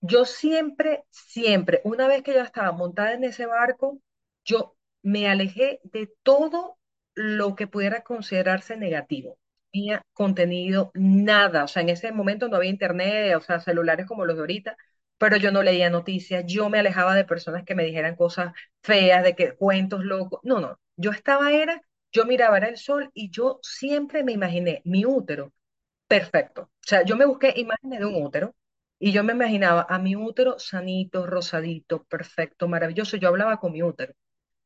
Yo 0.00 0.24
siempre, 0.24 1.04
siempre, 1.10 1.80
una 1.84 2.08
vez 2.08 2.22
que 2.22 2.34
ya 2.34 2.42
estaba 2.44 2.72
montada 2.72 3.14
en 3.14 3.24
ese 3.24 3.46
barco, 3.46 4.00
yo 4.44 4.76
me 5.02 5.28
alejé 5.28 5.80
de 5.84 6.12
todo 6.22 6.78
lo 7.14 7.54
que 7.56 7.66
pudiera 7.66 8.02
considerarse 8.02 8.76
negativo. 8.76 9.30
No 9.30 9.36
Tenía 9.72 10.02
contenido, 10.12 10.90
nada. 10.94 11.64
O 11.64 11.68
sea, 11.68 11.82
en 11.82 11.88
ese 11.90 12.12
momento 12.12 12.48
no 12.48 12.56
había 12.56 12.70
internet, 12.70 13.34
o 13.36 13.40
sea, 13.40 13.60
celulares 13.60 14.06
como 14.06 14.24
los 14.26 14.36
de 14.36 14.42
ahorita, 14.42 14.76
pero 15.18 15.36
yo 15.36 15.52
no 15.52 15.62
leía 15.62 15.88
noticias, 15.90 16.44
yo 16.46 16.68
me 16.68 16.78
alejaba 16.80 17.14
de 17.14 17.24
personas 17.24 17.64
que 17.64 17.74
me 17.74 17.84
dijeran 17.84 18.16
cosas 18.16 18.52
feas, 18.82 19.22
de 19.24 19.34
que 19.36 19.54
cuentos 19.56 20.04
locos. 20.04 20.40
No, 20.42 20.60
no. 20.60 20.78
Yo 20.96 21.10
estaba, 21.12 21.52
era, 21.52 21.80
yo 22.12 22.24
miraba, 22.26 22.56
era 22.58 22.68
el 22.68 22.76
sol 22.76 23.10
y 23.14 23.30
yo 23.30 23.58
siempre 23.62 24.24
me 24.24 24.32
imaginé 24.32 24.82
mi 24.84 25.04
útero 25.06 25.52
perfecto. 26.12 26.62
O 26.62 26.68
sea, 26.82 27.04
yo 27.04 27.16
me 27.16 27.24
busqué 27.24 27.54
imágenes 27.56 28.00
de 28.00 28.04
un 28.06 28.22
útero 28.22 28.54
y 28.98 29.12
yo 29.12 29.24
me 29.24 29.32
imaginaba 29.32 29.86
a 29.88 29.98
mi 29.98 30.14
útero 30.14 30.58
sanito, 30.58 31.26
rosadito, 31.26 32.04
perfecto, 32.04 32.68
maravilloso. 32.68 33.16
Yo 33.16 33.28
hablaba 33.28 33.58
con 33.58 33.72
mi 33.72 33.82
útero. 33.82 34.12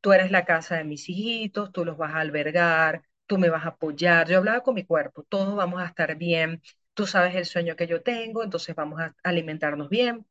Tú 0.01 0.11
eres 0.13 0.29
la 0.31 0.43
casa 0.45 0.75
de 0.77 0.83
mis 0.83 1.07
hijitos, 1.09 1.71
tú 1.71 1.85
los 1.85 1.97
vas 1.97 2.13
a 2.13 2.19
albergar, 2.19 3.03
tú 3.27 3.37
me 3.37 3.49
vas 3.49 3.63
a 3.65 3.69
apoyar. 3.69 4.27
Yo 4.29 4.37
hablaba 4.39 4.61
con 4.61 4.75
mi 4.75 4.85
cuerpo, 4.85 5.23
todos 5.29 5.55
vamos 5.55 5.81
a 5.81 5.85
estar 5.87 6.17
bien. 6.17 6.61
Tú 6.93 7.07
sabes 7.07 7.33
el 7.35 7.45
sueño 7.45 7.75
que 7.77 7.87
yo 7.87 8.01
tengo, 8.03 8.43
entonces 8.43 8.75
vamos 8.75 8.99
a 9.01 9.15
alimentarnos 9.23 9.89
bien, 9.89 10.25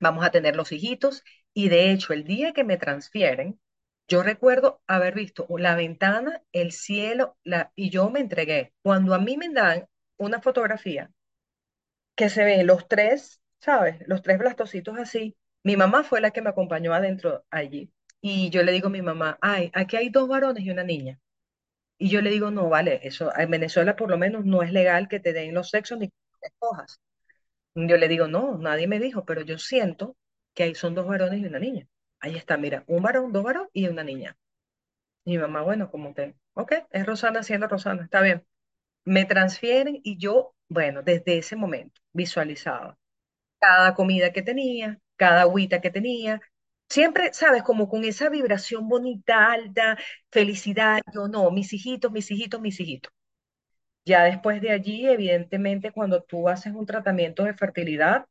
vamos 0.00 0.24
a 0.24 0.30
tener 0.30 0.56
los 0.56 0.72
hijitos. 0.72 1.24
Y 1.54 1.68
de 1.70 1.90
hecho, 1.92 2.12
el 2.12 2.24
día 2.24 2.52
que 2.52 2.64
me 2.64 2.76
transfieren, 2.78 3.60
yo 4.08 4.22
recuerdo 4.22 4.82
haber 4.86 5.14
visto 5.14 5.46
la 5.58 5.76
ventana, 5.76 6.42
el 6.52 6.72
cielo, 6.72 7.36
y 7.74 7.90
yo 7.90 8.10
me 8.10 8.20
entregué. 8.20 8.74
Cuando 8.82 9.14
a 9.14 9.18
mí 9.18 9.36
me 9.38 9.48
dan 9.50 9.86
una 10.24 10.40
fotografía 10.40 11.10
que 12.14 12.28
se 12.28 12.44
ven 12.44 12.66
los 12.66 12.88
tres, 12.88 13.40
¿sabes? 13.60 13.96
Los 14.06 14.22
tres 14.22 14.38
blastocitos 14.38 14.98
así. 14.98 15.36
Mi 15.62 15.76
mamá 15.76 16.04
fue 16.04 16.20
la 16.20 16.30
que 16.30 16.42
me 16.42 16.50
acompañó 16.50 16.92
adentro 16.94 17.44
allí. 17.50 17.92
Y 18.20 18.50
yo 18.50 18.62
le 18.62 18.72
digo 18.72 18.88
a 18.88 18.90
mi 18.90 19.02
mamá, 19.02 19.38
ay, 19.40 19.70
aquí 19.74 19.96
hay 19.96 20.08
dos 20.10 20.28
varones 20.28 20.64
y 20.64 20.70
una 20.70 20.84
niña. 20.84 21.20
Y 21.98 22.10
yo 22.10 22.22
le 22.22 22.30
digo, 22.30 22.50
no, 22.50 22.68
vale, 22.68 23.00
eso 23.04 23.32
en 23.36 23.50
Venezuela 23.50 23.96
por 23.96 24.10
lo 24.10 24.18
menos 24.18 24.44
no 24.44 24.62
es 24.62 24.72
legal 24.72 25.08
que 25.08 25.20
te 25.20 25.32
den 25.32 25.54
los 25.54 25.70
sexos 25.70 25.98
ni 25.98 26.08
que 26.08 26.14
te 26.40 26.48
escojas. 26.48 27.00
Yo 27.74 27.96
le 27.96 28.08
digo, 28.08 28.28
no, 28.28 28.58
nadie 28.58 28.86
me 28.88 29.00
dijo, 29.00 29.24
pero 29.24 29.42
yo 29.42 29.58
siento 29.58 30.16
que 30.54 30.64
ahí 30.64 30.74
son 30.74 30.94
dos 30.94 31.06
varones 31.06 31.40
y 31.40 31.46
una 31.46 31.58
niña. 31.58 31.88
Ahí 32.20 32.36
está, 32.36 32.56
mira, 32.56 32.84
un 32.86 33.02
varón, 33.02 33.32
dos 33.32 33.44
varones 33.44 33.70
y 33.72 33.88
una 33.88 34.04
niña. 34.04 34.36
Y 35.24 35.32
mi 35.32 35.38
mamá, 35.38 35.62
bueno, 35.62 35.90
como 35.90 36.14
que, 36.14 36.34
ok, 36.54 36.72
es 36.90 37.06
Rosana 37.06 37.42
siendo 37.42 37.68
Rosana, 37.68 38.04
está 38.04 38.20
bien 38.22 38.44
me 39.04 39.24
transfieren 39.24 40.00
y 40.02 40.18
yo, 40.18 40.54
bueno, 40.68 41.02
desde 41.02 41.38
ese 41.38 41.56
momento 41.56 42.00
visualizaba 42.12 42.98
cada 43.60 43.94
comida 43.94 44.32
que 44.32 44.42
tenía, 44.42 44.98
cada 45.16 45.42
agüita 45.42 45.80
que 45.80 45.90
tenía, 45.90 46.40
siempre, 46.88 47.32
sabes, 47.32 47.62
como 47.62 47.88
con 47.88 48.04
esa 48.04 48.28
vibración 48.28 48.88
bonita, 48.88 49.52
alta, 49.52 49.98
felicidad, 50.30 51.00
yo 51.14 51.28
no, 51.28 51.50
mis 51.50 51.72
hijitos, 51.72 52.12
mis 52.12 52.30
hijitos, 52.30 52.60
mis 52.60 52.80
hijitos. 52.80 53.12
Ya 54.04 54.24
después 54.24 54.60
de 54.60 54.70
allí, 54.70 55.06
evidentemente, 55.08 55.92
cuando 55.92 56.22
tú 56.22 56.48
haces 56.48 56.74
un 56.74 56.84
tratamiento 56.86 57.44
de 57.44 57.54
fertilidad, 57.54 58.26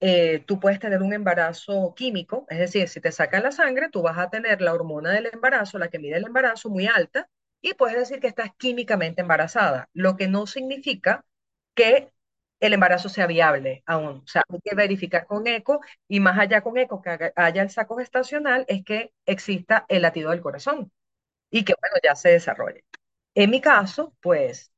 eh, 0.00 0.44
tú 0.46 0.60
puedes 0.60 0.80
tener 0.80 1.02
un 1.02 1.14
embarazo 1.14 1.94
químico, 1.96 2.46
es 2.50 2.58
decir, 2.58 2.88
si 2.88 3.00
te 3.00 3.12
sacan 3.12 3.42
la 3.42 3.52
sangre, 3.52 3.88
tú 3.90 4.02
vas 4.02 4.18
a 4.18 4.30
tener 4.30 4.60
la 4.60 4.74
hormona 4.74 5.12
del 5.12 5.26
embarazo, 5.32 5.78
la 5.78 5.88
que 5.88 5.98
mide 5.98 6.16
el 6.18 6.26
embarazo, 6.26 6.70
muy 6.70 6.86
alta, 6.86 7.28
y 7.64 7.72
puedes 7.74 7.96
decir 7.96 8.20
que 8.20 8.26
estás 8.26 8.50
químicamente 8.58 9.22
embarazada, 9.22 9.88
lo 9.94 10.16
que 10.16 10.28
no 10.28 10.46
significa 10.46 11.24
que 11.74 12.10
el 12.60 12.74
embarazo 12.74 13.08
sea 13.08 13.26
viable 13.26 13.82
aún. 13.86 14.22
O 14.24 14.26
sea, 14.26 14.42
hay 14.50 14.60
que 14.62 14.74
verificar 14.76 15.26
con 15.26 15.46
eco 15.46 15.80
y 16.06 16.20
más 16.20 16.38
allá 16.38 16.60
con 16.60 16.76
eco 16.76 17.00
que 17.00 17.32
haya 17.34 17.62
el 17.62 17.70
saco 17.70 17.96
gestacional 17.96 18.66
es 18.68 18.84
que 18.84 19.12
exista 19.24 19.86
el 19.88 20.02
latido 20.02 20.30
del 20.30 20.42
corazón 20.42 20.92
y 21.50 21.64
que, 21.64 21.74
bueno, 21.80 21.96
ya 22.02 22.14
se 22.16 22.30
desarrolle. 22.30 22.84
En 23.34 23.50
mi 23.50 23.60
caso, 23.60 24.14
pues, 24.20 24.72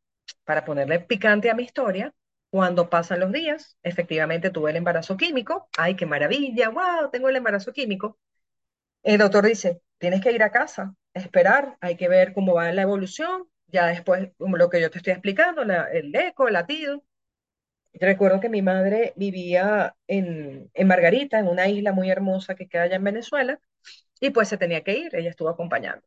para 0.44 0.64
ponerle 0.64 1.01
picante 1.01 1.51
a 1.51 1.55
mi 1.55 1.64
historia, 1.64 2.14
cuando 2.51 2.91
pasan 2.91 3.20
los 3.20 3.32
días, 3.32 3.76
efectivamente 3.82 4.51
tuve 4.51 4.70
el 4.70 4.76
embarazo 4.76 5.16
químico. 5.16 5.68
¡Ay, 5.78 5.97
qué 5.97 6.07
maravilla! 6.07 6.70
¡Wow! 6.70 7.11
Tengo 7.12 7.28
el 7.28 7.37
embarazo 7.37 7.72
químico. 7.72 8.18
El 9.03 9.18
doctor 9.18 9.47
dice, 9.47 9.80
tienes 9.99 10.20
que 10.20 10.32
ir 10.32 10.43
a 10.43 10.51
casa, 10.53 10.95
esperar, 11.16 11.76
hay 11.80 11.96
que 11.96 12.08
ver 12.08 12.32
cómo 12.34 12.54
va 12.54 12.72
la 12.72 12.82
evolución. 12.82 13.48
Ya 13.68 13.86
después, 13.86 14.30
como 14.38 14.56
lo 14.56 14.70
que 14.70 14.80
yo 14.80 14.90
te 14.90 14.98
estoy 14.98 15.12
explicando, 15.12 15.62
el 15.62 16.14
eco, 16.14 16.46
el 16.48 16.54
latido. 16.54 17.04
Recuerdo 17.94 18.40
que 18.40 18.48
mi 18.50 18.62
madre 18.62 19.12
vivía 19.16 19.96
en, 20.06 20.70
en 20.74 20.86
Margarita, 20.88 21.38
en 21.38 21.48
una 21.48 21.68
isla 21.68 21.92
muy 21.92 22.10
hermosa 22.10 22.54
que 22.54 22.68
queda 22.68 22.82
allá 22.84 22.96
en 22.96 23.04
Venezuela, 23.04 23.58
y 24.20 24.30
pues 24.30 24.48
se 24.48 24.58
tenía 24.58 24.82
que 24.84 24.94
ir, 24.98 25.14
ella 25.16 25.30
estuvo 25.30 25.48
acompañando. 25.50 26.06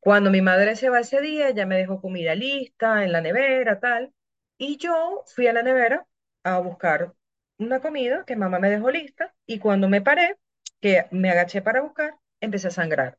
Cuando 0.00 0.30
mi 0.30 0.42
madre 0.42 0.76
se 0.76 0.90
va 0.90 1.00
ese 1.00 1.20
día, 1.20 1.48
ella 1.50 1.66
me 1.66 1.76
dejó 1.78 2.00
comida 2.00 2.34
lista 2.34 3.04
en 3.04 3.12
la 3.12 3.20
nevera, 3.20 3.80
tal, 3.80 4.12
y 4.58 4.76
yo 4.78 5.24
fui 5.26 5.46
a 5.48 5.52
la 5.52 5.62
nevera 5.62 6.06
a 6.44 6.58
buscar 6.60 7.14
una 7.58 7.80
comida 7.80 8.24
que 8.26 8.36
mamá 8.36 8.58
me 8.60 8.70
dejó 8.70 8.90
lista, 8.90 9.34
y 9.46 9.58
cuando 9.60 9.88
me 9.88 10.02
paré, 10.02 10.36
que 10.80 11.06
me 11.12 11.30
agaché 11.30 11.62
para 11.62 11.82
buscar, 11.82 12.14
empecé 12.40 12.68
a 12.68 12.70
sangrar. 12.72 13.18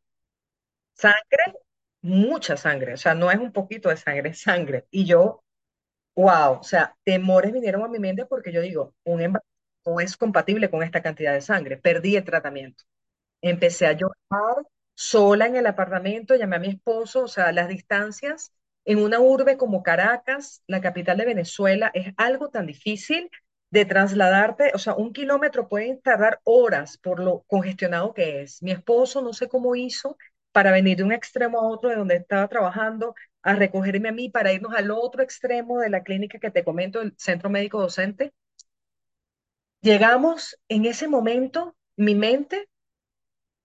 Sangre, 1.02 1.44
mucha 2.02 2.58
sangre, 2.58 2.94
o 2.94 2.98
sea, 2.98 3.16
no 3.16 3.32
es 3.32 3.38
un 3.40 3.52
poquito 3.54 3.90
de 3.90 3.98
sangre, 3.98 4.30
es 4.30 4.42
sangre. 4.42 4.86
Y 4.92 5.06
yo, 5.06 5.44
wow, 6.16 6.60
o 6.62 6.64
sea, 6.64 6.96
temores 7.06 7.54
vinieron 7.54 7.84
a 7.84 7.90
mi 7.90 8.00
mente 8.00 8.26
porque 8.26 8.52
yo 8.54 8.62
digo, 8.62 8.96
un 9.06 9.22
embarazo 9.22 9.48
no 9.86 10.00
es 10.02 10.18
compatible 10.18 10.70
con 10.70 10.84
esta 10.84 11.02
cantidad 11.02 11.34
de 11.34 11.42
sangre. 11.42 11.78
Perdí 11.78 12.16
el 12.18 12.26
tratamiento. 12.26 12.84
Empecé 13.42 13.88
a 13.88 13.94
llorar 13.94 14.66
sola 14.96 15.48
en 15.48 15.56
el 15.58 15.68
apartamento, 15.68 16.36
llamé 16.36 16.58
a 16.58 16.60
mi 16.60 16.70
esposo, 16.70 17.24
o 17.24 17.28
sea, 17.28 17.52
las 17.54 17.70
distancias 17.70 18.54
en 18.86 19.00
una 19.00 19.20
urbe 19.20 19.58
como 19.58 19.84
Caracas, 19.84 20.64
la 20.68 20.82
capital 20.82 21.18
de 21.18 21.26
Venezuela, 21.26 21.92
es 21.94 22.14
algo 22.18 22.50
tan 22.50 22.66
difícil 22.68 23.30
de 23.72 23.86
trasladarte, 23.86 24.72
o 24.74 24.80
sea, 24.80 24.96
un 24.96 25.14
kilómetro 25.14 25.68
puede 25.70 25.96
tardar 25.98 26.40
horas 26.44 26.98
por 26.98 27.20
lo 27.20 27.44
congestionado 27.48 28.14
que 28.14 28.42
es. 28.42 28.64
Mi 28.64 28.72
esposo 28.72 29.22
no 29.22 29.34
sé 29.34 29.48
cómo 29.48 29.76
hizo 29.76 30.18
para 30.52 30.72
venir 30.72 30.98
de 30.98 31.04
un 31.04 31.12
extremo 31.12 31.60
a 31.60 31.68
otro 31.68 31.90
de 31.90 31.96
donde 31.98 32.16
estaba 32.16 32.48
trabajando 32.48 33.16
a 33.42 33.56
recogerme 33.56 34.10
a 34.10 34.12
mí 34.12 34.30
para 34.30 34.52
irnos 34.54 34.74
al 34.76 34.92
otro 34.92 35.24
extremo 35.24 35.80
de 35.80 35.90
la 35.90 36.04
clínica 36.04 36.40
que 36.40 36.52
te 36.52 36.64
comento, 36.64 37.02
el 37.02 37.14
centro 37.18 37.50
médico 37.50 37.82
docente. 37.82 38.34
Llegamos 39.82 40.58
en 40.70 40.86
ese 40.86 41.08
momento, 41.10 41.76
mi 41.98 42.16
mente 42.16 42.70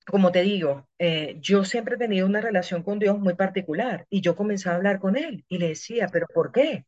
como 0.07 0.33
te 0.33 0.43
digo, 0.43 0.89
eh, 0.99 1.37
yo 1.41 1.65
siempre 1.65 1.95
he 1.97 1.99
tenido 1.99 2.27
una 2.27 2.41
relación 2.41 2.83
con 2.83 2.99
Dios 2.99 3.19
muy 3.19 3.35
particular 3.35 4.07
y 4.11 4.21
yo 4.21 4.37
comencé 4.37 4.69
a 4.69 4.75
hablar 4.75 5.01
con 5.01 5.17
Él 5.17 5.45
y 5.49 5.59
le 5.59 5.69
decía, 5.69 6.09
pero 6.13 6.27
¿por 6.33 6.53
qué? 6.53 6.85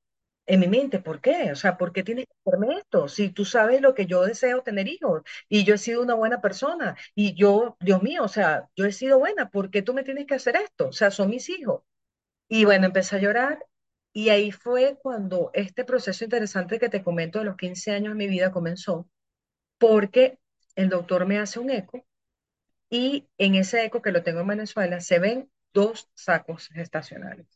En 0.47 0.61
mi 0.61 0.69
mente, 0.69 1.01
¿por 1.01 1.21
qué? 1.21 1.51
O 1.53 1.57
sea, 1.57 1.77
¿por 1.77 1.93
qué 1.93 2.03
tienes 2.05 2.27
que 2.27 2.33
hacerme 2.47 2.79
esto? 2.79 3.09
Si 3.09 3.31
tú 3.31 3.45
sabes 3.45 3.81
lo 3.81 3.95
que 3.95 4.07
yo 4.07 4.23
deseo 4.25 4.63
tener 4.63 4.87
hijos 4.89 5.23
y 5.49 5.65
yo 5.65 5.75
he 5.75 5.79
sido 5.79 6.03
una 6.03 6.15
buena 6.15 6.41
persona 6.41 6.97
y 7.15 7.35
yo, 7.35 7.77
Dios 7.81 8.03
mío, 8.03 8.23
o 8.25 8.29
sea, 8.29 8.69
yo 8.77 8.87
he 8.87 8.93
sido 8.93 9.19
buena, 9.19 9.51
¿por 9.51 9.71
qué 9.71 9.83
tú 9.83 9.93
me 9.95 10.05
tienes 10.05 10.27
que 10.27 10.35
hacer 10.35 10.57
esto? 10.57 10.89
O 10.89 10.93
sea, 10.93 11.11
son 11.11 11.31
mis 11.31 11.49
hijos. 11.49 11.83
Y 12.49 12.65
bueno, 12.65 12.87
empecé 12.87 13.17
a 13.17 13.21
llorar 13.21 13.67
y 14.13 14.31
ahí 14.31 14.53
fue 14.53 14.99
cuando 15.03 15.51
este 15.55 15.85
proceso 15.85 16.25
interesante 16.25 16.79
que 16.79 16.89
te 16.89 17.03
comento 17.05 17.39
de 17.41 17.47
los 17.47 17.57
15 17.57 17.93
años 17.93 18.15
de 18.15 18.19
mi 18.19 18.29
vida 18.29 18.53
comenzó, 18.53 19.09
porque 19.79 20.39
el 20.77 20.89
doctor 20.91 21.27
me 21.27 21.39
hace 21.39 21.61
un 21.61 21.71
eco 21.71 22.05
y 22.91 23.29
en 23.39 23.55
ese 23.57 23.85
eco 23.85 24.03
que 24.03 24.13
lo 24.13 24.23
tengo 24.23 24.41
en 24.41 24.49
Venezuela 24.49 25.01
se 25.01 25.19
ven 25.19 25.51
dos 25.73 26.11
sacos 26.15 26.69
gestacionales, 26.69 27.47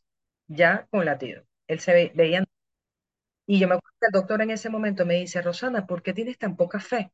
ya 0.47 0.87
con 0.91 1.05
latido. 1.05 1.43
Él 1.67 1.79
se 1.79 1.93
ve, 1.93 2.11
veía. 2.15 2.43
Y 3.51 3.59
yo 3.59 3.67
me 3.67 3.75
acuerdo 3.75 3.97
que 3.99 4.05
el 4.07 4.11
doctor 4.13 4.41
en 4.41 4.51
ese 4.51 4.69
momento 4.69 5.05
me 5.05 5.15
dice, 5.15 5.41
Rosana, 5.41 5.85
¿por 5.85 6.01
qué 6.01 6.13
tienes 6.13 6.37
tan 6.37 6.55
poca 6.55 6.79
fe? 6.79 7.11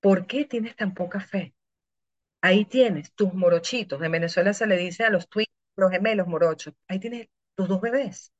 ¿Por 0.00 0.26
qué 0.26 0.44
tienes 0.44 0.76
tan 0.76 0.92
poca 0.92 1.20
fe? 1.20 1.54
Ahí 2.42 2.66
tienes 2.66 3.12
tus 3.14 3.34
morochitos. 3.34 4.02
En 4.02 4.12
Venezuela 4.12 4.52
se 4.54 4.66
le 4.66 4.76
dice 4.76 5.04
a 5.04 5.10
los 5.10 5.28
twins, 5.28 5.48
los 5.76 5.90
gemelos 5.90 6.26
morochos. 6.28 6.74
Ahí 6.88 6.98
tienes 7.00 7.28
tus 7.56 7.68
dos 7.68 7.80
bebés. 7.80 8.32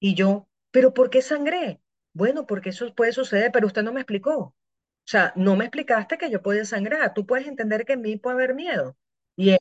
Y 0.00 0.14
yo, 0.14 0.48
¿pero 0.72 0.94
por 0.94 1.10
qué 1.10 1.22
sangré? 1.22 1.80
Bueno, 2.14 2.46
porque 2.46 2.70
eso 2.70 2.94
puede 2.94 3.12
suceder, 3.12 3.52
pero 3.52 3.66
usted 3.68 3.82
no 3.82 3.92
me 3.92 4.00
explicó. 4.00 4.38
O 4.38 4.54
sea, 5.06 5.32
no 5.36 5.56
me 5.56 5.64
explicaste 5.66 6.18
que 6.18 6.30
yo 6.30 6.42
podía 6.42 6.64
sangrar. 6.66 7.14
Tú 7.14 7.26
puedes 7.26 7.48
entender 7.48 7.86
que 7.86 7.94
en 7.94 8.02
mí 8.02 8.16
puede 8.16 8.36
haber 8.36 8.54
miedo. 8.54 8.96
Y 9.36 9.50
él, 9.52 9.58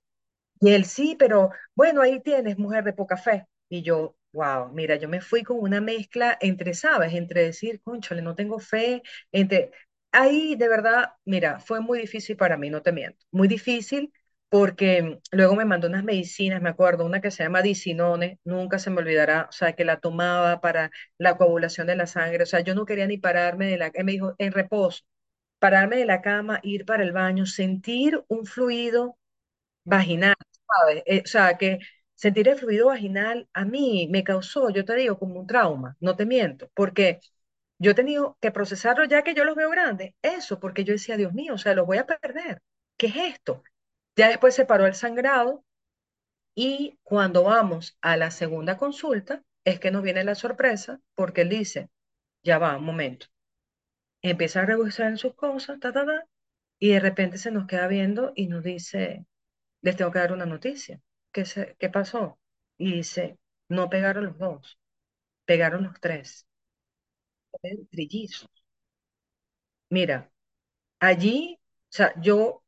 y 0.61 0.71
él 0.73 0.85
sí, 0.85 1.15
pero 1.19 1.51
bueno, 1.75 2.01
ahí 2.01 2.21
tienes, 2.21 2.57
mujer 2.57 2.83
de 2.85 2.93
poca 2.93 3.17
fe. 3.17 3.47
Y 3.69 3.83
yo, 3.83 4.15
wow, 4.33 4.69
mira, 4.73 4.95
yo 4.97 5.09
me 5.09 5.21
fui 5.21 5.43
con 5.43 5.59
una 5.59 5.81
mezcla 5.81 6.37
entre, 6.41 6.73
¿sabes? 6.73 7.13
Entre 7.13 7.43
decir, 7.43 7.81
conchale, 7.81 8.21
no 8.21 8.35
tengo 8.35 8.59
fe, 8.59 9.01
entre... 9.31 9.71
Ahí, 10.11 10.55
de 10.55 10.69
verdad, 10.69 11.13
mira, 11.25 11.59
fue 11.59 11.79
muy 11.81 11.99
difícil 11.99 12.37
para 12.37 12.55
mí, 12.57 12.69
no 12.69 12.81
te 12.83 12.91
miento. 12.91 13.25
Muy 13.31 13.47
difícil 13.47 14.13
porque 14.49 15.19
luego 15.31 15.55
me 15.55 15.65
mandó 15.65 15.87
unas 15.87 16.03
medicinas, 16.03 16.61
me 16.61 16.69
acuerdo, 16.69 17.05
una 17.05 17.19
que 17.21 17.31
se 17.31 17.41
llama 17.43 17.63
Dicinone, 17.63 18.39
nunca 18.43 18.77
se 18.77 18.91
me 18.91 18.99
olvidará, 18.99 19.47
o 19.49 19.51
sea, 19.51 19.73
que 19.73 19.83
la 19.85 19.99
tomaba 19.99 20.61
para 20.61 20.91
la 21.17 21.35
coagulación 21.37 21.87
de 21.87 21.95
la 21.95 22.05
sangre, 22.05 22.43
o 22.43 22.45
sea, 22.45 22.59
yo 22.59 22.75
no 22.75 22.85
quería 22.85 23.07
ni 23.07 23.17
pararme 23.17 23.65
de 23.67 23.77
la, 23.79 23.87
él 23.87 24.05
me 24.05 24.11
dijo, 24.11 24.35
en 24.37 24.51
reposo, 24.51 25.03
pararme 25.59 25.97
de 25.97 26.05
la 26.05 26.21
cama, 26.21 26.59
ir 26.63 26.85
para 26.85 27.03
el 27.03 27.11
baño, 27.13 27.45
sentir 27.47 28.23
un 28.29 28.45
fluido 28.45 29.17
vaginal, 29.85 30.35
¿sabes? 30.67 31.03
Eh, 31.05 31.21
o 31.25 31.27
sea, 31.27 31.57
que 31.57 31.79
sentir 32.23 32.47
el 32.47 32.57
fluido 32.57 32.87
vaginal 32.87 33.49
a 33.53 33.65
mí 33.65 34.07
me 34.09 34.23
causó, 34.23 34.69
yo 34.69 34.85
te 34.85 34.95
digo, 34.95 35.19
como 35.19 35.39
un 35.41 35.47
trauma, 35.47 35.97
no 35.99 36.15
te 36.15 36.25
miento, 36.25 36.69
porque 36.73 37.19
yo 37.79 37.91
he 37.91 37.95
tenido 37.95 38.37
que 38.41 38.51
procesarlo 38.51 39.03
ya 39.05 39.23
que 39.23 39.33
yo 39.35 39.43
los 39.45 39.55
veo 39.55 39.69
grandes, 39.69 40.13
eso, 40.21 40.59
porque 40.59 40.83
yo 40.85 40.93
decía, 40.93 41.17
Dios 41.17 41.33
mío, 41.33 41.55
o 41.55 41.57
sea, 41.57 41.73
los 41.75 41.85
voy 41.87 41.97
a 41.97 42.05
perder, 42.07 42.61
¿qué 42.97 43.07
es 43.07 43.15
esto? 43.35 43.63
Ya 44.15 44.29
después 44.29 44.55
se 44.55 44.65
paró 44.65 44.85
el 44.87 44.95
sangrado 44.95 45.65
y 46.55 46.99
cuando 47.03 47.43
vamos 47.43 47.97
a 48.01 48.17
la 48.17 48.31
segunda 48.31 48.77
consulta 48.77 49.43
es 49.65 49.79
que 49.79 49.91
nos 49.91 50.03
viene 50.03 50.23
la 50.23 50.35
sorpresa 50.35 50.99
porque 51.15 51.41
él 51.41 51.49
dice, 51.49 51.89
ya 52.43 52.59
va, 52.59 52.77
un 52.77 52.85
momento, 52.85 53.27
empieza 54.23 54.61
a 54.61 54.65
revisar 54.65 55.07
en 55.09 55.17
sus 55.17 55.35
cosas, 55.35 55.79
ta, 55.79 55.91
ta, 55.93 56.05
ta, 56.05 56.25
y 56.79 56.91
de 56.93 56.99
repente 57.01 57.37
se 57.37 57.51
nos 57.51 57.67
queda 57.67 57.87
viendo 57.87 58.33
y 58.35 58.47
nos 58.47 58.63
dice, 58.63 59.25
les 59.81 59.97
tengo 59.97 60.11
que 60.11 60.19
dar 60.19 60.33
una 60.33 60.45
noticia. 60.47 61.01
¿Qué, 61.33 61.45
se, 61.45 61.75
qué 61.79 61.89
pasó? 61.89 62.39
Y 62.77 62.93
dice, 62.93 63.37
no 63.69 63.89
pegaron 63.89 64.25
los 64.27 64.37
dos, 64.37 64.79
pegaron 65.45 65.83
los 65.85 65.99
tres, 66.01 66.47
trillizos. 67.91 68.49
Mira, 69.89 70.31
allí, 70.99 71.59
o 71.61 71.87
sea, 71.89 72.13
yo, 72.21 72.63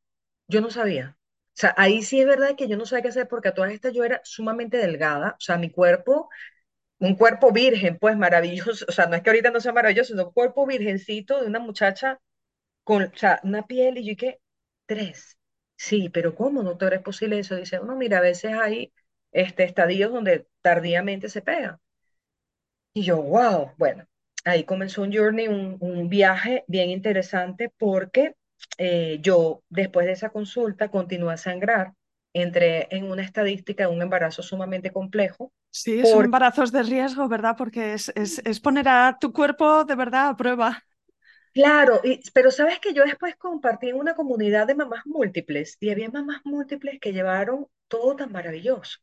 yo 0.47 0.61
no 0.61 0.71
sabía. 0.71 1.17
O 1.55 1.57
sea, 1.61 1.73
ahí 1.77 2.03
sí 2.03 2.21
es 2.21 2.27
verdad 2.27 2.55
que 2.57 2.67
yo 2.69 2.77
no 2.77 2.85
sabía 2.85 3.03
qué 3.03 3.09
hacer 3.09 3.27
porque 3.29 3.49
a 3.49 3.53
todas 3.53 3.71
estas 3.73 3.93
yo 3.93 4.03
era 4.05 4.21
sumamente 4.25 4.77
delgada, 4.77 5.31
o 5.39 5.41
sea, 5.41 5.57
mi 5.57 5.71
cuerpo, 5.71 6.29
un 6.99 7.15
cuerpo 7.15 7.51
virgen, 7.53 7.99
pues 7.99 8.17
maravilloso, 8.17 8.85
o 8.89 8.93
sea, 8.93 9.07
no 9.07 9.15
es 9.17 9.23
que 9.23 9.29
ahorita 9.31 9.51
no 9.51 9.61
sea 9.61 9.73
maravilloso, 9.73 10.09
sino 10.13 10.27
un 10.27 10.33
cuerpo 10.33 10.65
virgencito 10.67 11.41
de 11.41 11.47
una 11.47 11.59
muchacha 11.59 12.19
con, 12.83 13.03
o 13.05 13.11
sea, 13.17 13.39
una 13.43 13.67
piel 13.67 13.97
y 13.99 14.07
yo 14.09 14.17
que 14.17 14.41
tres. 14.87 15.37
Sí, 15.87 16.09
pero 16.09 16.35
¿cómo, 16.35 16.63
doctor, 16.63 16.93
es 16.93 17.01
posible 17.01 17.39
eso? 17.39 17.55
Dice, 17.55 17.79
uno, 17.79 17.95
mira, 17.95 18.17
a 18.19 18.21
veces 18.21 18.53
hay 18.53 18.91
este, 19.31 19.63
estadios 19.63 20.11
donde 20.11 20.47
tardíamente 20.61 21.29
se 21.29 21.41
pega. 21.41 21.79
Y 22.93 23.03
yo, 23.03 23.21
wow, 23.21 23.71
bueno, 23.77 24.05
ahí 24.45 24.63
comenzó 24.63 25.01
un 25.03 25.13
journey, 25.13 25.47
un, 25.47 25.77
un 25.81 26.09
viaje 26.09 26.63
bien 26.67 26.89
interesante 26.89 27.69
porque 27.77 28.35
eh, 28.77 29.19
yo 29.21 29.63
después 29.69 30.05
de 30.05 30.13
esa 30.13 30.29
consulta 30.29 30.89
continué 30.89 31.33
a 31.33 31.37
sangrar, 31.37 31.93
entré 32.33 32.87
en 32.95 33.05
una 33.11 33.23
estadística 33.23 33.87
de 33.87 33.93
un 33.93 34.01
embarazo 34.01 34.41
sumamente 34.43 34.91
complejo. 34.91 35.51
Sí, 35.71 36.05
son 36.05 36.23
embarazos 36.25 36.71
de 36.71 36.83
riesgo, 36.83 37.27
¿verdad? 37.27 37.55
Porque 37.57 37.93
es, 37.93 38.09
es, 38.15 38.39
es 38.45 38.59
poner 38.61 38.87
a 38.87 39.17
tu 39.19 39.33
cuerpo 39.33 39.83
de 39.83 39.95
verdad 39.95 40.29
a 40.29 40.37
prueba. 40.37 40.83
Claro, 41.55 42.01
y, 42.03 42.19
pero 42.33 42.51
sabes 42.51 42.79
que 42.79 42.93
yo 42.93 43.03
después 43.05 43.35
compartí 43.37 43.87
en 43.89 43.95
una 43.95 44.13
comunidad 44.15 44.67
de 44.67 44.75
mamás 44.75 45.05
múltiples 45.05 45.77
y 45.79 45.89
había 45.89 46.09
mamás 46.09 46.41
múltiples 46.43 46.99
que 46.99 47.13
llevaron 47.13 47.67
todo 47.87 48.15
tan 48.17 48.31
maravilloso. 48.31 48.99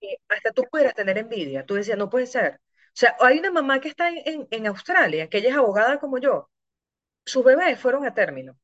que 0.00 0.18
hasta 0.28 0.52
tú 0.52 0.64
pudieras 0.70 0.94
tener 0.94 1.18
envidia. 1.18 1.66
Tú 1.66 1.74
decías, 1.76 1.98
no 1.98 2.10
puede 2.10 2.26
ser. 2.26 2.56
O 2.88 2.92
sea, 2.94 3.16
hay 3.20 3.38
una 3.40 3.50
mamá 3.52 3.80
que 3.80 3.88
está 3.88 4.10
en, 4.10 4.18
en, 4.26 4.48
en 4.50 4.66
Australia, 4.68 5.28
que 5.28 5.38
ella 5.38 5.50
es 5.50 5.56
abogada 5.56 6.00
como 6.00 6.18
yo. 6.18 6.50
Sus 7.26 7.44
bebés 7.44 7.78
fueron 7.80 8.06
a 8.06 8.14
término. 8.14 8.52
O 8.54 8.58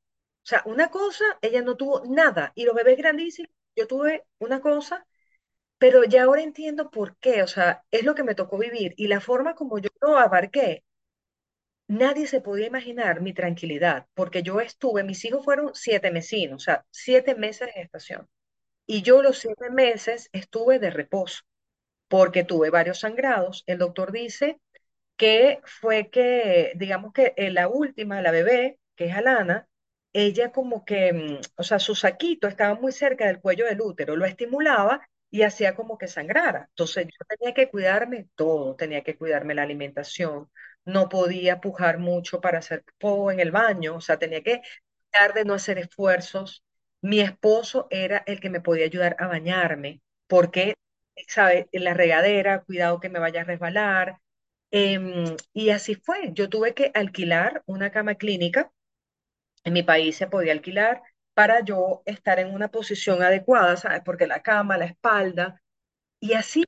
sea, 0.47 0.63
una 0.67 0.91
cosa, 0.91 1.25
ella 1.43 1.63
no 1.63 1.77
tuvo 1.77 2.03
nada. 2.07 2.53
Y 2.57 2.65
los 2.65 2.75
bebés 2.75 2.99
grandísimos, 2.99 3.51
yo 3.77 3.87
tuve 3.89 4.25
una 4.41 4.61
cosa, 4.61 5.07
pero 5.79 6.05
ya 6.05 6.25
ahora 6.25 6.43
entiendo 6.43 6.91
por 6.91 7.17
qué. 7.19 7.43
O 7.43 7.47
sea, 7.49 7.85
es 7.91 8.05
lo 8.05 8.15
que 8.15 8.25
me 8.25 8.35
tocó 8.35 8.59
vivir. 8.59 8.95
Y 8.97 9.09
la 9.09 9.21
forma 9.21 9.55
como 9.55 9.79
yo 9.79 9.91
lo 10.01 10.17
abarqué 10.19 10.85
Nadie 12.01 12.27
se 12.27 12.41
podía 12.41 12.67
imaginar 12.67 13.21
mi 13.21 13.35
tranquilidad, 13.35 14.07
porque 14.15 14.43
yo 14.43 14.61
estuve, 14.61 15.05
mis 15.05 15.25
hijos 15.25 15.45
fueron 15.45 15.71
siete 15.75 16.11
mesinos, 16.11 16.63
o 16.63 16.65
sea, 16.65 16.85
siete 16.91 17.35
meses 17.35 17.67
de 17.69 17.73
gestación. 17.75 18.29
Y 18.87 19.03
yo 19.03 19.23
los 19.23 19.39
siete 19.39 19.71
meses 19.71 20.29
estuve 20.33 20.79
de 20.81 20.91
reposo, 20.91 21.43
porque 22.09 22.45
tuve 22.45 22.71
varios 22.71 23.01
sangrados. 23.01 23.65
El 23.67 23.79
doctor 23.79 24.13
dice 24.13 24.61
que 25.17 25.61
fue 25.65 26.11
que, 26.11 26.73
digamos 26.77 27.13
que 27.13 27.35
eh, 27.37 27.51
la 27.51 27.69
última, 27.69 28.23
la 28.23 28.31
bebé, 28.33 28.79
que 28.97 29.07
es 29.07 29.15
Alana, 29.17 29.69
ella 30.13 30.53
como 30.53 30.85
que, 30.85 31.13
mm, 31.13 31.41
o 31.57 31.63
sea, 31.63 31.79
su 31.79 31.95
saquito 31.95 32.49
estaba 32.49 32.75
muy 32.81 32.93
cerca 32.93 33.27
del 33.27 33.41
cuello 33.41 33.67
del 33.67 33.81
útero, 33.81 34.17
lo 34.17 34.27
estimulaba 34.27 35.09
y 35.31 35.43
hacía 35.43 35.75
como 35.75 35.99
que 35.99 36.09
sangrara. 36.09 36.67
Entonces 36.71 37.07
yo 37.07 37.25
tenía 37.29 37.55
que 37.55 37.71
cuidarme 37.71 38.29
todo, 38.35 38.77
tenía 38.77 39.03
que 39.03 39.17
cuidarme 39.17 39.55
la 39.55 39.63
alimentación, 39.63 40.51
no 40.85 41.09
podía 41.09 41.61
pujar 41.61 41.99
mucho 41.99 42.41
para 42.41 42.59
hacer 42.59 42.85
popó 42.99 43.31
en 43.31 43.41
el 43.41 43.51
baño, 43.51 43.97
o 43.97 44.01
sea, 44.01 44.19
tenía 44.19 44.43
que 44.43 44.63
tratar 45.11 45.35
de 45.35 45.45
no 45.45 45.55
hacer 45.55 45.79
esfuerzos. 45.79 46.65
Mi 47.01 47.21
esposo 47.21 47.87
era 47.91 48.23
el 48.27 48.41
que 48.41 48.51
me 48.51 48.61
podía 48.61 48.85
ayudar 48.87 49.17
a 49.19 49.27
bañarme, 49.29 50.01
porque, 50.27 50.75
¿sabe? 51.29 51.69
En 51.73 51.85
la 51.85 51.95
regadera, 51.95 52.63
cuidado 52.65 53.01
que 53.01 53.09
me 53.09 53.19
vaya 53.19 53.43
a 53.43 53.45
resbalar. 53.45 54.19
Em, 54.71 55.37
y 55.53 55.71
así 55.71 55.95
fue. 55.97 56.31
Yo 56.33 56.49
tuve 56.49 56.75
que 56.75 56.91
alquilar 56.95 57.63
una 57.67 57.91
cama 57.93 58.15
clínica. 58.17 58.73
En 59.65 59.73
mi 59.75 59.83
país 59.83 60.17
se 60.17 60.27
podía 60.29 60.53
alquilar 60.53 61.03
para 61.35 61.61
yo 61.65 62.03
estar 62.07 62.39
en 62.39 62.55
una 62.55 62.69
posición 62.71 63.23
adecuada, 63.23 63.77
¿sabes? 63.77 64.03
Porque 64.05 64.27
la 64.27 64.43
cama, 64.43 64.79
la 64.79 64.87
espalda, 64.87 65.61
y 66.21 66.35
así 66.35 66.65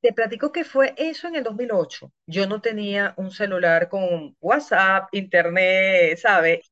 te 0.00 0.12
platico 0.12 0.52
que 0.52 0.64
fue 0.64 0.94
eso 0.96 1.28
en 1.28 1.36
el 1.36 1.44
2008. 1.44 2.12
Yo 2.26 2.46
no 2.46 2.60
tenía 2.60 3.14
un 3.16 3.30
celular 3.30 3.88
con 3.88 4.36
WhatsApp, 4.40 5.08
internet, 5.12 6.18
¿sabes? 6.18 6.70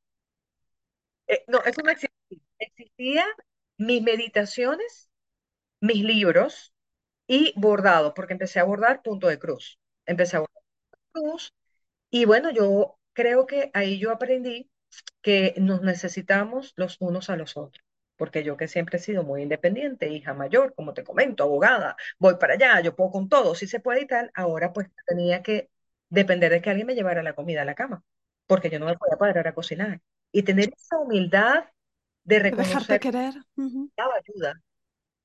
Eh, 1.26 1.44
no, 1.48 1.62
eso 1.64 1.82
no 1.82 1.90
existía. 1.90 2.10
Existía 2.58 3.24
mis 3.78 4.02
meditaciones, 4.02 5.10
mis 5.80 6.04
libros 6.04 6.74
y 7.28 7.54
bordado, 7.56 8.14
porque 8.14 8.34
empecé 8.34 8.60
a 8.60 8.64
bordar 8.64 9.02
punto 9.02 9.28
de 9.28 9.40
cruz. 9.40 9.80
Empecé 10.06 10.38
a 10.38 10.40
bordar 10.42 10.64
cruz 11.12 11.54
y 12.10 12.26
bueno, 12.26 12.52
yo 12.52 12.98
creo 13.14 13.46
que 13.46 13.72
ahí 13.74 14.00
yo 14.00 14.12
aprendí 14.12 14.70
que 15.22 15.54
nos 15.58 15.82
necesitamos 15.82 16.74
los 16.76 16.98
unos 17.00 17.30
a 17.30 17.36
los 17.38 17.58
otros. 17.58 17.85
Porque 18.16 18.42
yo 18.42 18.56
que 18.56 18.68
siempre 18.68 18.98
he 18.98 19.00
sido 19.00 19.22
muy 19.22 19.42
independiente, 19.42 20.08
hija 20.08 20.34
mayor, 20.34 20.74
como 20.74 20.94
te 20.94 21.04
comento, 21.04 21.44
abogada, 21.44 21.96
voy 22.18 22.36
para 22.36 22.54
allá, 22.54 22.80
yo 22.80 22.96
puedo 22.96 23.10
con 23.10 23.28
todo, 23.28 23.54
si 23.54 23.66
se 23.66 23.80
puede 23.80 24.02
y 24.02 24.06
tal, 24.06 24.30
ahora 24.34 24.72
pues 24.72 24.88
tenía 25.06 25.42
que 25.42 25.70
depender 26.08 26.50
de 26.52 26.62
que 26.62 26.70
alguien 26.70 26.86
me 26.86 26.94
llevara 26.94 27.22
la 27.22 27.34
comida 27.34 27.62
a 27.62 27.66
la 27.66 27.74
cama, 27.74 28.02
porque 28.46 28.70
yo 28.70 28.78
no 28.78 28.86
me 28.86 28.96
podía 28.96 29.16
parar 29.16 29.48
a 29.48 29.54
cocinar. 29.54 30.00
Y 30.32 30.42
tener 30.42 30.70
esa 30.76 30.98
humildad 30.98 31.64
de 32.24 32.38
reconocer 32.38 33.00
que 33.00 33.10
querer. 33.10 33.34
Daba 33.96 34.14
ayuda 34.16 34.60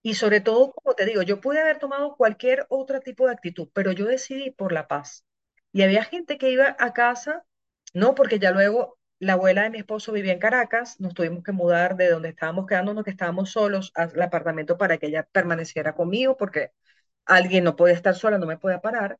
y 0.03 0.15
sobre 0.15 0.41
todo, 0.41 0.71
como 0.73 0.95
te 0.95 1.05
digo, 1.05 1.21
yo 1.21 1.41
pude 1.41 1.59
haber 1.61 1.77
tomado 1.79 2.15
cualquier 2.15 2.65
otro 2.69 3.01
tipo 3.01 3.27
de 3.27 3.33
actitud, 3.33 3.69
pero 3.73 3.91
yo 3.91 4.05
decidí 4.05 4.51
por 4.51 4.71
la 4.71 4.87
paz. 4.87 5.25
Y 5.71 5.83
había 5.83 6.03
gente 6.03 6.37
que 6.37 6.49
iba 6.51 6.75
a 6.79 6.93
casa, 6.93 7.45
no, 7.93 8.15
porque 8.15 8.39
ya 8.39 8.51
luego 8.51 8.97
la 9.21 9.33
abuela 9.35 9.63
de 9.63 9.71
mi 9.71 9.79
esposo 9.79 10.13
vivía 10.13 10.33
en 10.33 10.39
Caracas, 10.39 10.99
nos 11.01 11.15
tuvimos 11.15 11.43
que 11.45 11.53
mudar 11.53 11.97
de 11.97 12.09
donde 12.09 12.29
estábamos 12.29 12.67
quedándonos, 12.67 13.05
que 13.05 13.11
estábamos 13.11 13.51
solos, 13.51 13.93
al 13.95 14.21
apartamento 14.21 14.77
para 14.77 14.97
que 14.99 15.07
ella 15.07 15.27
permaneciera 15.31 15.93
conmigo, 15.95 16.37
porque 16.37 16.71
alguien 17.25 17.63
no 17.65 17.75
podía 17.77 17.95
estar 17.95 18.15
sola, 18.15 18.37
no 18.39 18.47
me 18.47 18.57
podía 18.57 18.81
parar. 18.81 19.19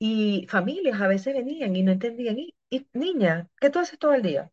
Y 0.00 0.46
familias 0.50 1.00
a 1.00 1.08
veces 1.08 1.34
venían 1.34 1.76
y 1.76 1.82
no 1.84 1.92
entendían, 1.92 2.38
y, 2.38 2.54
y 2.70 2.88
niña, 2.94 3.48
¿qué 3.60 3.70
tú 3.70 3.78
haces 3.80 3.98
todo 3.98 4.14
el 4.14 4.22
día? 4.22 4.50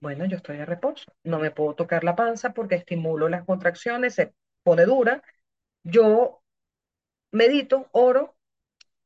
Bueno, 0.00 0.24
yo 0.26 0.36
estoy 0.36 0.56
de 0.58 0.66
reposo, 0.66 1.12
no 1.24 1.38
me 1.38 1.50
puedo 1.52 1.74
tocar 1.74 2.02
la 2.04 2.16
panza 2.16 2.52
porque 2.52 2.74
estimulo 2.74 3.28
las 3.28 3.44
contracciones, 3.44 4.14
se 4.14 4.34
pone 4.64 4.84
dura. 4.84 5.22
Yo 5.84 6.42
medito, 7.32 7.88
oro 7.92 8.36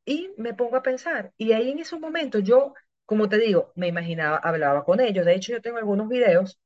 y 0.05 0.31
me 0.39 0.55
pongo 0.55 0.77
a 0.77 0.83
pensar. 0.83 1.33
Y 1.37 1.53
ahí 1.53 1.71
en 1.71 1.81
esos 1.81 2.01
momentos 2.01 2.43
yo, 2.45 2.75
como 3.07 3.29
te 3.29 3.39
digo, 3.39 3.73
me 3.77 3.89
imaginaba, 3.89 4.39
hablaba 4.39 4.85
con 4.85 5.01
ellos. 5.01 5.25
De 5.27 5.35
hecho, 5.35 5.53
yo 5.53 5.63
tengo 5.63 5.79
algunos 5.79 6.09
videos, 6.09 6.59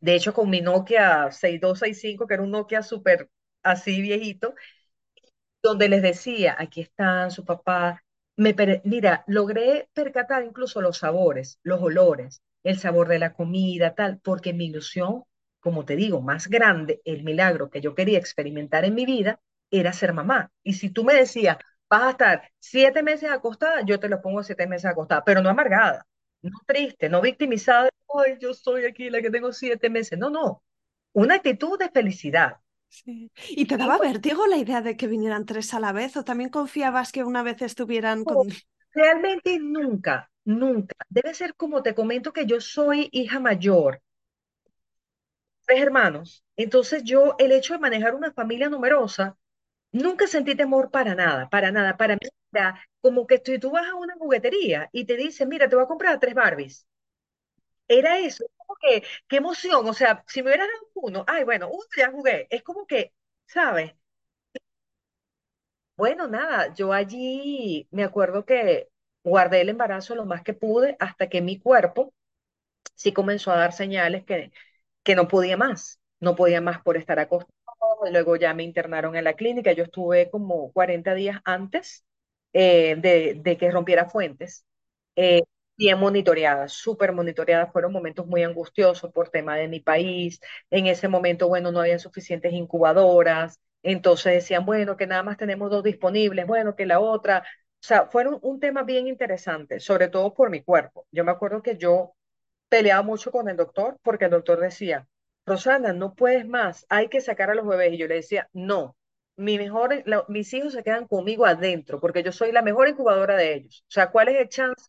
de 0.00 0.14
hecho 0.16 0.34
con 0.34 0.50
mi 0.50 0.60
Nokia 0.62 1.30
6265, 1.32 2.26
que 2.28 2.34
era 2.34 2.42
un 2.44 2.52
Nokia 2.52 2.82
súper 2.82 3.30
así 3.64 4.00
viejito, 4.02 4.54
donde 5.62 5.88
les 5.88 6.02
decía, 6.02 6.56
aquí 6.58 6.80
están 6.82 7.30
su 7.30 7.44
papá. 7.44 8.02
Me 8.36 8.54
per- 8.54 8.82
Mira, 8.84 9.24
logré 9.26 9.88
percatar 9.92 10.44
incluso 10.44 10.80
los 10.80 10.98
sabores, 10.98 11.58
los 11.62 11.80
olores, 11.82 12.42
el 12.62 12.78
sabor 12.78 13.08
de 13.08 13.18
la 13.18 13.32
comida, 13.34 13.94
tal, 13.94 14.20
porque 14.20 14.52
mi 14.52 14.66
ilusión, 14.66 15.24
como 15.60 15.84
te 15.84 15.96
digo, 15.96 16.20
más 16.20 16.48
grande, 16.48 17.00
el 17.04 17.24
milagro 17.24 17.70
que 17.70 17.80
yo 17.80 17.94
quería 17.94 18.18
experimentar 18.18 18.84
en 18.84 18.94
mi 18.94 19.06
vida 19.06 19.40
era 19.70 19.92
ser 19.92 20.12
mamá. 20.12 20.52
Y 20.62 20.74
si 20.74 20.90
tú 20.90 21.04
me 21.04 21.14
decías, 21.14 21.58
vas 21.88 22.02
a 22.02 22.10
estar 22.10 22.50
siete 22.58 23.02
meses 23.02 23.30
acostada, 23.30 23.82
yo 23.84 23.98
te 23.98 24.08
lo 24.08 24.20
pongo 24.20 24.42
siete 24.42 24.66
meses 24.66 24.90
acostada, 24.90 25.24
pero 25.24 25.42
no 25.42 25.48
amargada, 25.50 26.06
no 26.42 26.58
triste, 26.66 27.08
no 27.08 27.20
victimizada, 27.20 27.88
ay, 28.14 28.38
yo 28.40 28.54
soy 28.54 28.84
aquí 28.84 29.10
la 29.10 29.20
que 29.20 29.30
tengo 29.30 29.52
siete 29.52 29.90
meses. 29.90 30.18
No, 30.18 30.30
no, 30.30 30.62
una 31.12 31.36
actitud 31.36 31.78
de 31.78 31.90
felicidad. 31.90 32.56
Sí. 32.88 33.30
¿Y 33.50 33.66
te 33.66 33.76
daba 33.76 33.98
vértigo 33.98 34.46
la 34.46 34.56
idea 34.56 34.80
de 34.80 34.96
que 34.96 35.06
vinieran 35.06 35.44
tres 35.44 35.74
a 35.74 35.80
la 35.80 35.92
vez 35.92 36.16
o 36.16 36.24
también 36.24 36.48
confiabas 36.48 37.12
que 37.12 37.22
una 37.22 37.42
vez 37.42 37.60
estuvieran 37.60 38.24
con... 38.24 38.48
Realmente 38.92 39.58
nunca, 39.58 40.30
nunca. 40.44 40.94
Debe 41.08 41.34
ser 41.34 41.54
como 41.54 41.82
te 41.82 41.94
comento 41.94 42.32
que 42.32 42.46
yo 42.46 42.60
soy 42.60 43.08
hija 43.12 43.40
mayor, 43.40 44.00
tres 45.66 45.82
hermanos. 45.82 46.44
Entonces 46.56 47.04
yo, 47.04 47.36
el 47.38 47.52
hecho 47.52 47.74
de 47.74 47.80
manejar 47.80 48.14
una 48.14 48.32
familia 48.32 48.70
numerosa, 48.70 49.36
nunca 49.92 50.26
sentí 50.26 50.54
temor 50.56 50.90
para 50.90 51.14
nada, 51.14 51.48
para 51.50 51.72
nada. 51.72 51.96
Para 51.96 52.14
mí 52.14 52.20
era 52.52 52.80
como 53.00 53.26
que 53.26 53.38
tú, 53.38 53.58
tú 53.60 53.70
vas 53.70 53.86
a 53.88 53.94
una 53.94 54.14
juguetería 54.16 54.88
y 54.92 55.04
te 55.06 55.16
dicen, 55.16 55.48
mira, 55.48 55.68
te 55.68 55.76
voy 55.76 55.84
a 55.84 55.88
comprar 55.88 56.18
tres 56.20 56.34
Barbies. 56.34 56.86
Era 57.88 58.18
eso, 58.18 58.44
es 58.44 58.50
como 58.56 58.76
que, 58.80 59.02
qué 59.28 59.36
emoción. 59.38 59.86
O 59.88 59.94
sea, 59.94 60.24
si 60.26 60.42
me 60.42 60.50
hubieras 60.50 60.68
dado 60.68 60.90
uno, 60.94 61.24
ay, 61.26 61.44
bueno, 61.44 61.68
uno 61.68 61.84
ya 61.96 62.10
jugué. 62.10 62.46
Es 62.50 62.62
como 62.62 62.86
que, 62.86 63.12
¿sabes? 63.46 63.92
Bueno, 65.96 66.28
nada, 66.28 66.72
yo 66.74 66.92
allí 66.92 67.88
me 67.90 68.04
acuerdo 68.04 68.44
que 68.44 68.88
guardé 69.24 69.60
el 69.62 69.68
embarazo 69.68 70.14
lo 70.14 70.26
más 70.26 70.42
que 70.42 70.54
pude 70.54 70.96
hasta 71.00 71.28
que 71.28 71.40
mi 71.42 71.58
cuerpo 71.58 72.14
sí 72.96 73.12
comenzó 73.14 73.52
a 73.52 73.58
dar 73.58 73.72
señales 73.74 74.24
que, 74.24 74.52
que 75.04 75.16
no 75.16 75.28
podía 75.28 75.56
más, 75.58 76.00
no 76.20 76.36
podía 76.36 76.60
más 76.62 76.82
por 76.82 76.96
estar 76.98 77.18
acostado, 77.20 77.52
luego 78.10 78.36
ya 78.36 78.54
me 78.54 78.62
internaron 78.64 79.16
en 79.16 79.24
la 79.24 79.34
clínica, 79.34 79.72
yo 79.72 79.84
estuve 79.84 80.30
como 80.30 80.72
40 80.72 81.14
días 81.14 81.40
antes 81.44 82.04
eh, 82.52 82.96
de, 83.42 83.56
que 83.58 83.70
rompiera 83.70 84.08
fuentes, 84.08 84.64
eh, 85.16 85.42
bien 85.76 85.98
monitoreada, 85.98 86.68
súper 86.68 87.12
monitoreada, 87.12 87.66
fueron 87.70 87.92
momentos 87.92 88.26
muy 88.26 88.42
angustiosos 88.42 89.12
por 89.12 89.30
tema 89.30 89.56
de 89.56 89.68
mi 89.68 89.80
país, 89.80 90.40
en 90.70 90.86
ese 90.86 91.08
momento, 91.08 91.48
bueno, 91.48 91.70
no 91.72 91.80
había 91.80 91.98
suficientes 91.98 92.52
incubadoras, 92.52 93.60
entonces 93.82 94.32
decían, 94.34 94.64
bueno, 94.66 94.96
que 94.96 95.06
nada 95.06 95.22
más 95.22 95.36
tenemos 95.36 95.70
dos 95.70 95.84
disponibles, 95.84 96.46
bueno, 96.46 96.74
que 96.74 96.86
la 96.86 97.00
otra, 97.00 97.40
o 97.40 97.44
sea, 97.80 98.06
fueron 98.08 98.38
un 98.42 98.58
tema 98.60 98.82
bien 98.82 99.06
interesante, 99.06 99.78
sobre 99.80 100.08
todo 100.08 100.34
por 100.34 100.50
mi 100.50 100.62
cuerpo. 100.62 101.06
Yo 101.12 101.24
me 101.24 101.30
acuerdo 101.30 101.62
que 101.62 101.76
yo 101.76 102.14
peleaba 102.68 103.02
mucho 103.02 103.30
con 103.30 103.48
el 103.48 103.56
doctor 103.56 103.98
porque 104.02 104.26
el 104.26 104.30
doctor 104.32 104.60
decía, 104.60 105.06
Rosana, 105.48 105.92
no 105.92 106.14
puedes 106.14 106.46
más, 106.46 106.86
hay 106.88 107.08
que 107.08 107.20
sacar 107.20 107.50
a 107.50 107.54
los 107.54 107.66
bebés. 107.66 107.92
Y 107.94 107.98
yo 107.98 108.06
le 108.06 108.16
decía, 108.16 108.48
no, 108.52 108.96
mi 109.36 109.58
mejor, 109.58 110.04
mis 110.28 110.52
hijos 110.54 110.72
se 110.74 110.82
quedan 110.84 111.06
conmigo 111.08 111.46
adentro 111.46 112.00
porque 112.00 112.22
yo 112.22 112.32
soy 112.32 112.52
la 112.52 112.62
mejor 112.62 112.88
incubadora 112.88 113.36
de 113.36 113.54
ellos. 113.54 113.84
O 113.88 113.90
sea, 113.90 114.10
¿cuál 114.10 114.28
es 114.28 114.36
el 114.40 114.48
chance 114.48 114.86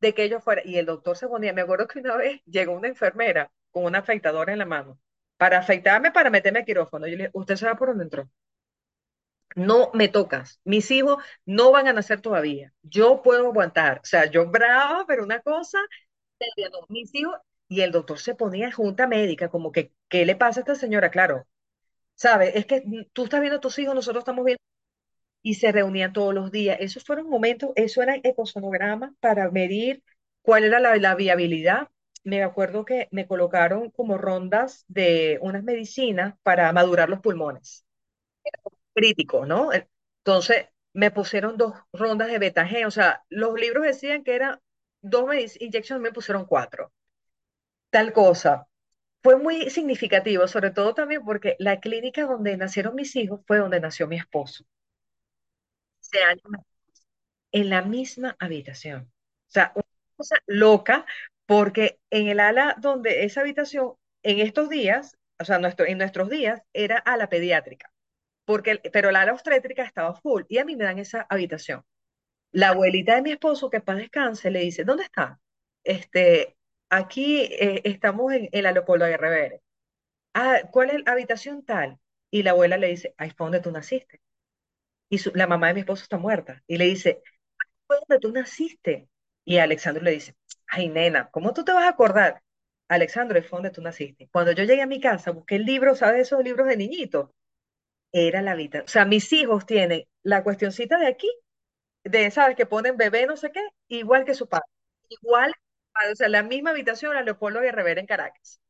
de 0.00 0.14
que 0.14 0.24
ellos 0.24 0.42
fueran? 0.44 0.68
Y 0.68 0.76
el 0.78 0.86
doctor 0.86 1.16
se 1.16 1.28
ponía, 1.28 1.52
me 1.52 1.62
acuerdo 1.62 1.86
que 1.88 2.00
una 2.00 2.16
vez 2.18 2.40
llegó 2.46 2.72
una 2.74 2.88
enfermera 2.88 3.50
con 3.70 3.84
una 3.84 3.98
afeitadora 3.98 4.52
en 4.52 4.58
la 4.60 4.66
mano 4.66 4.98
para 5.36 5.58
afeitarme, 5.58 6.12
para 6.12 6.30
meterme 6.30 6.60
a 6.60 6.64
quirófano. 6.64 7.06
Yo 7.06 7.12
le 7.16 7.24
dije, 7.24 7.30
¿usted 7.34 7.56
sabe 7.56 7.76
por 7.76 7.88
dónde 7.88 8.04
entró? 8.04 8.28
No 9.54 9.90
me 9.94 10.08
tocas. 10.08 10.60
Mis 10.64 10.90
hijos 10.90 11.22
no 11.44 11.72
van 11.72 11.86
a 11.88 11.92
nacer 11.92 12.20
todavía. 12.20 12.72
Yo 12.82 13.22
puedo 13.22 13.46
aguantar. 13.48 13.98
O 14.02 14.04
sea, 14.06 14.26
yo 14.26 14.46
brava, 14.50 15.04
pero 15.06 15.22
una 15.24 15.40
cosa 15.40 15.78
mis 16.88 17.14
hijos, 17.14 17.36
y 17.72 17.80
el 17.82 17.92
doctor 17.92 18.18
se 18.18 18.34
ponía 18.34 18.66
en 18.66 18.72
junta 18.72 19.06
médica, 19.06 19.48
como 19.50 19.72
que, 19.72 19.92
¿qué 20.08 20.26
le 20.26 20.36
pasa 20.36 20.60
a 20.60 20.62
esta 20.62 20.74
señora? 20.74 21.10
Claro, 21.10 21.46
¿sabes? 22.16 22.52
Es 22.56 22.66
que 22.66 22.82
mm, 22.86 23.06
tú 23.12 23.24
estás 23.24 23.40
viendo 23.40 23.58
a 23.58 23.60
tus 23.60 23.78
hijos, 23.80 23.94
nosotros 23.94 24.22
estamos 24.22 24.44
viendo, 24.44 24.62
y 25.42 25.54
se 25.54 25.72
reunían 25.72 26.12
todos 26.12 26.34
los 26.34 26.50
días. 26.52 26.78
Esos 26.80 27.04
fueron 27.04 27.28
momentos, 27.28 27.72
eso 27.76 28.02
era 28.02 28.16
ecosonograma 28.22 29.14
para 29.20 29.50
medir 29.50 30.02
cuál 30.42 30.64
era 30.64 30.80
la, 30.80 30.96
la 30.96 31.14
viabilidad. 31.14 31.88
Me 32.24 32.42
acuerdo 32.44 32.84
que 32.84 33.08
me 33.12 33.26
colocaron 33.26 33.90
como 33.90 34.18
rondas 34.18 34.84
de 34.88 35.38
unas 35.42 35.64
medicinas 35.64 36.34
para 36.44 36.72
madurar 36.72 37.08
los 37.10 37.20
pulmones. 37.20 37.84
Crítico, 38.94 39.46
¿no? 39.46 39.70
Entonces, 39.72 40.66
me 40.92 41.10
pusieron 41.10 41.56
dos 41.56 41.74
rondas 41.92 42.28
de 42.28 42.38
betagen, 42.38 42.86
o 42.86 42.90
sea, 42.90 43.24
los 43.30 43.54
libros 43.58 43.84
decían 43.84 44.22
que 44.24 44.34
eran 44.34 44.60
dos 45.00 45.26
inyecciones, 45.60 46.02
me 46.02 46.12
pusieron 46.12 46.44
cuatro. 46.46 46.92
Tal 47.92 48.12
cosa. 48.12 48.66
Fue 49.22 49.36
muy 49.38 49.70
significativo, 49.70 50.48
sobre 50.48 50.70
todo 50.72 50.94
también 50.94 51.24
porque 51.24 51.56
la 51.60 51.80
clínica 51.80 52.26
donde 52.26 52.56
nacieron 52.56 52.94
mis 52.96 53.16
hijos 53.16 53.40
fue 53.46 53.58
donde 53.58 53.80
nació 53.80 54.08
mi 54.08 54.16
esposo. 54.16 54.64
Ese 56.00 56.22
año 56.24 56.64
en 57.52 57.70
la 57.70 57.82
misma 57.82 58.36
habitación. 58.38 59.02
O 59.48 59.50
sea, 59.50 59.72
una 59.74 59.84
cosa 60.16 60.36
loca, 60.46 61.06
porque 61.46 62.00
en 62.10 62.28
el 62.28 62.40
ala 62.40 62.76
donde 62.80 63.24
esa 63.24 63.40
habitación, 63.42 63.94
en 64.22 64.38
estos 64.40 64.68
días, 64.70 65.16
o 65.38 65.44
sea, 65.44 65.58
nuestro, 65.58 65.86
en 65.86 65.98
nuestros 65.98 66.30
días, 66.30 66.62
era 66.72 66.98
ala 66.98 67.28
pediátrica, 67.28 67.92
porque, 68.46 68.72
el- 68.72 68.82
pero 68.92 69.10
la 69.12 69.22
ala 69.22 69.32
obstétrica 69.34 69.84
estaba 69.84 70.14
full 70.16 70.44
y 70.48 70.58
a 70.58 70.64
mí 70.64 70.76
me 70.76 70.84
dan 70.84 70.98
esa 70.98 71.26
habitación. 71.30 71.84
La 72.52 72.70
abuelita 72.70 73.16
de 73.16 73.22
mi 73.22 73.32
esposo, 73.32 73.70
que 73.70 73.80
paz 73.80 73.98
descanse, 73.98 74.50
le 74.50 74.60
dice, 74.60 74.84
¿dónde 74.84 75.04
está? 75.04 75.40
Este, 75.84 76.56
aquí 76.92 77.40
eh, 77.42 77.80
estamos 77.84 78.32
en, 78.32 78.48
en 78.52 78.62
la 78.64 78.72
Leopoldo 78.72 79.06
Guerrero. 79.06 79.60
Ah, 80.34 80.62
¿cuál 80.72 80.90
es 80.90 81.02
la 81.04 81.12
habitación 81.12 81.64
tal? 81.64 81.98
Y 82.30 82.42
la 82.42 82.52
abuela 82.52 82.76
le 82.78 82.88
dice, 82.88 83.14
ahí 83.18 83.30
fue 83.30 83.46
donde 83.46 83.60
tú 83.60 83.70
naciste. 83.72 84.20
Y 85.10 85.18
la 85.36 85.46
mamá 85.46 85.68
de 85.68 85.74
mi 85.74 85.80
esposo 85.80 86.02
está 86.04 86.18
muerta. 86.18 86.62
Y 86.66 86.78
le 86.78 86.86
dice, 86.86 87.22
fue 87.86 87.98
donde 88.08 88.20
tú 88.20 88.32
naciste. 88.32 89.08
Y 89.44 89.58
Alexandro 89.58 90.02
le 90.04 90.12
dice, 90.12 90.36
ay, 90.68 90.88
nena, 90.88 91.30
¿cómo 91.30 91.54
tú 91.54 91.64
te 91.64 91.72
vas 91.72 91.84
a 91.84 91.88
acordar? 91.90 92.42
Alexandro, 92.88 93.42
fue 93.42 93.58
donde 93.58 93.70
tú 93.70 93.82
naciste. 93.82 94.28
Cuando 94.32 94.52
yo 94.52 94.64
llegué 94.64 94.82
a 94.82 94.86
mi 94.86 95.00
casa, 95.00 95.32
busqué 95.32 95.56
el 95.56 95.64
libro, 95.66 95.94
¿sabes 95.96 96.22
esos 96.28 96.44
libros 96.44 96.68
de 96.68 96.76
niñitos? 96.76 97.30
Era 98.12 98.42
la 98.42 98.54
vida. 98.54 98.82
O 98.84 98.88
sea, 98.88 99.04
mis 99.06 99.32
hijos 99.32 99.66
tienen 99.66 100.04
la 100.22 100.42
cuestioncita 100.44 100.98
de 100.98 101.06
aquí, 101.08 101.30
de, 102.04 102.30
¿sabes? 102.30 102.56
Que 102.56 102.66
ponen 102.66 102.96
bebé 102.96 103.26
no 103.26 103.36
sé 103.36 103.52
qué, 103.52 103.60
igual 103.88 104.24
que 104.24 104.34
su 104.34 104.48
padre. 104.48 104.66
Igual, 105.08 105.54
o 106.12 106.14
sea, 106.16 106.28
la 106.28 106.42
misma 106.42 106.70
habitación 106.70 107.16
a 107.16 107.22
Leopoldo 107.22 107.60
Guerrero 107.60 108.00
en 108.00 108.06
Caracas. 108.06 108.60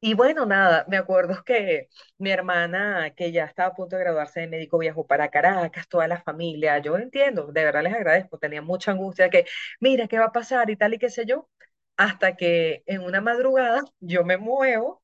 Y 0.00 0.14
bueno, 0.14 0.46
nada, 0.46 0.84
me 0.88 0.96
acuerdo 0.98 1.44
que 1.44 1.88
mi 2.18 2.30
hermana, 2.30 3.12
que 3.16 3.32
ya 3.32 3.44
estaba 3.44 3.70
a 3.70 3.74
punto 3.74 3.96
de 3.96 4.02
graduarse 4.04 4.40
de 4.40 4.48
médico, 4.48 4.78
viajó 4.78 5.06
para 5.06 5.30
Caracas, 5.30 5.88
toda 5.88 6.08
la 6.08 6.20
familia, 6.22 6.78
yo 6.80 6.96
entiendo, 6.98 7.46
de 7.52 7.64
verdad 7.64 7.82
les 7.84 7.94
agradezco, 7.94 8.38
tenía 8.38 8.62
mucha 8.62 8.92
angustia 8.92 9.30
que, 9.30 9.46
mira, 9.80 10.08
¿qué 10.08 10.18
va 10.18 10.26
a 10.26 10.32
pasar? 10.32 10.70
y 10.70 10.76
tal 10.76 10.94
y 10.94 10.98
qué 10.98 11.10
sé 11.10 11.26
yo, 11.26 11.48
hasta 11.96 12.36
que 12.36 12.82
en 12.86 13.02
una 13.02 13.20
madrugada 13.20 13.82
yo 14.00 14.24
me 14.24 14.38
muevo 14.38 15.02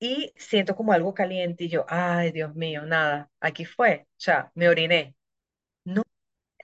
y 0.00 0.32
siento 0.36 0.76
como 0.76 0.92
algo 0.92 1.14
caliente 1.14 1.64
y 1.64 1.68
yo, 1.70 1.86
ay, 1.88 2.32
Dios 2.32 2.54
mío, 2.54 2.84
nada, 2.86 3.30
aquí 3.40 3.64
fue, 3.66 4.06
o 4.10 4.20
sea, 4.20 4.52
me 4.54 4.68
oriné. 4.68 5.14
No 5.84 6.02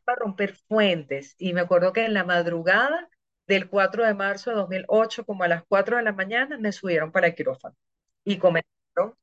para 0.05 0.21
romper 0.21 0.55
fuentes. 0.69 1.35
Y 1.39 1.53
me 1.55 1.61
acuerdo 1.63 1.93
que 1.93 2.05
en 2.05 2.15
la 2.15 2.25
madrugada 2.25 3.09
del 3.47 3.69
4 3.69 4.05
de 4.05 4.15
marzo 4.15 4.51
de 4.51 4.57
2008, 4.57 5.25
como 5.25 5.45
a 5.45 5.49
las 5.49 5.65
4 5.69 5.97
de 5.97 6.03
la 6.03 6.13
mañana, 6.13 6.59
me 6.59 6.73
subieron 6.73 7.13
para 7.13 7.29
el 7.29 7.35
quirófano 7.35 7.77
y 8.25 8.39
comenzaron 8.39 9.15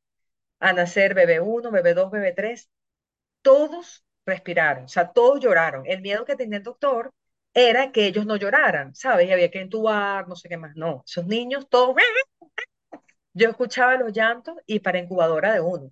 a 0.59 0.74
nacer 0.74 1.13
bebé 1.13 1.39
1, 1.39 1.71
bebé 1.71 1.93
2, 1.93 2.11
bebé 2.11 2.32
3. 2.32 2.69
Todos 3.41 4.05
respiraron, 4.26 4.86
o 4.86 4.88
sea, 4.88 5.11
todos 5.11 5.39
lloraron. 5.41 5.86
El 5.86 6.01
miedo 6.01 6.26
que 6.26 6.36
tenía 6.36 6.57
el 6.57 6.63
doctor 6.63 7.11
era 7.53 7.91
que 7.91 8.05
ellos 8.07 8.26
no 8.26 8.36
lloraran, 8.36 8.95
¿sabes? 8.95 9.28
Y 9.28 9.32
había 9.32 9.51
que 9.51 9.59
entubar, 9.61 10.28
no 10.28 10.36
sé 10.36 10.49
qué 10.49 10.57
más. 10.57 10.76
No, 10.76 11.03
esos 11.05 11.26
niños, 11.26 11.67
todos. 11.69 11.95
Yo 13.34 13.49
escuchaba 13.49 13.97
los 13.97 14.13
llantos 14.13 14.55
y 14.65 14.80
para 14.80 14.99
incubadora 14.99 15.53
de 15.53 15.61
uno. 15.61 15.91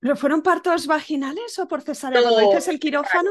¿Pero 0.00 0.16
fueron 0.16 0.42
partos 0.42 0.86
vaginales 0.86 1.58
o 1.58 1.68
por 1.68 1.82
cesárea? 1.82 2.20
Cuando 2.22 2.40
dices 2.40 2.68
el 2.68 2.80
quirófano. 2.80 3.30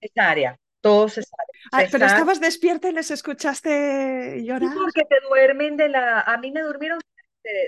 Cesárea, 0.00 0.58
todo 0.80 1.08
cesárea. 1.08 1.47
Ah, 1.72 1.84
pero 1.90 2.06
estabas 2.06 2.40
despierta 2.40 2.88
y 2.88 2.92
les 2.92 3.10
escuchaste 3.10 4.42
llorar. 4.44 4.70
Sí, 4.70 4.78
porque 4.78 5.04
te 5.04 5.16
duermen 5.28 5.76
de 5.76 5.88
la. 5.88 6.20
A 6.20 6.38
mí 6.38 6.50
me 6.50 6.62
durmieron 6.62 6.98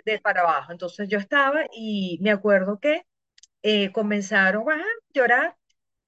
de, 0.04 0.18
para 0.20 0.42
abajo. 0.42 0.72
Entonces 0.72 1.08
yo 1.08 1.18
estaba 1.18 1.64
y 1.72 2.18
me 2.20 2.30
acuerdo 2.30 2.78
que 2.78 3.06
eh, 3.62 3.92
comenzaron 3.92 4.70
a 4.70 4.84
llorar 5.12 5.56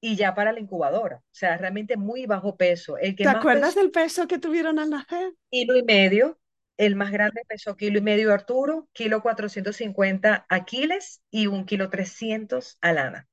y 0.01 0.17
ya 0.17 0.35
para 0.35 0.53
la 0.53 0.61
incubadora. 0.61 1.17
O 1.17 1.35
sea, 1.35 1.57
realmente 1.57 1.97
muy 1.97 2.27
bajo 2.27 2.57
peso. 2.57 2.99
El 2.99 3.15
que 3.15 3.25
¿Te 3.25 3.31
acuerdas 3.31 3.75
del 3.75 3.91
peso 3.91 4.27
que 4.27 4.39
tuvieron 4.39 4.79
al 4.79 4.91
nacer? 4.91 5.35
Kilo 5.51 5.77
y 5.77 5.83
medio. 5.83 6.39
El 6.77 6.97
más 6.97 7.13
grande 7.13 7.43
pesó 7.47 7.77
kilo 7.77 7.99
y 7.99 8.01
medio 8.01 8.33
Arturo, 8.33 8.89
kilo 8.93 9.23
450 9.23 10.47
Aquiles 10.49 11.23
y 11.31 11.47
un 11.47 11.65
kilo 11.65 11.91
300 11.91 12.79
Alana. 12.81 13.29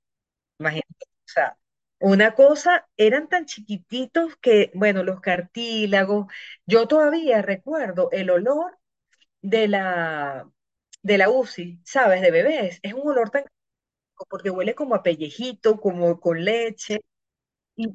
Imagínate. 0.60 1.06
O 1.06 1.32
sea, 1.32 1.58
una 2.00 2.34
cosa, 2.36 2.88
eran 2.98 3.28
tan 3.30 3.46
chiquititos 3.46 4.36
que, 4.38 4.72
bueno, 4.74 5.04
los 5.04 5.22
cartílagos, 5.22 6.28
yo 6.66 6.88
todavía 6.88 7.42
recuerdo 7.42 8.10
el 8.12 8.30
olor 8.30 8.78
de 9.42 9.68
la, 9.70 10.50
de 11.04 11.18
la 11.20 11.30
UCI, 11.30 11.82
¿sabes? 11.86 12.22
De 12.22 12.32
bebés. 12.32 12.80
Es 12.84 12.94
un 12.94 13.08
olor 13.10 13.30
tan, 13.32 13.46
porque 14.30 14.50
huele 14.50 14.76
como 14.76 14.96
a 14.96 15.04
pellejito, 15.04 15.80
como 15.80 16.20
con 16.20 16.44
leche. 16.46 17.02
Y 17.76 17.90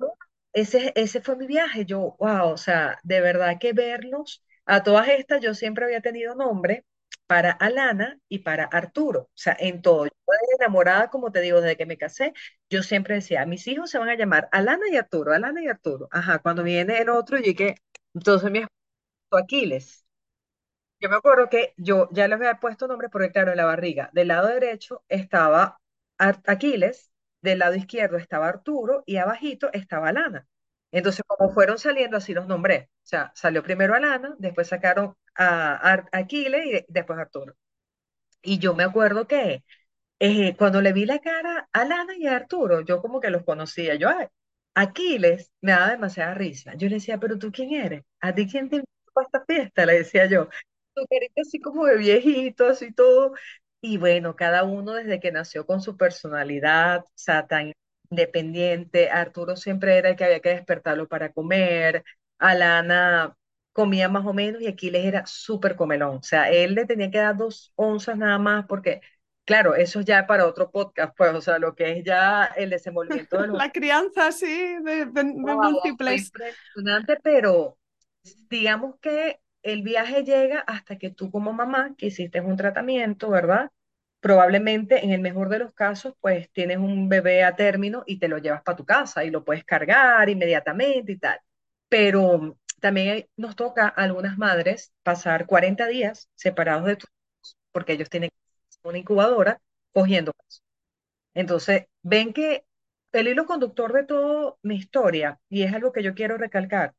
ese, 0.53 0.93
ese 0.97 1.21
fue 1.21 1.37
mi 1.37 1.47
viaje. 1.47 1.85
Yo, 1.87 2.17
wow, 2.19 2.51
o 2.53 2.57
sea, 2.57 2.99
de 3.05 3.21
verdad 3.21 3.59
que 3.61 3.73
verlos, 3.73 4.45
a 4.67 4.83
todas 4.83 5.09
estas 5.09 5.41
yo 5.43 5.55
siempre 5.55 5.85
había 5.87 6.01
tenido 6.03 6.35
nombre 6.35 6.85
para 7.27 7.51
Alana 7.53 8.19
y 8.29 8.41
para 8.41 8.65
Arturo. 8.65 9.21
O 9.23 9.31
sea, 9.35 9.57
en 9.59 9.83
todo. 9.83 10.07
Yo 10.07 10.13
enamorada, 10.59 11.09
como 11.11 11.33
te 11.33 11.41
digo, 11.41 11.61
desde 11.61 11.77
que 11.77 11.87
me 11.87 11.99
casé, 11.99 12.33
yo 12.71 12.83
siempre 12.83 13.15
decía, 13.17 13.47
mis 13.47 13.67
hijos 13.67 13.91
se 13.91 13.99
van 13.99 14.09
a 14.09 14.17
llamar 14.17 14.49
Alana 14.53 14.87
y 14.91 14.97
Arturo, 14.97 15.33
Alana 15.33 15.63
y 15.63 15.69
Arturo. 15.69 16.09
Ajá, 16.11 16.39
cuando 16.41 16.63
viene 16.63 16.99
el 17.01 17.09
otro, 17.09 17.39
yo 17.39 17.55
que, 17.55 17.77
entonces 18.15 18.51
mi 18.51 18.59
esposo 18.61 19.45
Aquiles. 19.45 20.07
Yo 21.01 21.09
me 21.09 21.17
acuerdo 21.17 21.49
que 21.49 21.75
yo 21.77 22.09
ya 22.13 22.27
les 22.29 22.37
había 22.37 22.59
puesto 22.61 22.89
nombre 22.89 23.09
porque, 23.09 23.31
claro, 23.33 23.51
en 23.53 23.59
la 23.59 23.65
barriga, 23.67 24.11
del 24.13 24.29
lado 24.29 24.49
derecho 24.49 25.05
estaba 25.09 25.79
Aquiles, 26.19 27.11
del 27.43 27.59
lado 27.61 27.75
izquierdo 27.75 28.17
estaba 28.17 28.49
Arturo 28.49 29.03
y 29.07 29.17
abajito 29.19 29.71
estaba 29.73 30.09
Alana. 30.09 30.49
Entonces, 30.99 31.25
como 31.27 31.53
fueron 31.53 31.79
saliendo, 31.79 32.17
así 32.17 32.35
los 32.35 32.47
nombré. 32.47 32.91
O 33.05 33.07
sea, 33.07 33.33
salió 33.35 33.63
primero 33.63 33.95
Alana, 33.95 34.35
después 34.39 34.69
sacaron 34.69 35.17
a, 35.37 36.05
Aquiles 36.13 36.67
y 36.67 36.85
después 36.89 37.19
Arturo. 37.19 37.55
Y 38.43 38.59
yo 38.59 38.75
me 38.75 38.85
acuerdo 38.85 39.27
que 39.27 39.65
eh, 40.21 40.57
cuando 40.57 40.83
le 40.83 40.93
vi 40.93 41.07
la 41.07 41.21
cara 41.21 41.69
a 41.73 41.83
Alana 41.83 42.17
y 42.17 42.27
a 42.27 42.37
Arturo, 42.37 42.83
yo 42.83 43.03
como 43.03 43.21
que 43.21 43.31
los 43.31 43.45
conocía. 43.45 43.97
Yo, 43.97 44.11
Aquiles 44.75 45.53
me 45.61 45.73
daba 45.73 45.91
demasiada 45.91 46.35
risa. 46.35 46.75
Yo 46.77 46.89
le 46.89 46.97
decía, 46.97 47.19
pero 47.21 47.39
tú 47.39 47.53
quién 47.53 47.73
eres? 47.75 48.05
¿A 48.21 48.35
ti 48.35 48.47
quién 48.49 48.69
te 48.71 48.77
invitó 48.77 49.21
a 49.21 49.23
esta 49.23 49.45
fiesta? 49.47 49.87
Le 49.87 49.95
decía 49.95 50.27
yo. 50.27 50.49
Tu 50.95 51.07
carita 51.09 51.43
así 51.43 51.61
como 51.61 51.87
de 51.87 51.97
viejito, 51.97 52.67
así 52.69 52.93
todo. 52.93 53.35
Y 53.81 53.99
bueno, 53.99 54.37
cada 54.37 54.65
uno 54.65 54.95
desde 54.95 55.21
que 55.21 55.33
nació 55.33 55.67
con 55.67 55.81
su 55.83 55.97
personalidad, 55.97 57.01
o 57.05 57.13
sea, 57.15 57.47
tan 57.47 57.73
independiente. 58.11 59.11
Arturo 59.11 59.57
siempre 59.57 59.97
era 59.99 60.11
el 60.11 60.17
que 60.17 60.25
había 60.25 60.41
que 60.41 60.51
despertarlo 60.51 61.09
para 61.09 61.33
comer. 61.33 62.05
Alana 62.39 63.37
comía 63.73 64.09
más 64.09 64.25
o 64.25 64.33
menos 64.33 64.63
y 64.63 64.69
Aquiles 64.69 65.05
era 65.05 65.27
súper 65.27 65.77
comelón. 65.77 66.19
O 66.19 66.23
sea, 66.23 66.51
él 66.51 66.75
le 66.75 66.87
tenía 66.87 67.11
que 67.11 67.19
dar 67.19 67.37
dos 67.37 67.73
onzas 67.75 68.17
nada 68.17 68.39
más 68.39 68.67
porque, 68.67 69.01
claro, 69.45 69.75
eso 69.75 70.01
ya 70.01 70.27
para 70.27 70.47
otro 70.47 70.71
podcast, 70.71 71.15
pues, 71.17 71.35
o 71.35 71.41
sea, 71.41 71.59
lo 71.59 71.75
que 71.75 71.99
es 71.99 72.05
ya 72.05 72.45
el 72.45 72.71
desenvolvimiento 72.71 73.43
de 73.43 73.49
La 73.59 73.73
crianza, 73.73 74.31
sí, 74.31 74.77
de, 74.83 75.07
múltiples. 75.07 76.27
Impresionante, 76.27 77.19
pero 77.23 77.77
digamos 78.49 78.97
que 79.01 79.41
el 79.63 79.83
viaje 79.83 80.23
llega 80.23 80.61
hasta 80.61 80.97
que 80.97 81.11
tú 81.11 81.31
como 81.31 81.53
mamá, 81.53 81.95
que 81.99 82.07
hiciste 82.07 82.41
un 82.41 82.57
tratamiento, 82.57 83.29
¿verdad? 83.29 83.71
Probablemente 84.25 85.05
en 85.05 85.11
el 85.13 85.21
mejor 85.21 85.51
de 85.51 85.59
los 85.59 85.75
casos, 85.75 86.15
pues 86.19 86.51
tienes 86.51 86.79
un 86.79 87.11
bebé 87.11 87.45
a 87.45 87.57
término 87.57 88.05
y 88.07 88.19
te 88.19 88.27
lo 88.29 88.39
llevas 88.39 88.63
para 88.63 88.77
tu 88.77 88.87
casa 88.87 89.23
y 89.23 89.31
lo 89.31 89.45
puedes 89.45 89.65
cargar 89.65 90.31
inmediatamente 90.31 91.13
y 91.13 91.19
tal. 91.19 91.39
Pero 91.91 92.59
también 92.81 93.29
nos 93.37 93.55
toca 93.55 93.85
a 93.85 93.89
algunas 93.89 94.39
madres 94.39 94.95
pasar 95.03 95.45
40 95.47 95.87
días 95.89 96.31
separados 96.37 96.87
de 96.87 96.97
tus 96.97 97.11
porque 97.73 97.95
ellos 97.95 98.11
tienen 98.11 98.31
una 98.85 98.99
incubadora 98.99 99.61
cogiendo 99.93 100.33
Entonces, 101.35 101.87
ven 102.03 102.33
que 102.33 102.65
el 103.13 103.29
hilo 103.29 103.47
conductor 103.47 103.93
de 103.93 104.05
toda 104.05 104.57
mi 104.63 104.77
historia, 104.77 105.39
y 105.49 105.63
es 105.63 105.73
algo 105.75 105.93
que 105.93 106.03
yo 106.03 106.15
quiero 106.15 106.37
recalcar, 106.39 106.95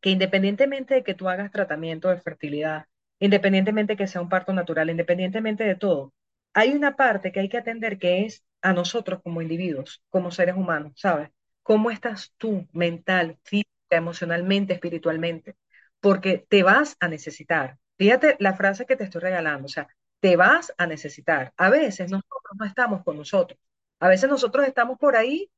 que 0.00 0.10
independientemente 0.10 0.94
de 0.94 1.04
que 1.04 1.14
tú 1.14 1.28
hagas 1.28 1.50
tratamiento 1.52 2.08
de 2.10 2.20
fertilidad, 2.20 2.86
independientemente 3.20 3.94
de 3.94 3.96
que 3.98 4.06
sea 4.08 4.22
un 4.22 4.28
parto 4.30 4.52
natural, 4.52 4.90
independientemente 4.90 5.64
de 5.64 5.76
todo, 5.76 6.12
hay 6.54 6.72
una 6.72 6.96
parte 6.96 7.32
que 7.32 7.40
hay 7.40 7.48
que 7.48 7.58
atender 7.58 7.98
que 7.98 8.24
es 8.26 8.44
a 8.62 8.72
nosotros 8.72 9.20
como 9.22 9.42
individuos, 9.42 10.02
como 10.08 10.30
seres 10.30 10.56
humanos, 10.56 10.92
¿sabes? 10.96 11.30
¿Cómo 11.62 11.90
estás 11.90 12.34
tú 12.38 12.68
mental, 12.72 13.38
física, 13.44 13.68
emocionalmente, 13.90 14.72
espiritualmente, 14.74 15.56
porque 16.00 16.44
te 16.48 16.62
vas 16.62 16.96
a 17.00 17.08
necesitar. 17.08 17.78
Fíjate 17.98 18.36
la 18.40 18.54
frase 18.54 18.86
que 18.86 18.96
te 18.96 19.04
estoy 19.04 19.20
regalando, 19.20 19.66
o 19.66 19.68
sea, 19.68 19.88
te 20.20 20.36
vas 20.36 20.72
a 20.78 20.86
necesitar. 20.86 21.52
A 21.56 21.70
veces 21.70 22.10
nosotros 22.10 22.52
no 22.58 22.64
estamos 22.64 23.02
con 23.04 23.16
nosotros. 23.16 23.58
A 24.00 24.08
veces 24.08 24.28
nosotros 24.28 24.66
estamos 24.66 24.98
por 24.98 25.16
ahí 25.16 25.50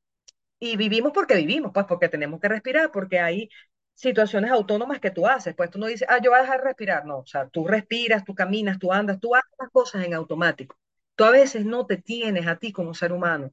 y 0.59 0.76
vivimos 0.76 1.12
porque 1.12 1.36
vivimos, 1.36 1.72
pues 1.74 1.86
porque 1.86 2.09
tenemos 2.09 2.40
que 2.40 2.49
respirar, 2.49 2.90
porque 2.92 3.20
hay 3.20 3.49
situaciones 3.95 4.51
autónomas 4.51 5.01
que 5.01 5.11
tú 5.11 5.26
haces. 5.26 5.55
Pues 5.55 5.70
tú 5.70 5.78
no 5.78 5.86
dices, 5.86 6.09
ah, 6.11 6.18
yo 6.22 6.30
voy 6.30 6.38
a 6.40 6.42
dejar 6.42 6.61
de 6.61 6.66
respirar. 6.66 7.05
No, 7.07 7.18
o 7.18 7.26
sea, 7.26 7.49
tú 7.49 7.66
respiras, 7.66 8.24
tú 8.24 8.34
caminas, 8.34 8.78
tú 8.78 8.92
andas, 8.92 9.20
tú 9.20 9.34
haces 9.34 9.51
las 9.59 9.70
cosas 9.70 10.05
en 10.05 10.14
automático. 10.14 10.76
Tú 11.16 11.24
a 11.24 11.30
veces 11.30 11.64
no 11.66 11.86
te 11.86 11.96
tienes 11.98 12.46
a 12.46 12.56
ti 12.58 12.72
como 12.72 12.94
ser 12.94 13.12
humano. 13.12 13.52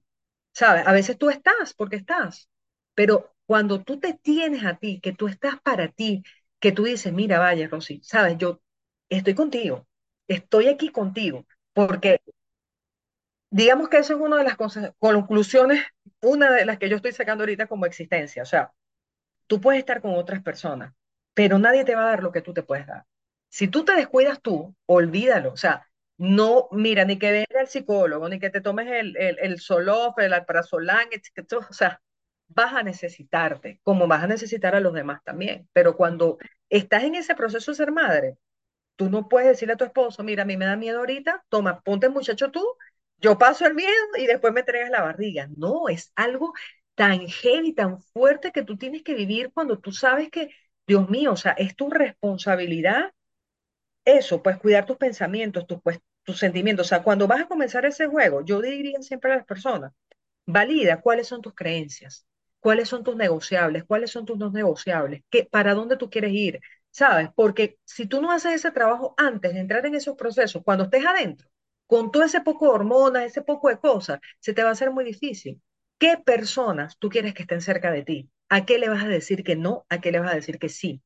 ¿Sabes? 0.53 0.87
A 0.87 0.93
veces 0.93 1.17
tú 1.17 1.29
estás 1.31 1.73
porque 1.75 1.97
estás, 1.97 2.49
pero 2.95 3.33
cuando 3.47 3.83
tú 3.83 3.99
te 3.99 4.13
tienes 4.15 4.65
a 4.65 4.75
ti, 4.77 4.99
que 5.01 5.13
tú 5.13 5.27
estás 5.27 5.59
para 5.61 5.89
ti, 5.89 6.23
que 6.59 6.71
tú 6.73 6.83
dices, 6.85 7.13
mira, 7.13 7.39
vaya, 7.39 7.67
Rosy, 7.69 8.01
sabes, 8.03 8.37
yo 8.37 8.61
estoy 9.09 9.35
contigo, 9.35 9.87
estoy 10.27 10.67
aquí 10.69 10.89
contigo, 10.91 11.45
porque 11.73 12.21
digamos 13.49 13.89
que 13.89 13.97
eso 13.97 14.13
es 14.13 14.19
una 14.21 14.37
de 14.37 14.43
las 14.43 14.55
conclusiones, 14.99 15.85
una 16.21 16.51
de 16.51 16.65
las 16.65 16.77
que 16.77 16.89
yo 16.89 16.95
estoy 16.95 17.11
sacando 17.11 17.43
ahorita 17.43 17.67
como 17.67 17.85
existencia, 17.85 18.43
o 18.43 18.45
sea, 18.45 18.71
tú 19.47 19.61
puedes 19.61 19.79
estar 19.81 20.01
con 20.01 20.15
otras 20.15 20.43
personas, 20.43 20.93
pero 21.35 21.59
nadie 21.59 21.85
te 21.85 21.95
va 21.95 22.03
a 22.05 22.09
dar 22.11 22.23
lo 22.23 22.33
que 22.33 22.41
tú 22.43 22.53
te 22.53 22.63
puedes 22.63 22.87
dar. 22.87 23.05
Si 23.49 23.69
tú 23.69 23.85
te 23.85 23.95
descuidas 23.95 24.41
tú, 24.41 24.75
olvídalo, 24.87 25.53
o 25.53 25.57
sea, 25.57 25.87
no, 26.21 26.67
mira, 26.71 27.03
ni 27.05 27.17
que 27.17 27.31
venga 27.31 27.61
el 27.61 27.67
psicólogo, 27.67 28.29
ni 28.29 28.39
que 28.39 28.49
te 28.51 28.61
tomes 28.61 28.87
el, 28.87 29.17
el, 29.17 29.37
el 29.39 29.59
Solof, 29.59 30.17
el 30.19 30.33
o 30.33 31.73
sea, 31.73 32.01
vas 32.47 32.73
a 32.73 32.83
necesitarte, 32.83 33.79
como 33.83 34.07
vas 34.07 34.23
a 34.23 34.27
necesitar 34.27 34.75
a 34.75 34.79
los 34.79 34.93
demás 34.93 35.21
también. 35.23 35.67
Pero 35.73 35.95
cuando 35.97 36.37
estás 36.69 37.03
en 37.03 37.15
ese 37.15 37.35
proceso 37.35 37.71
de 37.71 37.75
ser 37.77 37.91
madre, 37.91 38.37
Tú 38.97 39.09
no 39.09 39.29
puedes 39.29 39.49
decirle 39.49 39.73
a 39.73 39.77
tu 39.77 39.85
esposo, 39.85 40.23
mira, 40.23 40.43
a 40.43 40.45
mí 40.45 40.57
me 40.57 40.65
da 40.65 40.75
miedo 40.77 40.99
ahorita, 40.99 41.43
toma, 41.49 41.81
ponte 41.81 42.09
muchacho 42.09 42.51
tú, 42.51 42.63
yo 43.17 43.37
paso 43.37 43.65
el 43.65 43.73
miedo 43.75 43.91
y 44.17 44.27
después 44.27 44.53
me 44.53 44.61
entregas 44.61 44.91
la 44.91 45.01
barriga. 45.01 45.49
No, 45.57 45.89
es 45.89 46.11
algo 46.15 46.53
tan 46.95 47.27
heavy, 47.27 47.73
tan 47.73 48.01
fuerte 48.01 48.51
que 48.51 48.63
tú 48.63 48.77
tienes 48.77 49.03
que 49.03 49.15
vivir 49.15 49.51
cuando 49.53 49.79
tú 49.79 49.91
sabes 49.91 50.29
que, 50.29 50.51
Dios 50.87 51.09
mío, 51.09 51.33
o 51.33 51.37
sea, 51.37 51.53
es 51.53 51.75
tu 51.75 51.89
responsabilidad 51.89 53.11
eso, 54.05 54.41
pues 54.43 54.57
cuidar 54.57 54.85
tus 54.85 54.97
pensamientos, 54.97 55.67
tus, 55.67 55.81
pues, 55.81 55.99
tus 56.23 56.39
sentimientos. 56.39 56.87
O 56.87 56.89
sea, 56.89 57.03
cuando 57.03 57.27
vas 57.27 57.41
a 57.41 57.47
comenzar 57.47 57.85
ese 57.85 58.07
juego, 58.07 58.43
yo 58.45 58.61
diría 58.61 59.01
siempre 59.01 59.31
a 59.33 59.37
las 59.37 59.45
personas, 59.45 59.93
valida 60.45 61.01
cuáles 61.01 61.27
son 61.27 61.41
tus 61.41 61.53
creencias, 61.55 62.25
cuáles 62.59 62.89
son 62.89 63.03
tus 63.03 63.15
negociables, 63.15 63.83
cuáles 63.85 64.11
son 64.11 64.25
tus 64.25 64.37
no 64.37 64.51
negociables, 64.51 65.23
para 65.51 65.73
dónde 65.73 65.97
tú 65.97 66.09
quieres 66.09 66.33
ir, 66.33 66.59
¿sabes? 66.91 67.29
Porque 67.35 67.77
si 67.85 68.05
tú 68.07 68.21
no 68.21 68.31
haces 68.31 68.53
ese 68.55 68.71
trabajo 68.71 69.13
antes 69.17 69.53
de 69.53 69.59
entrar 69.59 69.85
en 69.85 69.95
esos 69.95 70.15
procesos, 70.17 70.63
cuando 70.63 70.85
estés 70.85 71.05
adentro, 71.05 71.49
con 71.87 72.11
todo 72.11 72.23
ese 72.23 72.41
poco 72.41 72.65
de 72.67 72.71
hormonas, 72.73 73.23
ese 73.25 73.41
poco 73.41 73.69
de 73.69 73.79
cosas, 73.79 74.19
se 74.39 74.53
te 74.53 74.63
va 74.63 74.69
a 74.69 74.71
hacer 74.73 74.91
muy 74.91 75.03
difícil. 75.03 75.61
¿Qué 75.99 76.17
personas 76.17 76.97
tú 76.97 77.09
quieres 77.09 77.33
que 77.33 77.43
estén 77.43 77.61
cerca 77.61 77.91
de 77.91 78.03
ti? 78.03 78.29
¿A 78.49 78.65
qué 78.65 78.77
le 78.79 78.89
vas 78.89 79.03
a 79.03 79.07
decir 79.07 79.43
que 79.43 79.55
no? 79.55 79.85
¿A 79.89 79.99
qué 80.01 80.11
le 80.11 80.19
vas 80.19 80.31
a 80.31 80.35
decir 80.35 80.57
que 80.59 80.69
sí? 80.69 81.01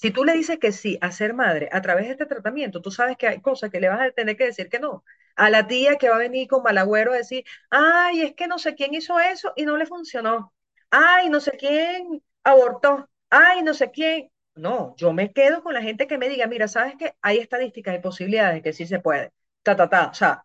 Si 0.00 0.10
tú 0.10 0.24
le 0.24 0.32
dices 0.32 0.58
que 0.58 0.72
sí 0.72 0.98
a 1.02 1.12
ser 1.12 1.34
madre 1.34 1.68
a 1.72 1.82
través 1.82 2.06
de 2.06 2.12
este 2.12 2.26
tratamiento, 2.26 2.80
tú 2.80 2.90
sabes 2.90 3.16
que 3.18 3.26
hay 3.28 3.40
cosas 3.42 3.70
que 3.70 3.80
le 3.80 3.88
vas 3.88 4.00
a 4.00 4.10
tener 4.12 4.36
que 4.36 4.44
decir 4.46 4.68
que 4.70 4.78
no. 4.78 5.04
A 5.36 5.50
la 5.50 5.66
tía 5.66 5.96
que 5.96 6.08
va 6.08 6.16
a 6.16 6.18
venir 6.18 6.48
con 6.48 6.62
malagüero 6.62 7.12
a 7.12 7.16
decir, 7.16 7.44
ay, 7.70 8.22
es 8.22 8.34
que 8.34 8.46
no 8.48 8.58
sé 8.58 8.74
quién 8.74 8.94
hizo 8.94 9.20
eso 9.20 9.52
y 9.56 9.64
no 9.66 9.76
le 9.76 9.86
funcionó. 9.86 10.54
Ay, 10.90 11.28
no 11.28 11.40
sé 11.40 11.52
quién 11.58 12.22
abortó. 12.44 13.08
Ay, 13.28 13.62
no 13.62 13.74
sé 13.74 13.90
quién. 13.90 14.30
No, 14.54 14.94
yo 14.96 15.12
me 15.12 15.32
quedo 15.32 15.62
con 15.62 15.74
la 15.74 15.82
gente 15.82 16.06
que 16.06 16.18
me 16.18 16.28
diga, 16.28 16.46
mira, 16.46 16.66
¿sabes 16.68 16.94
qué? 16.98 17.14
Hay 17.22 17.38
estadísticas 17.38 17.94
y 17.96 17.98
posibilidades 18.00 18.54
de 18.56 18.62
que 18.62 18.72
sí 18.72 18.86
se 18.86 19.00
puede. 19.00 19.32
Ta, 19.62 19.76
ta, 19.76 19.88
ta. 19.88 20.08
O 20.10 20.14
sea, 20.14 20.44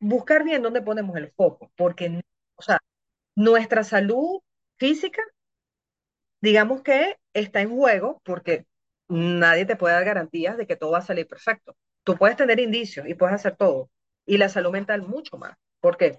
buscar 0.00 0.44
bien 0.44 0.62
dónde 0.62 0.82
ponemos 0.82 1.16
el 1.16 1.32
foco, 1.32 1.72
porque, 1.76 2.22
o 2.56 2.62
sea, 2.62 2.80
nuestra 3.36 3.84
salud 3.84 4.40
física 4.78 5.22
digamos 6.40 6.82
que 6.82 7.16
está 7.32 7.60
en 7.60 7.70
juego 7.70 8.20
porque 8.24 8.66
nadie 9.08 9.66
te 9.66 9.76
puede 9.76 9.94
dar 9.94 10.04
garantías 10.04 10.56
de 10.56 10.66
que 10.66 10.76
todo 10.76 10.92
va 10.92 10.98
a 10.98 11.02
salir 11.02 11.26
perfecto. 11.26 11.76
Tú 12.04 12.16
puedes 12.16 12.36
tener 12.36 12.60
indicios 12.60 13.06
y 13.08 13.14
puedes 13.14 13.34
hacer 13.34 13.56
todo. 13.56 13.90
Y 14.26 14.38
la 14.38 14.48
salud 14.48 14.70
mental 14.72 15.02
mucho 15.02 15.36
más. 15.38 15.56
Porque, 15.80 16.18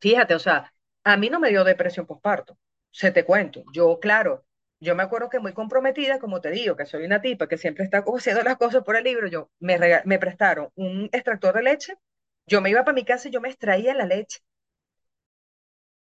fíjate, 0.00 0.34
o 0.34 0.38
sea, 0.38 0.72
a 1.04 1.16
mí 1.16 1.30
no 1.30 1.40
me 1.40 1.50
dio 1.50 1.64
depresión 1.64 2.06
postparto. 2.06 2.58
Se 2.90 3.10
te 3.12 3.24
cuento. 3.24 3.64
Yo, 3.72 3.98
claro, 4.00 4.44
yo 4.80 4.94
me 4.94 5.02
acuerdo 5.02 5.28
que 5.30 5.38
muy 5.40 5.52
comprometida, 5.52 6.18
como 6.18 6.40
te 6.40 6.50
digo, 6.50 6.76
que 6.76 6.86
soy 6.86 7.04
una 7.04 7.20
tipa 7.20 7.48
que 7.48 7.58
siempre 7.58 7.84
está 7.84 8.04
haciendo 8.06 8.42
las 8.42 8.56
cosas 8.56 8.84
por 8.84 8.96
el 8.96 9.04
libro, 9.04 9.28
yo 9.28 9.50
me, 9.60 9.78
me 10.04 10.18
prestaron 10.18 10.70
un 10.76 11.08
extractor 11.12 11.54
de 11.56 11.62
leche, 11.62 11.94
yo 12.46 12.60
me 12.60 12.70
iba 12.70 12.84
para 12.84 12.94
mi 12.94 13.04
casa 13.04 13.28
y 13.28 13.32
yo 13.32 13.40
me 13.40 13.48
extraía 13.48 13.94
la 13.94 14.06
leche 14.06 14.40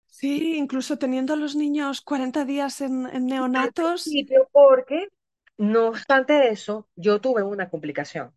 Sí, 0.07 0.57
incluso 0.57 0.97
teniendo 0.97 1.35
a 1.35 1.37
los 1.37 1.57
niños 1.57 2.01
40 2.01 2.45
días 2.45 2.81
en, 2.81 3.07
en 3.09 3.27
neonatos. 3.27 4.07
Porque, 4.53 5.09
no 5.57 5.89
obstante 5.89 6.49
eso, 6.49 6.89
yo 6.97 7.21
tuve 7.21 7.43
una 7.43 7.71
complicación 7.71 8.35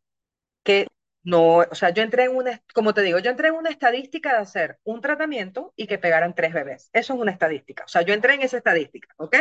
que 0.64 0.88
no, 1.24 1.58
o 1.60 1.76
sea, 1.76 1.90
yo 1.92 2.04
entré 2.04 2.26
en 2.26 2.36
una, 2.36 2.64
como 2.74 2.94
te 2.94 3.02
digo, 3.02 3.20
yo 3.20 3.32
entré 3.32 3.50
en 3.50 3.56
una 3.56 3.70
estadística 3.70 4.34
de 4.34 4.40
hacer 4.40 4.80
un 4.84 5.02
tratamiento 5.02 5.74
y 5.76 5.88
que 5.88 5.98
pegaran 5.98 6.36
tres 6.36 6.54
bebés. 6.54 6.90
Eso 6.94 7.14
es 7.14 7.20
una 7.20 7.32
estadística. 7.32 7.84
O 7.86 7.88
sea, 7.90 8.02
yo 8.04 8.14
entré 8.14 8.36
en 8.36 8.44
esa 8.44 8.58
estadística, 8.58 9.14
¿ok? 9.18 9.36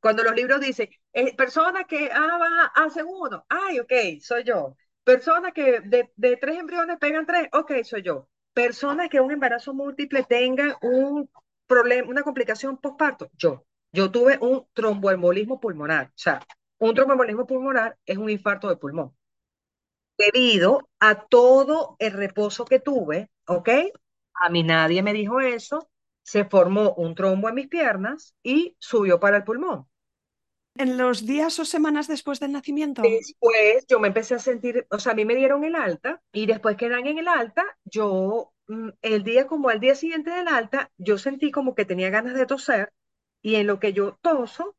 Cuando 0.00 0.22
los 0.22 0.34
libros 0.34 0.60
dicen, 0.60 0.90
eh, 1.12 1.34
persona 1.36 1.84
que 1.84 2.10
ah, 2.12 2.70
hace 2.74 3.02
uno, 3.04 3.46
ay, 3.48 3.80
ok, 3.80 3.92
soy 4.20 4.44
yo. 4.44 4.76
Persona 5.04 5.52
que 5.52 5.80
de, 5.80 6.10
de 6.16 6.36
tres 6.36 6.58
embriones 6.58 6.98
pegan 6.98 7.26
tres, 7.26 7.48
ok, 7.52 7.72
soy 7.84 8.02
yo. 8.02 8.28
Personas 8.52 9.08
que 9.08 9.20
un 9.20 9.30
embarazo 9.32 9.72
múltiple 9.74 10.24
tenga 10.24 10.76
un 10.82 11.30
problema, 11.66 12.08
una 12.08 12.22
complicación 12.22 12.76
postparto? 12.78 13.30
Yo. 13.34 13.64
Yo 13.92 14.10
tuve 14.10 14.38
un 14.40 14.66
tromboembolismo 14.72 15.60
pulmonar. 15.60 16.06
O 16.08 16.12
sea, 16.16 16.40
un 16.80 16.94
tromboembolismo 16.94 17.46
pulmonar 17.46 17.96
es 18.04 18.18
un 18.18 18.28
infarto 18.28 18.68
de 18.68 18.76
pulmón. 18.76 19.14
Debido 20.18 20.88
a 20.98 21.26
todo 21.26 21.96
el 21.98 22.12
reposo 22.12 22.64
que 22.64 22.80
tuve, 22.80 23.30
¿ok? 23.46 23.68
A 24.34 24.50
mí 24.50 24.62
nadie 24.62 25.02
me 25.02 25.12
dijo 25.12 25.40
eso. 25.40 25.88
Se 26.22 26.44
formó 26.44 26.94
un 26.94 27.14
trombo 27.14 27.48
en 27.48 27.54
mis 27.54 27.68
piernas 27.68 28.34
y 28.42 28.76
subió 28.78 29.18
para 29.18 29.38
el 29.38 29.44
pulmón. 29.44 29.86
¿En 30.76 30.98
los 30.98 31.26
días 31.26 31.58
o 31.58 31.64
semanas 31.64 32.06
después 32.06 32.38
del 32.38 32.52
nacimiento? 32.52 33.02
Después 33.02 33.86
yo 33.88 33.98
me 33.98 34.08
empecé 34.08 34.34
a 34.34 34.38
sentir, 34.38 34.86
o 34.90 34.98
sea, 34.98 35.12
a 35.12 35.14
mí 35.14 35.24
me 35.24 35.34
dieron 35.34 35.64
el 35.64 35.74
alta 35.74 36.22
y 36.32 36.46
después 36.46 36.76
que 36.76 36.88
dan 36.88 37.06
en 37.06 37.18
el 37.18 37.28
alta, 37.28 37.64
yo 37.84 38.52
Mm, 38.70 38.90
el 39.02 39.24
día 39.24 39.48
como 39.48 39.68
al 39.68 39.80
día 39.80 39.96
siguiente 39.96 40.30
del 40.30 40.46
alta, 40.46 40.92
yo 40.96 41.18
sentí 41.18 41.50
como 41.50 41.74
que 41.74 41.84
tenía 41.84 42.08
ganas 42.08 42.34
de 42.34 42.46
toser 42.46 42.92
y 43.42 43.56
en 43.56 43.66
lo 43.66 43.80
que 43.80 43.92
yo 43.92 44.16
toso, 44.22 44.76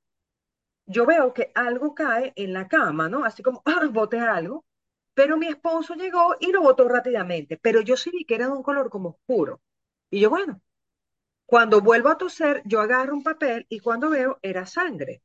yo 0.92 1.06
veo 1.06 1.34
que 1.34 1.52
algo 1.56 1.96
cae 1.96 2.34
en 2.36 2.54
la 2.54 2.68
cama, 2.68 3.10
¿no? 3.10 3.26
Así 3.26 3.44
como, 3.44 3.62
ah, 3.66 3.88
boté 3.92 4.20
algo. 4.20 4.66
Pero 5.14 5.38
mi 5.38 5.48
esposo 5.48 5.96
llegó 5.96 6.36
y 6.40 6.52
lo 6.52 6.62
botó 6.62 6.88
rápidamente, 6.88 7.58
pero 7.58 7.82
yo 7.82 7.98
sí 7.98 8.12
vi 8.12 8.26
que 8.26 8.36
era 8.36 8.46
de 8.48 8.54
un 8.54 8.64
color 8.64 8.90
como 8.90 9.10
oscuro. 9.10 9.62
Y 10.10 10.22
yo, 10.22 10.30
bueno, 10.30 10.62
cuando 11.46 11.82
vuelvo 11.82 12.10
a 12.10 12.18
toser, 12.18 12.62
yo 12.66 12.82
agarro 12.82 13.14
un 13.14 13.24
papel 13.24 13.66
y 13.70 13.80
cuando 13.80 14.10
veo 14.10 14.40
era 14.42 14.66
sangre. 14.66 15.22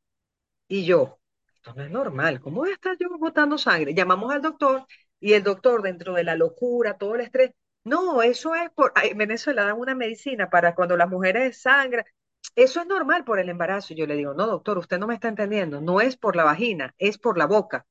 Y 0.68 0.84
yo, 0.86 1.20
esto 1.54 1.74
no 1.74 1.82
es 1.84 1.90
normal, 1.90 2.40
¿cómo 2.40 2.58
voy 2.58 2.70
a 2.70 2.74
estar 2.74 2.96
yo 2.98 3.08
botando 3.18 3.58
sangre? 3.58 3.94
Llamamos 3.94 4.32
al 4.32 4.42
doctor 4.42 4.86
y 5.20 5.34
el 5.34 5.42
doctor, 5.42 5.82
dentro 5.82 6.14
de 6.14 6.24
la 6.24 6.36
locura, 6.36 6.98
todo 6.98 7.14
el 7.16 7.22
estrés, 7.22 7.52
no, 7.84 8.20
eso 8.22 8.54
es 8.56 8.68
por, 8.70 8.92
en 9.00 9.16
Venezuela 9.16 9.64
dan 9.64 9.78
una 9.78 9.94
medicina 9.94 10.50
para 10.50 10.74
cuando 10.74 10.96
las 10.96 11.08
mujeres 11.08 11.62
sangran. 11.62 12.04
Eso 12.56 12.80
es 12.80 12.86
normal 12.86 13.24
por 13.24 13.38
el 13.38 13.50
embarazo. 13.50 13.94
Yo 13.94 14.06
le 14.06 14.16
digo, 14.16 14.32
no, 14.34 14.46
doctor, 14.46 14.78
usted 14.78 14.98
no 14.98 15.06
me 15.06 15.14
está 15.14 15.28
entendiendo. 15.28 15.80
No 15.80 16.00
es 16.00 16.16
por 16.16 16.36
la 16.36 16.44
vagina, 16.44 16.94
es 16.98 17.18
por 17.18 17.36
la 17.36 17.46
boca. 17.46 17.86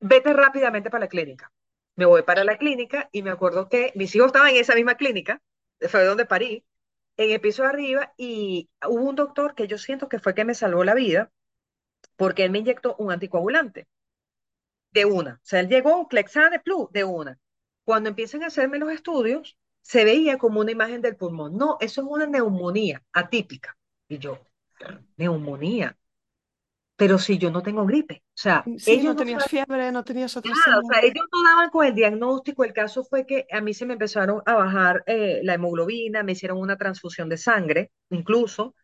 Vete 0.00 0.32
rápidamente 0.32 0.88
para 0.88 1.04
la 1.04 1.08
clínica. 1.08 1.52
Me 1.96 2.06
voy 2.06 2.22
para 2.22 2.44
la 2.44 2.58
clínica 2.58 3.08
y 3.10 3.22
me 3.22 3.30
acuerdo 3.30 3.68
que 3.68 3.92
mis 3.96 4.14
hijos 4.14 4.28
estaban 4.28 4.50
en 4.50 4.56
esa 4.56 4.74
misma 4.74 4.94
clínica, 4.94 5.42
fue 5.80 6.04
donde 6.04 6.26
parí, 6.26 6.64
en 7.16 7.30
el 7.30 7.40
piso 7.40 7.62
de 7.62 7.68
arriba, 7.68 8.12
y 8.16 8.68
hubo 8.86 9.02
un 9.02 9.16
doctor 9.16 9.54
que 9.54 9.66
yo 9.66 9.78
siento 9.78 10.08
que 10.08 10.18
fue 10.20 10.34
que 10.34 10.44
me 10.44 10.54
salvó 10.54 10.84
la 10.84 10.94
vida, 10.94 11.32
porque 12.16 12.44
él 12.44 12.50
me 12.50 12.58
inyectó 12.58 12.94
un 12.98 13.10
anticoagulante. 13.10 13.88
De 14.92 15.06
una. 15.06 15.34
O 15.34 15.46
sea, 15.46 15.60
él 15.60 15.68
llegó 15.68 15.98
un 15.98 16.06
Clexane 16.06 16.60
Plus 16.60 16.90
de 16.92 17.04
una. 17.04 17.38
Cuando 17.84 18.10
empiezan 18.10 18.42
a 18.42 18.46
hacerme 18.46 18.78
los 18.78 18.92
estudios, 18.92 19.58
se 19.86 20.04
veía 20.04 20.36
como 20.36 20.60
una 20.60 20.72
imagen 20.72 21.00
del 21.00 21.16
pulmón. 21.16 21.56
No, 21.56 21.76
eso 21.80 22.00
es 22.00 22.06
una 22.08 22.26
neumonía 22.26 23.04
atípica. 23.12 23.76
Y 24.08 24.18
yo, 24.18 24.40
neumonía. 25.16 25.96
Pero 26.96 27.18
si 27.18 27.38
yo 27.38 27.52
no 27.52 27.62
tengo 27.62 27.86
gripe. 27.86 28.24
O 28.26 28.32
sea, 28.34 28.64
sí, 28.78 28.92
ellos 28.92 29.04
no 29.04 29.16
tenías 29.16 29.44
fiebre, 29.44 29.92
no 29.92 30.02
tenías 30.02 30.36
otra 30.36 30.50
nada, 30.50 30.80
o 30.80 30.82
sea, 30.92 31.02
ellos 31.02 31.26
no 31.32 31.42
daban 31.44 31.70
con 31.70 31.86
el 31.86 31.94
diagnóstico. 31.94 32.64
El 32.64 32.72
caso 32.72 33.04
fue 33.04 33.26
que 33.26 33.46
a 33.52 33.60
mí 33.60 33.74
se 33.74 33.86
me 33.86 33.92
empezaron 33.92 34.42
a 34.44 34.54
bajar 34.54 35.04
eh, 35.06 35.40
la 35.44 35.54
hemoglobina, 35.54 36.24
me 36.24 36.32
hicieron 36.32 36.58
una 36.58 36.76
transfusión 36.76 37.28
de 37.28 37.36
sangre, 37.36 37.92
incluso. 38.10 38.74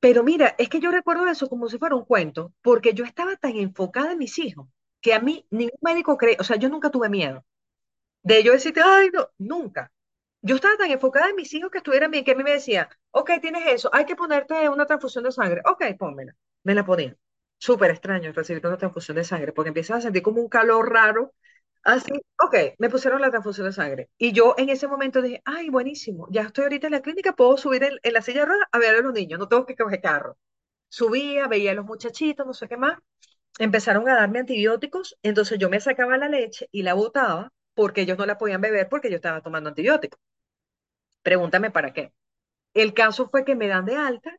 Pero 0.00 0.24
mira, 0.24 0.56
es 0.58 0.68
que 0.68 0.80
yo 0.80 0.90
recuerdo 0.90 1.28
eso 1.28 1.48
como 1.48 1.68
si 1.68 1.78
fuera 1.78 1.94
un 1.94 2.04
cuento, 2.04 2.52
porque 2.62 2.94
yo 2.94 3.04
estaba 3.04 3.36
tan 3.36 3.56
enfocada 3.56 4.12
en 4.12 4.18
mis 4.18 4.38
hijos 4.40 4.66
que 5.00 5.14
a 5.14 5.20
mí 5.20 5.46
ningún 5.50 5.78
médico 5.82 6.16
cree, 6.16 6.36
o 6.40 6.44
sea, 6.44 6.56
yo 6.56 6.68
nunca 6.68 6.90
tuve 6.90 7.08
miedo 7.08 7.44
de 8.24 8.42
yo 8.42 8.52
decirte, 8.52 8.80
ay, 8.82 9.10
no, 9.12 9.28
nunca. 9.38 9.92
Yo 10.42 10.56
estaba 10.56 10.76
tan 10.76 10.90
enfocada 10.90 11.30
en 11.30 11.36
mis 11.36 11.52
hijos 11.54 11.70
que 11.70 11.78
estuvieran 11.78 12.10
bien, 12.10 12.24
que 12.24 12.32
a 12.32 12.34
mí 12.34 12.42
me 12.42 12.52
decía, 12.52 12.88
ok, 13.12 13.32
tienes 13.40 13.66
eso, 13.66 13.90
hay 13.92 14.06
que 14.06 14.16
ponerte 14.16 14.68
una 14.68 14.86
transfusión 14.86 15.24
de 15.24 15.32
sangre. 15.32 15.62
Ok, 15.66 15.84
pónmela. 15.98 16.34
Me 16.64 16.74
la 16.74 16.84
ponía. 16.84 17.16
Súper 17.58 17.90
extraño 17.90 18.32
recibir 18.32 18.66
una 18.66 18.78
transfusión 18.78 19.16
de 19.16 19.24
sangre, 19.24 19.52
porque 19.52 19.68
empiezas 19.68 19.98
a 19.98 20.00
sentir 20.02 20.22
como 20.22 20.40
un 20.40 20.48
calor 20.48 20.90
raro. 20.92 21.34
Así, 21.82 22.12
ok, 22.42 22.56
me 22.78 22.90
pusieron 22.90 23.20
la 23.20 23.30
transfusión 23.30 23.66
de 23.66 23.72
sangre. 23.72 24.10
Y 24.18 24.32
yo 24.32 24.54
en 24.58 24.70
ese 24.70 24.88
momento 24.88 25.22
dije, 25.22 25.42
ay, 25.44 25.68
buenísimo, 25.70 26.26
ya 26.30 26.42
estoy 26.42 26.64
ahorita 26.64 26.86
en 26.88 26.92
la 26.94 27.02
clínica, 27.02 27.34
puedo 27.34 27.56
subir 27.58 27.84
en, 27.84 28.12
la 28.12 28.22
silla 28.22 28.40
de 28.40 28.46
ruedas 28.46 28.68
a 28.72 28.78
ver 28.78 28.96
a 28.96 29.00
los 29.02 29.12
niños, 29.12 29.38
no 29.38 29.48
tengo 29.48 29.66
que 29.66 29.76
coger 29.76 30.00
carro. 30.00 30.38
Subía, 30.88 31.48
veía 31.48 31.72
a 31.72 31.74
los 31.74 31.84
muchachitos, 31.86 32.46
no 32.46 32.54
sé 32.54 32.68
qué 32.68 32.76
más. 32.78 32.98
Empezaron 33.58 34.08
a 34.08 34.14
darme 34.16 34.40
antibióticos, 34.40 35.16
entonces 35.22 35.58
yo 35.58 35.70
me 35.70 35.80
sacaba 35.80 36.16
la 36.18 36.28
leche 36.28 36.68
y 36.72 36.82
la 36.82 36.94
botaba 36.94 37.52
porque 37.74 38.02
ellos 38.02 38.18
no 38.18 38.26
la 38.26 38.38
podían 38.38 38.60
beber 38.60 38.88
porque 38.88 39.10
yo 39.10 39.16
estaba 39.16 39.42
tomando 39.42 39.68
antibióticos. 39.70 40.20
Pregúntame 41.22 41.70
para 41.70 41.92
qué. 41.92 42.12
El 42.74 42.94
caso 42.94 43.28
fue 43.30 43.44
que 43.44 43.54
me 43.56 43.68
dan 43.68 43.86
de 43.86 43.96
alta 43.96 44.36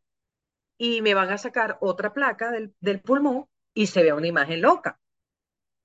y 0.77 1.01
me 1.01 1.13
van 1.15 1.31
a 1.31 1.38
sacar 1.38 1.77
otra 1.81 2.13
placa 2.13 2.51
del, 2.51 2.75
del 2.81 3.01
pulmón 3.01 3.47
y 3.73 3.88
se 3.88 4.03
ve 4.03 4.13
una 4.13 4.27
imagen 4.27 4.61
loca. 4.61 4.99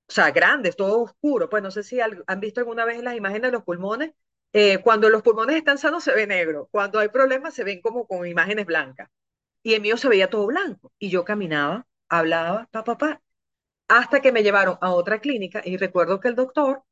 O 0.09 0.13
sea, 0.13 0.31
grande, 0.31 0.73
todo 0.73 1.01
oscuro. 1.03 1.49
Pues 1.49 1.63
no 1.63 1.71
sé 1.71 1.83
si 1.83 1.99
han 2.01 2.39
visto 2.39 2.59
alguna 2.59 2.85
vez 2.85 3.01
las 3.03 3.15
imágenes 3.15 3.43
de 3.43 3.51
los 3.53 3.63
pulmones. 3.63 4.11
Eh, 4.53 4.79
cuando 4.83 5.09
los 5.09 5.21
pulmones 5.23 5.55
están 5.57 5.77
sanos 5.77 6.03
se 6.03 6.13
ve 6.13 6.27
negro. 6.27 6.67
Cuando 6.71 6.99
hay 6.99 7.07
problemas 7.09 7.53
se 7.53 7.63
ven 7.63 7.81
como 7.81 8.07
con 8.07 8.27
imágenes 8.27 8.65
blancas. 8.65 9.09
Y 9.63 9.73
el 9.75 9.81
mío 9.81 9.97
se 9.97 10.09
veía 10.09 10.29
todo 10.29 10.47
blanco. 10.47 10.91
Y 10.99 11.09
yo 11.09 11.23
caminaba, 11.25 11.87
hablaba, 12.09 12.67
papá, 12.71 12.97
papá. 12.97 13.21
hasta 13.87 14.21
que 14.21 14.31
me 14.31 14.43
llevaron 14.43 14.77
a 14.81 14.91
otra 14.93 15.19
clínica 15.21 15.61
y 15.65 15.77
recuerdo 15.77 16.19
que 16.19 16.29
el 16.29 16.35
doctor, 16.35 16.83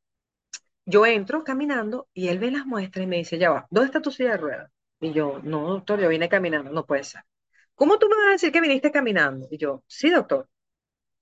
yo 0.89 1.05
entro 1.05 1.43
caminando 1.43 2.07
y 2.13 2.29
él 2.29 2.39
ve 2.39 2.51
las 2.51 2.65
muestras 2.65 3.03
y 3.03 3.07
me 3.07 3.17
dice, 3.17 3.37
ya 3.37 3.51
va, 3.51 3.67
¿dónde 3.69 3.87
está 3.87 4.01
tu 4.01 4.11
silla 4.11 4.31
de 4.31 4.37
ruedas? 4.37 4.71
Y 4.99 5.13
yo, 5.13 5.39
no, 5.43 5.69
doctor, 5.69 5.99
yo 6.01 6.09
vine 6.09 6.29
caminando, 6.29 6.71
no 6.71 6.85
puede 6.85 7.03
ser. 7.03 7.21
¿Cómo 7.75 7.99
tú 7.99 8.09
me 8.09 8.15
vas 8.17 8.27
a 8.27 8.31
decir 8.31 8.51
que 8.51 8.61
viniste 8.61 8.91
caminando? 8.91 9.47
Y 9.51 9.57
yo, 9.57 9.83
sí, 9.87 10.09
doctor. 10.09 10.49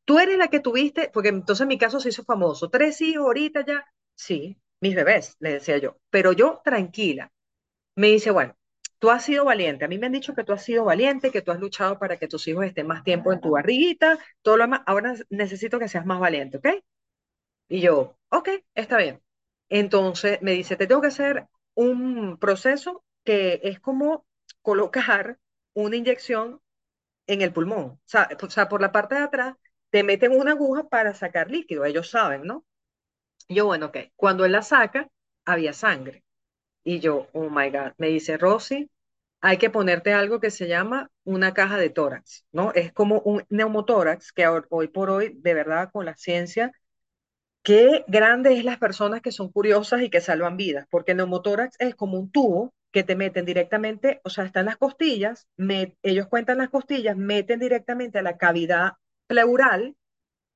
Tú 0.05 0.19
eres 0.19 0.37
la 0.37 0.49
que 0.49 0.59
tuviste, 0.61 1.09
porque 1.13 1.29
entonces 1.29 1.61
en 1.63 1.67
mi 1.69 1.77
caso 1.77 1.99
se 1.99 2.09
hizo 2.09 2.23
famoso, 2.23 2.69
tres 2.69 3.01
hijos 3.01 3.25
ahorita 3.25 3.65
ya. 3.65 3.85
Sí, 4.15 4.59
mis 4.81 4.95
bebés, 4.95 5.35
le 5.39 5.53
decía 5.53 5.77
yo. 5.79 5.97
Pero 6.09 6.33
yo, 6.33 6.61
tranquila. 6.63 7.31
Me 7.95 8.07
dice, 8.09 8.31
bueno, 8.31 8.55
tú 8.99 9.11
has 9.11 9.25
sido 9.25 9.45
valiente. 9.45 9.85
A 9.85 9.87
mí 9.89 9.97
me 9.99 10.07
han 10.07 10.13
dicho 10.13 10.35
que 10.35 10.43
tú 10.45 10.53
has 10.53 10.63
sido 10.63 10.85
valiente, 10.85 11.31
que 11.31 11.41
tú 11.41 11.51
has 11.51 11.59
luchado 11.59 11.99
para 11.99 12.17
que 12.17 12.27
tus 12.29 12.47
hijos 12.47 12.65
estén 12.65 12.87
más 12.87 13.03
tiempo 13.03 13.33
en 13.33 13.41
tu 13.41 13.51
barriguita, 13.51 14.19
todo 14.43 14.57
lo 14.57 14.63
demás. 14.65 14.81
Ahora 14.87 15.15
necesito 15.29 15.79
que 15.79 15.87
seas 15.89 16.05
más 16.05 16.19
valiente, 16.19 16.57
¿ok? 16.57 16.67
Y 17.69 17.81
yo, 17.81 18.17
ok, 18.29 18.49
está 18.75 18.97
bien. 18.97 19.21
Entonces 19.69 20.41
me 20.41 20.51
dice, 20.53 20.75
te 20.75 20.87
tengo 20.87 21.01
que 21.01 21.07
hacer 21.07 21.47
un 21.75 22.37
proceso 22.37 23.03
que 23.23 23.59
es 23.63 23.79
como 23.79 24.25
colocar 24.61 25.37
una 25.73 25.95
inyección 25.95 26.61
en 27.27 27.41
el 27.41 27.53
pulmón. 27.53 27.99
O 28.41 28.49
sea, 28.49 28.69
por 28.69 28.81
la 28.81 28.91
parte 28.91 29.15
de 29.15 29.21
atrás 29.21 29.55
te 29.89 30.03
meten 30.03 30.31
una 30.31 30.51
aguja 30.53 30.87
para 30.89 31.13
sacar 31.13 31.51
líquido, 31.51 31.85
ellos 31.85 32.09
saben, 32.09 32.43
¿no? 32.43 32.65
Yo, 33.49 33.65
bueno, 33.65 33.87
ok. 33.87 33.97
Cuando 34.15 34.45
él 34.45 34.51
la 34.53 34.61
saca, 34.61 35.09
había 35.45 35.73
sangre. 35.73 36.23
Y 36.83 36.99
yo, 36.99 37.27
oh 37.33 37.49
my 37.49 37.69
God, 37.69 37.93
me 37.97 38.07
dice, 38.07 38.37
Rosy, 38.37 38.89
hay 39.41 39.57
que 39.57 39.69
ponerte 39.69 40.13
algo 40.13 40.39
que 40.39 40.51
se 40.51 40.67
llama 40.67 41.09
una 41.23 41.53
caja 41.53 41.77
de 41.77 41.89
tórax, 41.89 42.45
¿no? 42.51 42.71
Es 42.73 42.91
como 42.93 43.19
un 43.21 43.43
neumotórax 43.49 44.31
que 44.31 44.47
hoy 44.47 44.87
por 44.87 45.09
hoy, 45.09 45.33
de 45.39 45.53
verdad, 45.53 45.89
con 45.91 46.05
la 46.05 46.15
ciencia, 46.15 46.71
qué 47.67 48.05
grandes 48.07 48.57
es 48.59 48.63
las 48.63 48.77
personas 48.77 49.21
que 49.21 49.33
son 49.33 49.51
curiosas 49.51 50.01
y 50.01 50.09
que 50.09 50.21
salvan 50.21 50.55
vidas, 50.55 50.87
porque 50.89 51.11
el 51.11 51.17
neumotórax 51.17 51.75
es 51.79 51.95
como 51.95 52.17
un 52.17 52.31
tubo 52.31 52.73
que 52.93 53.03
te 53.03 53.17
meten 53.17 53.43
directamente, 53.43 54.21
o 54.23 54.29
sea, 54.29 54.45
están 54.45 54.67
las 54.67 54.77
costillas, 54.77 55.49
ellos 56.01 56.27
cuentan 56.27 56.59
las 56.59 56.69
costillas, 56.69 57.17
meten 57.17 57.59
directamente 57.59 58.19
a 58.19 58.21
la 58.21 58.37
cavidad 58.37 58.93
pleural 59.27 59.97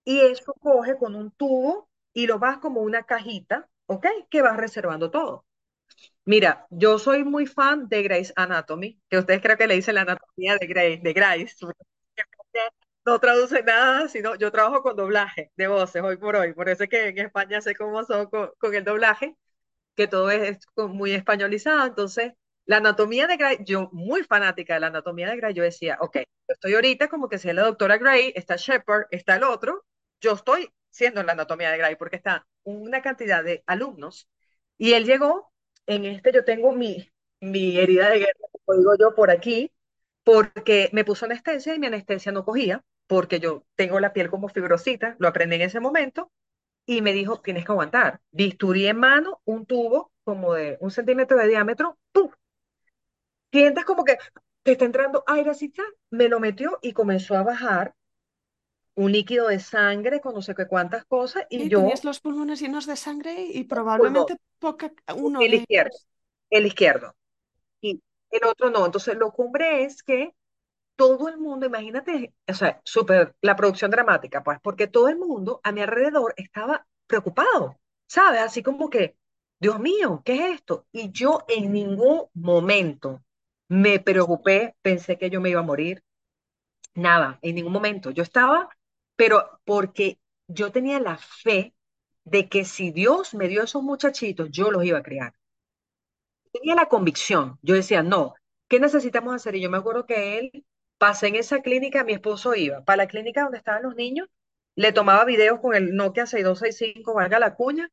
y 0.05 0.21
eso 0.21 0.53
coge 0.61 0.97
con 0.97 1.15
un 1.15 1.31
tubo 1.31 1.89
y 2.13 2.27
lo 2.27 2.39
vas 2.39 2.59
como 2.59 2.81
una 2.81 3.03
cajita, 3.03 3.67
¿ok? 3.87 4.07
Que 4.29 4.41
vas 4.41 4.55
reservando 4.55 5.11
todo. 5.11 5.45
Mira, 6.23 6.65
yo 6.69 6.97
soy 6.97 7.25
muy 7.25 7.45
fan 7.45 7.89
de 7.89 8.03
Grey's 8.03 8.31
Anatomy, 8.37 9.01
que 9.09 9.17
ustedes 9.17 9.41
creo 9.41 9.57
que 9.57 9.67
le 9.67 9.75
dicen 9.75 9.95
la 9.95 10.03
anatomía 10.03 10.57
de 10.57 10.67
Grey, 10.67 10.97
de 11.01 11.13
Grace. 11.13 11.55
No 13.05 13.19
traduce 13.19 13.63
nada, 13.63 14.07
sino 14.09 14.35
yo 14.35 14.51
trabajo 14.51 14.83
con 14.83 14.95
doblaje 14.95 15.51
de 15.55 15.67
voces 15.67 16.03
hoy 16.03 16.17
por 16.17 16.35
hoy. 16.35 16.53
Por 16.53 16.69
eso 16.69 16.83
es 16.83 16.89
que 16.89 17.07
en 17.07 17.17
España 17.17 17.59
sé 17.61 17.75
cómo 17.75 18.03
son 18.03 18.27
con, 18.29 18.75
el 18.75 18.83
doblaje, 18.83 19.35
que 19.95 20.07
todo 20.07 20.31
es, 20.31 20.59
muy 20.77 21.13
españolizado. 21.13 21.85
Entonces, 21.87 22.33
la 22.65 22.77
anatomía 22.77 23.27
de 23.27 23.37
Grey, 23.37 23.57
yo 23.65 23.89
muy 23.93 24.23
fanática 24.23 24.75
de 24.75 24.81
la 24.81 24.87
anatomía 24.87 25.29
de 25.29 25.37
Grey, 25.37 25.53
yo 25.53 25.63
decía, 25.63 25.97
ok, 26.01 26.17
yo 26.17 26.53
estoy 26.53 26.75
ahorita 26.75 27.09
como 27.09 27.29
que 27.29 27.39
si 27.39 27.51
la 27.53 27.63
doctora 27.63 27.97
Grey, 27.97 28.33
está 28.35 28.55
Shepard, 28.57 29.07
está 29.11 29.35
el 29.37 29.43
otro, 29.43 29.85
yo 30.21 30.33
estoy 30.33 30.71
siendo 30.89 31.23
la 31.23 31.33
anatomía 31.33 31.71
de 31.71 31.77
Grey 31.79 31.95
porque 31.95 32.17
está 32.17 32.47
una 32.63 33.01
cantidad 33.01 33.43
de 33.43 33.63
alumnos 33.67 34.29
y 34.77 34.93
él 34.93 35.05
llegó 35.05 35.51
en 35.87 36.05
este 36.05 36.31
yo 36.33 36.45
tengo 36.45 36.71
mi, 36.73 37.11
mi 37.39 37.77
herida 37.79 38.09
de 38.09 38.19
guerra, 38.19 38.33
como 38.65 38.77
digo 38.79 38.93
yo, 38.99 39.15
por 39.15 39.31
aquí, 39.31 39.71
porque 40.23 40.89
me 40.93 41.05
puso 41.05 41.25
anestesia 41.25 41.75
y 41.75 41.79
mi 41.79 41.87
anestesia 41.87 42.31
no 42.31 42.45
cogía, 42.45 42.83
porque 43.11 43.41
yo 43.41 43.65
tengo 43.75 43.99
la 43.99 44.13
piel 44.13 44.29
como 44.29 44.47
fibrosita, 44.47 45.17
lo 45.19 45.27
aprendí 45.27 45.57
en 45.57 45.63
ese 45.63 45.81
momento, 45.81 46.31
y 46.85 47.01
me 47.01 47.11
dijo, 47.11 47.41
tienes 47.41 47.65
que 47.65 47.73
aguantar. 47.73 48.21
Bisturí 48.31 48.87
en 48.87 48.99
mano, 48.99 49.41
un 49.43 49.65
tubo 49.65 50.13
como 50.23 50.53
de 50.53 50.77
un 50.79 50.91
centímetro 50.91 51.37
de 51.37 51.49
diámetro, 51.49 51.97
¡pum! 52.13 52.31
Sientes 53.51 53.83
como 53.83 54.05
que 54.05 54.17
te 54.63 54.71
está 54.71 54.85
entrando 54.85 55.25
aire 55.27 55.49
así, 55.49 55.73
me 56.09 56.29
lo 56.29 56.39
metió 56.39 56.79
y 56.81 56.93
comenzó 56.93 57.35
a 57.35 57.43
bajar 57.43 57.95
un 58.95 59.11
líquido 59.11 59.49
de 59.49 59.59
sangre 59.59 60.21
con 60.21 60.33
no 60.33 60.41
sé 60.41 60.55
qué 60.55 60.65
cuántas 60.65 61.03
cosas 61.03 61.45
y, 61.49 61.67
yo... 61.67 61.79
Tenías 61.79 62.05
los 62.05 62.21
pulmones 62.21 62.61
llenos 62.61 62.85
de 62.85 62.95
sangre 62.95 63.41
y 63.41 63.65
probablemente 63.65 64.37
poca, 64.57 64.89
uno 65.17 65.41
el 65.41 65.55
izquierdo, 65.55 65.97
el 66.49 66.65
izquierdo. 66.65 67.13
Y 67.81 68.01
el 68.29 68.45
otro 68.45 68.69
no. 68.69 68.85
Entonces, 68.85 69.17
lo 69.17 69.33
cumbre 69.33 69.83
es 69.83 70.01
que 70.01 70.33
todo 71.01 71.29
el 71.29 71.37
mundo, 71.39 71.65
imagínate, 71.65 72.35
o 72.47 72.53
sea, 72.53 72.79
súper, 72.83 73.35
la 73.41 73.55
producción 73.55 73.89
dramática, 73.89 74.43
pues, 74.43 74.59
porque 74.61 74.85
todo 74.85 75.07
el 75.09 75.17
mundo 75.17 75.59
a 75.63 75.71
mi 75.71 75.81
alrededor 75.81 76.35
estaba 76.37 76.85
preocupado, 77.07 77.79
¿sabes? 78.05 78.41
Así 78.41 78.61
como 78.61 78.87
que, 78.91 79.17
Dios 79.59 79.79
mío, 79.79 80.21
¿qué 80.23 80.35
es 80.35 80.55
esto? 80.57 80.85
Y 80.91 81.11
yo 81.11 81.39
en 81.47 81.73
ningún 81.73 82.27
momento 82.35 83.23
me 83.67 83.99
preocupé, 83.99 84.75
pensé 84.83 85.17
que 85.17 85.31
yo 85.31 85.41
me 85.41 85.49
iba 85.49 85.61
a 85.61 85.63
morir, 85.63 86.03
nada, 86.93 87.39
en 87.41 87.55
ningún 87.55 87.73
momento. 87.73 88.11
Yo 88.11 88.21
estaba 88.21 88.69
pero 89.15 89.59
porque 89.65 90.19
yo 90.47 90.71
tenía 90.71 90.99
la 90.99 91.17
fe 91.17 91.73
de 92.25 92.47
que 92.47 92.63
si 92.63 92.91
Dios 92.91 93.33
me 93.33 93.47
dio 93.47 93.63
esos 93.63 93.81
muchachitos, 93.83 94.49
yo 94.51 94.69
los 94.71 94.85
iba 94.85 94.99
a 94.99 95.03
criar. 95.03 95.33
Tenía 96.51 96.75
la 96.75 96.87
convicción, 96.87 97.57
yo 97.63 97.75
decía, 97.75 98.03
no, 98.03 98.35
¿qué 98.67 98.79
necesitamos 98.79 99.33
hacer? 99.33 99.55
Y 99.55 99.61
yo 99.61 99.69
me 99.71 99.77
acuerdo 99.77 100.05
que 100.05 100.37
él, 100.37 100.65
pasé 101.01 101.29
en 101.29 101.35
esa 101.35 101.63
clínica, 101.63 102.03
mi 102.03 102.13
esposo 102.13 102.53
iba 102.53 102.85
para 102.85 102.97
la 102.97 103.07
clínica 103.07 103.41
donde 103.41 103.57
estaban 103.57 103.81
los 103.81 103.95
niños, 103.95 104.27
le 104.75 104.93
tomaba 104.93 105.25
videos 105.25 105.59
con 105.59 105.73
el 105.73 105.95
Nokia 105.95 106.27
6265, 106.27 107.15
valga 107.15 107.39
la 107.39 107.55
cuña, 107.55 107.89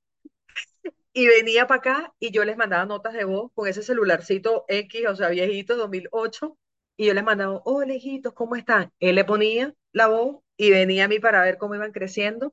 y 1.15 1.27
venía 1.27 1.67
para 1.67 1.79
acá 1.79 2.15
y 2.19 2.33
yo 2.33 2.45
les 2.45 2.59
mandaba 2.59 2.85
notas 2.85 3.15
de 3.15 3.25
voz 3.25 3.51
con 3.55 3.67
ese 3.67 3.83
celularcito 3.83 4.67
X, 4.69 5.07
o 5.09 5.17
sea, 5.17 5.31
viejito, 5.31 5.75
2008, 5.77 6.59
y 6.99 7.07
yo 7.07 7.15
les 7.15 7.25
mandaba, 7.25 7.63
oh, 7.65 7.83
hijitos, 7.83 8.35
¿cómo 8.35 8.57
están? 8.57 8.93
Él 9.01 9.15
le 9.15 9.25
ponía 9.25 9.75
la 9.93 10.09
voz 10.09 10.43
y 10.59 10.71
venía 10.71 11.07
a 11.07 11.09
mí 11.09 11.19
para 11.19 11.41
ver 11.41 11.57
cómo 11.57 11.77
iban 11.77 11.93
creciendo, 11.93 12.53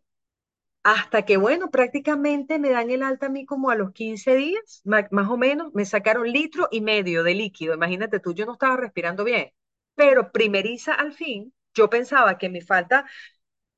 hasta 0.83 1.25
que, 1.25 1.35
bueno, 1.35 1.69
prácticamente 1.69 2.59
me 2.59 2.69
dan 2.69 2.91
el 2.91 3.03
alta 3.03 3.25
a 3.25 3.29
mí 3.29 3.45
como 3.45 3.71
a 3.71 3.75
los 3.75 3.91
15 3.91 4.35
días, 4.35 4.81
más, 4.85 5.29
o 5.29 5.35
menos, 5.35 5.73
me 5.73 5.83
sacaron 5.83 6.31
litro 6.31 6.69
y 6.71 6.79
medio 6.79 7.23
de 7.23 7.33
líquido, 7.33 7.73
imagínate 7.73 8.21
tú, 8.21 8.33
yo 8.33 8.45
no 8.45 8.53
estaba 8.53 8.77
respirando 8.77 9.25
bien, 9.25 9.51
pero 9.95 10.31
primeriza 10.31 10.93
al 10.93 11.13
fin, 11.13 11.53
yo 11.73 11.89
pensaba 11.89 12.37
que 12.37 12.49
mi 12.49 12.61
falta 12.61 13.05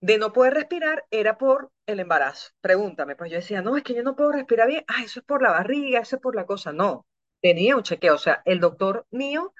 de 0.01 0.17
no 0.17 0.33
poder 0.33 0.53
respirar 0.55 1.05
era 1.11 1.37
por 1.37 1.71
el 1.87 1.99
embarazo. 1.99 2.51
Pregúntame, 2.61 3.15
pues 3.15 3.31
yo 3.31 3.37
decía, 3.37 3.61
no, 3.61 3.77
es 3.77 3.83
que 3.83 3.95
yo 3.95 4.03
no 4.03 4.15
puedo 4.15 4.31
respirar 4.31 4.67
bien, 4.67 4.83
ah, 4.87 5.03
eso 5.03 5.19
es 5.21 5.25
por 5.25 5.41
la 5.41 5.51
barriga, 5.51 5.99
eso 6.01 6.17
es 6.17 6.21
por 6.21 6.35
la 6.35 6.45
cosa, 6.45 6.73
no, 6.73 7.05
tenía 7.41 7.75
un 7.77 7.83
chequeo, 7.83 8.15
o 8.15 8.17
sea, 8.17 8.41
el 8.45 8.59
doctor 8.59 9.05
mío 9.11 9.53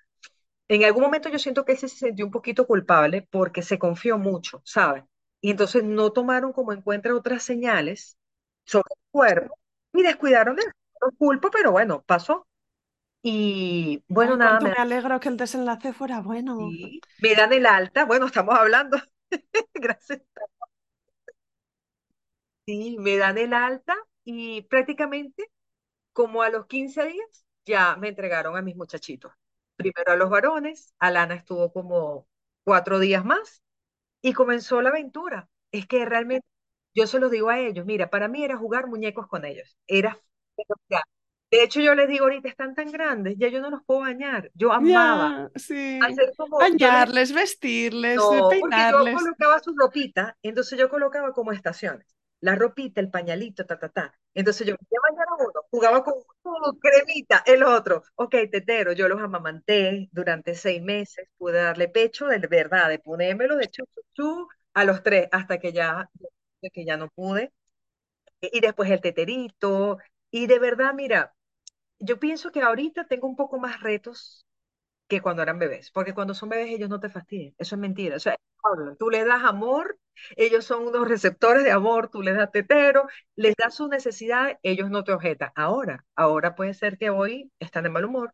en 0.67 0.83
algún 0.83 1.03
momento 1.03 1.29
yo 1.29 1.39
siento 1.39 1.65
que 1.65 1.73
él 1.73 1.77
se 1.77 1.87
sintió 1.89 2.25
un 2.25 2.31
poquito 2.31 2.67
culpable 2.67 3.27
porque 3.31 3.61
se 3.61 3.79
confió 3.79 4.17
mucho, 4.17 4.61
¿sabes? 4.65 5.03
Y 5.41 5.51
entonces 5.51 5.83
no 5.83 6.11
tomaron 6.11 6.51
como 6.53 6.73
en 6.73 6.83
otras 7.13 7.43
señales 7.43 8.17
sobre 8.65 8.89
el 8.95 9.01
cuerpo 9.11 9.57
y 9.93 10.03
descuidaron 10.03 10.55
de 10.55 10.63
Lo 11.01 11.11
culpo, 11.17 11.49
pero 11.51 11.71
bueno, 11.71 12.03
pasó. 12.05 12.47
Y 13.21 14.03
bueno, 14.07 14.37
nada. 14.37 14.59
Me, 14.59 14.71
alegro 14.71 15.19
que 15.19 15.29
el 15.29 15.37
desenlace 15.37 15.93
fuera 15.93 16.21
bueno. 16.21 16.57
Sí, 16.69 17.01
me 17.21 17.35
dan 17.35 17.51
el 17.53 17.65
alta, 17.65 18.05
bueno, 18.05 18.27
estamos 18.27 18.55
hablando. 18.57 18.97
Gracias. 19.73 20.21
Sí, 22.65 22.97
me 22.99 23.17
dan 23.17 23.37
el 23.37 23.53
alta 23.53 23.95
y 24.23 24.61
prácticamente 24.63 25.49
como 26.13 26.41
a 26.41 26.49
los 26.49 26.67
15 26.67 27.05
días 27.05 27.45
ya 27.65 27.95
me 27.95 28.09
entregaron 28.09 28.57
a 28.57 28.61
mis 28.61 28.75
muchachitos 28.75 29.31
primero 29.77 30.11
a 30.11 30.15
los 30.17 30.29
varones, 30.29 30.93
Alana 30.99 31.35
estuvo 31.35 31.71
como 31.71 32.27
cuatro 32.63 32.99
días 32.99 33.23
más 33.23 33.63
y 34.21 34.33
comenzó 34.33 34.81
la 34.81 34.89
aventura. 34.89 35.49
Es 35.71 35.87
que 35.87 36.05
realmente, 36.05 36.47
yo 36.95 37.07
se 37.07 37.19
lo 37.19 37.29
digo 37.29 37.49
a 37.49 37.59
ellos, 37.59 37.85
mira, 37.85 38.09
para 38.09 38.27
mí 38.27 38.43
era 38.43 38.57
jugar 38.57 38.87
muñecos 38.87 39.27
con 39.27 39.45
ellos, 39.45 39.77
era... 39.87 40.19
De 41.49 41.63
hecho, 41.63 41.79
yo 41.79 41.95
les 41.95 42.09
digo 42.09 42.25
ahorita, 42.25 42.49
están 42.49 42.75
tan 42.75 42.91
grandes, 42.91 43.35
ya 43.37 43.47
yo 43.47 43.61
no 43.61 43.69
los 43.69 43.81
puedo 43.85 44.01
bañar. 44.01 44.51
Yo 44.53 44.73
amaba 44.73 45.49
sí. 45.55 45.99
bañarles, 46.59 47.33
vestirles, 47.33 48.19
peinarles. 48.49 49.13
yo 49.13 49.19
colocaba 49.19 49.59
su 49.59 49.73
ropita, 49.75 50.37
entonces 50.41 50.77
yo 50.77 50.89
colocaba 50.89 51.31
como 51.31 51.53
estaciones 51.53 52.17
la 52.41 52.55
ropita, 52.55 53.01
el 53.01 53.09
pañalito, 53.09 53.65
ta, 53.65 53.79
ta, 53.79 53.89
ta. 53.89 54.13
Entonces 54.33 54.67
yo 54.67 54.75
me 54.79 54.99
bañar 55.09 55.27
a 55.29 55.43
uno, 55.43 55.51
jugaba 55.71 56.03
con 56.03 56.13
uno, 56.43 56.77
cremita, 56.79 57.43
el 57.45 57.63
otro. 57.63 58.03
Ok, 58.15 58.35
tetero, 58.51 58.91
yo 58.93 59.07
los 59.07 59.21
amamanté 59.21 60.09
durante 60.11 60.55
seis 60.55 60.81
meses, 60.81 61.27
pude 61.37 61.57
darle 61.61 61.87
pecho 61.89 62.27
de 62.27 62.39
verdad, 62.47 62.89
de 62.89 62.99
ponérmelo 62.99 63.57
de 63.57 63.67
chu, 63.67 63.83
chu, 64.13 64.47
a 64.73 64.83
los 64.85 65.03
tres, 65.03 65.27
hasta 65.31 65.57
que 65.59 65.73
ya, 65.73 66.09
que 66.61 66.85
ya 66.85 66.97
no 66.97 67.09
pude. 67.09 67.51
Y 68.41 68.59
después 68.61 68.89
el 68.91 69.01
teterito. 69.01 69.97
Y 70.31 70.47
de 70.47 70.59
verdad, 70.59 70.93
mira, 70.93 71.33
yo 71.99 72.19
pienso 72.19 72.51
que 72.51 72.61
ahorita 72.61 73.07
tengo 73.07 73.27
un 73.27 73.35
poco 73.35 73.59
más 73.59 73.81
retos 73.81 74.45
que 75.07 75.21
cuando 75.21 75.43
eran 75.43 75.59
bebés, 75.59 75.91
porque 75.91 76.13
cuando 76.13 76.33
son 76.35 76.49
bebés 76.49 76.69
ellos 76.71 76.89
no 76.89 76.99
te 76.99 77.09
fastidian, 77.09 77.55
eso 77.57 77.75
es 77.75 77.81
mentira. 77.81 78.17
O 78.17 78.19
sea, 78.19 78.37
tú 78.99 79.09
le 79.09 79.23
das 79.25 79.43
amor 79.43 79.97
Ellos 80.35 80.65
son 80.65 80.87
unos 80.87 81.07
receptores 81.07 81.63
de 81.63 81.71
amor, 81.71 82.09
tú 82.09 82.21
les 82.21 82.35
das 82.37 82.51
tetero, 82.51 83.07
les 83.35 83.55
das 83.55 83.75
sus 83.75 83.89
necesidades, 83.89 84.57
ellos 84.63 84.89
no 84.89 85.03
te 85.03 85.13
objetan. 85.13 85.51
Ahora, 85.55 86.05
ahora 86.15 86.55
puede 86.55 86.73
ser 86.73 86.97
que 86.97 87.09
hoy 87.11 87.51
están 87.59 87.83
de 87.83 87.89
mal 87.91 88.05
humor, 88.05 88.33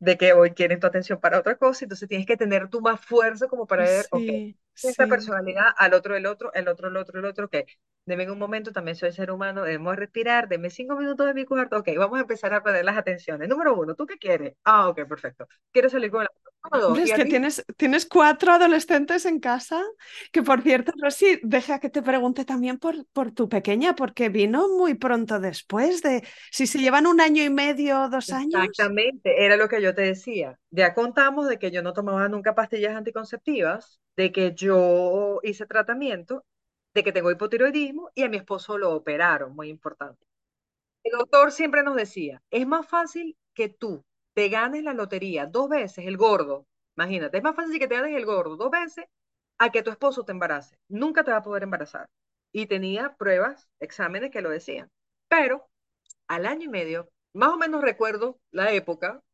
de 0.00 0.16
que 0.18 0.32
hoy 0.32 0.52
quieren 0.52 0.80
tu 0.80 0.86
atención 0.86 1.20
para 1.20 1.38
otra 1.38 1.56
cosa, 1.56 1.84
entonces 1.84 2.08
tienes 2.08 2.26
que 2.26 2.36
tener 2.36 2.68
tú 2.70 2.80
más 2.80 3.00
fuerza 3.04 3.48
como 3.48 3.66
para 3.66 3.86
ver, 3.86 4.08
Sí, 4.10 4.58
esta 4.82 5.06
sí. 5.06 5.08
personalidad, 5.08 5.66
al 5.76 5.94
otro 5.94 6.16
el 6.16 6.26
otro, 6.26 6.52
el 6.54 6.68
otro 6.68 6.88
el 6.88 6.96
otro 6.96 7.18
el 7.18 7.24
otro, 7.26 7.48
que 7.50 7.66
deme 8.06 8.30
un 8.30 8.38
momento, 8.38 8.72
también 8.72 8.96
soy 8.96 9.12
ser 9.12 9.30
humano, 9.30 9.62
debemos 9.64 9.96
respirar, 9.96 10.48
deme 10.48 10.70
cinco 10.70 10.96
minutos 10.96 11.26
de 11.26 11.34
mi 11.34 11.44
cuarto, 11.44 11.76
ok, 11.78 11.88
vamos 11.98 12.18
a 12.18 12.22
empezar 12.22 12.54
a 12.54 12.62
poner 12.62 12.84
las 12.84 12.96
atenciones. 12.96 13.48
Número 13.48 13.74
uno, 13.78 13.94
¿tú 13.94 14.06
qué 14.06 14.16
quieres? 14.18 14.54
Ah, 14.64 14.88
ok, 14.88 15.06
perfecto. 15.08 15.46
¿Quieres 15.72 15.92
salir 15.92 16.10
con 16.10 16.22
el 16.22 16.28
Número 16.70 16.88
dos, 16.88 16.98
Hombre, 16.98 17.04
¿y 17.06 17.10
es 17.10 17.12
que 17.12 17.24
ti? 17.24 17.30
tienes, 17.30 17.64
tienes 17.76 18.06
cuatro 18.06 18.52
adolescentes 18.52 19.24
en 19.26 19.40
casa, 19.40 19.82
que 20.32 20.42
por 20.42 20.62
cierto, 20.62 20.92
Rosy, 21.00 21.40
deja 21.42 21.78
que 21.78 21.90
te 21.90 22.02
pregunte 22.02 22.44
también 22.44 22.78
por, 22.78 23.06
por 23.12 23.32
tu 23.32 23.48
pequeña, 23.48 23.94
porque 23.94 24.28
vino 24.28 24.68
muy 24.68 24.94
pronto 24.94 25.40
después 25.40 26.02
de, 26.02 26.26
si 26.50 26.66
se 26.66 26.78
llevan 26.78 27.06
un 27.06 27.20
año 27.20 27.42
y 27.42 27.50
medio 27.50 28.02
o 28.02 28.08
dos 28.08 28.32
años. 28.32 28.62
Exactamente, 28.64 29.44
era 29.44 29.56
lo 29.56 29.68
que 29.68 29.80
yo 29.82 29.94
te 29.94 30.02
decía. 30.02 30.58
Ya 30.70 30.94
contamos 30.94 31.48
de 31.48 31.58
que 31.58 31.70
yo 31.70 31.82
no 31.82 31.92
tomaba 31.92 32.28
nunca 32.28 32.54
pastillas 32.54 32.96
anticonceptivas, 32.96 34.00
de 34.16 34.32
que 34.32 34.54
yo 34.54 35.40
hice 35.42 35.66
tratamiento, 35.66 36.44
de 36.94 37.04
que 37.04 37.12
tengo 37.12 37.30
hipotiroidismo 37.30 38.10
y 38.14 38.22
a 38.22 38.28
mi 38.28 38.36
esposo 38.36 38.78
lo 38.78 38.92
operaron, 38.92 39.54
muy 39.54 39.68
importante. 39.68 40.26
El 41.04 41.18
doctor 41.18 41.52
siempre 41.52 41.82
nos 41.82 41.96
decía, 41.96 42.42
es 42.50 42.66
más 42.66 42.86
fácil 42.86 43.36
que 43.54 43.68
tú 43.68 44.04
te 44.38 44.48
ganes 44.48 44.84
la 44.84 44.94
lotería 44.94 45.46
dos 45.46 45.68
veces, 45.68 46.06
el 46.06 46.16
gordo, 46.16 46.64
imagínate, 46.96 47.38
es 47.38 47.42
más 47.42 47.56
fácil 47.56 47.76
que 47.80 47.88
te 47.88 47.96
ganes 47.96 48.16
el 48.16 48.24
gordo 48.24 48.54
dos 48.56 48.70
veces 48.70 49.04
a 49.58 49.72
que 49.72 49.82
tu 49.82 49.90
esposo 49.90 50.24
te 50.24 50.30
embarace. 50.30 50.78
Nunca 50.86 51.24
te 51.24 51.32
va 51.32 51.38
a 51.38 51.42
poder 51.42 51.64
embarazar. 51.64 52.08
Y 52.52 52.66
tenía 52.66 53.16
pruebas, 53.16 53.68
exámenes 53.80 54.30
que 54.30 54.40
lo 54.40 54.50
decían. 54.50 54.92
Pero 55.26 55.68
al 56.28 56.46
año 56.46 56.66
y 56.66 56.68
medio, 56.68 57.10
más 57.34 57.50
o 57.50 57.56
menos 57.58 57.82
recuerdo 57.82 58.38
la 58.52 58.72
época, 58.72 59.24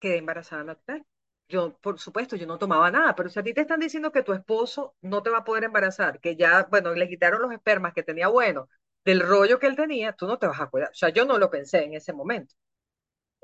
quedé 0.00 0.18
embarazada 0.18 0.64
natural. 0.64 1.06
Yo, 1.48 1.78
por 1.78 2.00
supuesto, 2.00 2.36
yo 2.36 2.46
no 2.48 2.58
tomaba 2.58 2.90
nada, 2.90 3.14
pero 3.14 3.28
si 3.28 3.38
a 3.38 3.44
ti 3.44 3.54
te 3.54 3.60
están 3.62 3.80
diciendo 3.80 4.12
que 4.12 4.24
tu 4.24 4.32
esposo 4.32 4.96
no 5.02 5.22
te 5.22 5.30
va 5.30 5.38
a 5.38 5.44
poder 5.44 5.64
embarazar, 5.64 6.20
que 6.20 6.36
ya, 6.36 6.64
bueno, 6.70 6.92
le 6.94 7.08
quitaron 7.08 7.42
los 7.42 7.52
espermas 7.52 7.94
que 7.94 8.02
tenía 8.02 8.28
bueno, 8.28 8.68
del 9.04 9.20
rollo 9.20 9.60
que 9.60 9.68
él 9.68 9.76
tenía, 9.76 10.12
tú 10.14 10.26
no 10.26 10.38
te 10.40 10.48
vas 10.48 10.60
a 10.60 10.68
cuidar. 10.68 10.90
O 10.90 10.94
sea, 10.94 11.10
yo 11.10 11.24
no 11.24 11.38
lo 11.38 11.50
pensé 11.50 11.84
en 11.84 11.94
ese 11.94 12.12
momento. 12.12 12.54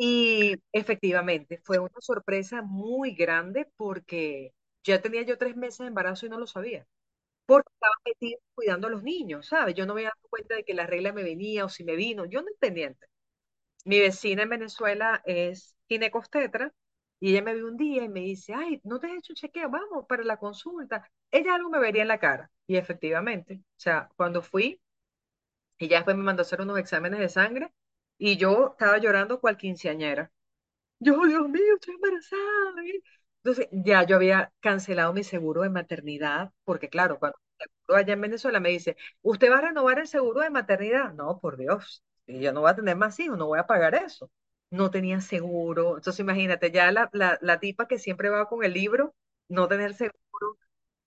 Y 0.02 0.56
efectivamente, 0.72 1.60
fue 1.64 1.78
una 1.78 1.90
sorpresa 2.00 2.62
muy 2.62 3.12
grande 3.14 3.66
porque 3.76 4.54
ya 4.82 5.02
tenía 5.02 5.22
yo 5.22 5.36
tres 5.38 5.56
meses 5.56 5.80
de 5.80 5.88
embarazo 5.88 6.24
y 6.26 6.30
no 6.30 6.38
lo 6.38 6.46
sabía, 6.46 6.86
porque 7.46 7.70
estaba 7.74 7.94
metida 8.04 8.38
cuidando 8.54 8.88
a 8.88 8.90
los 8.90 9.02
niños, 9.04 9.48
¿sabes? 9.48 9.74
Yo 9.76 9.86
no 9.86 9.94
me 9.94 10.02
había 10.02 10.10
dado 10.16 10.28
cuenta 10.30 10.56
de 10.56 10.64
que 10.64 10.74
la 10.74 10.86
regla 10.86 11.12
me 11.12 11.24
venía 11.24 11.64
o 11.66 11.70
si 11.70 11.84
me 11.84 11.96
vino, 11.96 12.26
yo 12.26 12.42
no 12.42 12.48
pendiente. 12.60 13.06
Mi 13.84 14.00
vecina 14.00 14.44
en 14.44 14.50
Venezuela 14.50 15.22
es 15.26 15.76
ginecostetra 15.88 16.72
y 17.20 17.32
ella 17.32 17.42
me 17.42 17.54
vio 17.54 17.68
un 17.68 17.76
día 17.78 18.04
y 18.04 18.08
me 18.10 18.20
dice, 18.20 18.54
ay, 18.54 18.80
¿no 18.84 19.00
te 19.00 19.08
has 19.08 19.14
hecho 19.18 19.32
un 19.34 19.36
chequeo? 19.36 19.70
Vamos 19.70 20.06
para 20.08 20.24
la 20.24 20.38
consulta. 20.38 21.08
Ella 21.32 21.54
algo 21.56 21.70
me 21.70 21.78
vería 21.80 22.02
en 22.02 22.08
la 22.08 22.18
cara. 22.20 22.50
Y 22.66 22.76
efectivamente, 22.76 23.56
o 23.62 23.80
sea, 23.80 24.10
cuando 24.16 24.42
fui, 24.42 24.80
ella 25.78 25.96
después 25.98 26.16
me 26.16 26.22
mandó 26.22 26.42
a 26.42 26.44
hacer 26.44 26.60
unos 26.60 26.78
exámenes 26.78 27.18
de 27.20 27.28
sangre 27.28 27.72
y 28.20 28.38
yo 28.38 28.70
estaba 28.72 28.98
llorando 28.98 29.40
cual 29.40 29.58
quinceañera. 29.58 30.32
Yo, 31.00 31.14
"Oh, 31.20 31.26
Dios 31.26 31.48
mío, 31.48 31.74
estoy 31.76 31.94
embarazada. 31.94 32.84
¿eh?". 32.86 33.02
Entonces, 33.42 33.68
ya 33.72 34.04
yo 34.04 34.16
había 34.16 34.52
cancelado 34.60 35.12
mi 35.12 35.24
seguro 35.24 35.62
de 35.62 35.70
maternidad, 35.70 36.52
porque 36.64 36.88
claro, 36.90 37.18
cuando 37.18 37.38
allá 37.88 38.14
en 38.14 38.20
Venezuela 38.20 38.60
me 38.60 38.70
dice, 38.70 38.96
¿usted 39.22 39.50
va 39.50 39.58
a 39.58 39.60
renovar 39.62 39.98
el 39.98 40.08
seguro 40.08 40.40
de 40.40 40.50
maternidad? 40.50 41.12
No, 41.14 41.40
por 41.40 41.56
Dios, 41.56 42.04
yo 42.26 42.52
no 42.52 42.60
voy 42.62 42.70
a 42.70 42.76
tener 42.76 42.96
más 42.96 43.18
hijos, 43.20 43.38
no 43.38 43.46
voy 43.48 43.58
a 43.58 43.66
pagar 43.66 43.94
eso. 43.94 44.30
No 44.70 44.90
tenía 44.90 45.20
seguro. 45.20 45.96
Entonces, 45.98 46.20
imagínate, 46.20 46.70
ya 46.70 46.92
la, 46.92 47.10
la, 47.12 47.38
la 47.42 47.60
tipa 47.60 47.88
que 47.88 47.98
siempre 47.98 48.28
va 48.30 48.48
con 48.48 48.64
el 48.64 48.72
libro, 48.74 49.14
no 49.48 49.68
tener 49.68 49.94
seguro. 49.94 50.18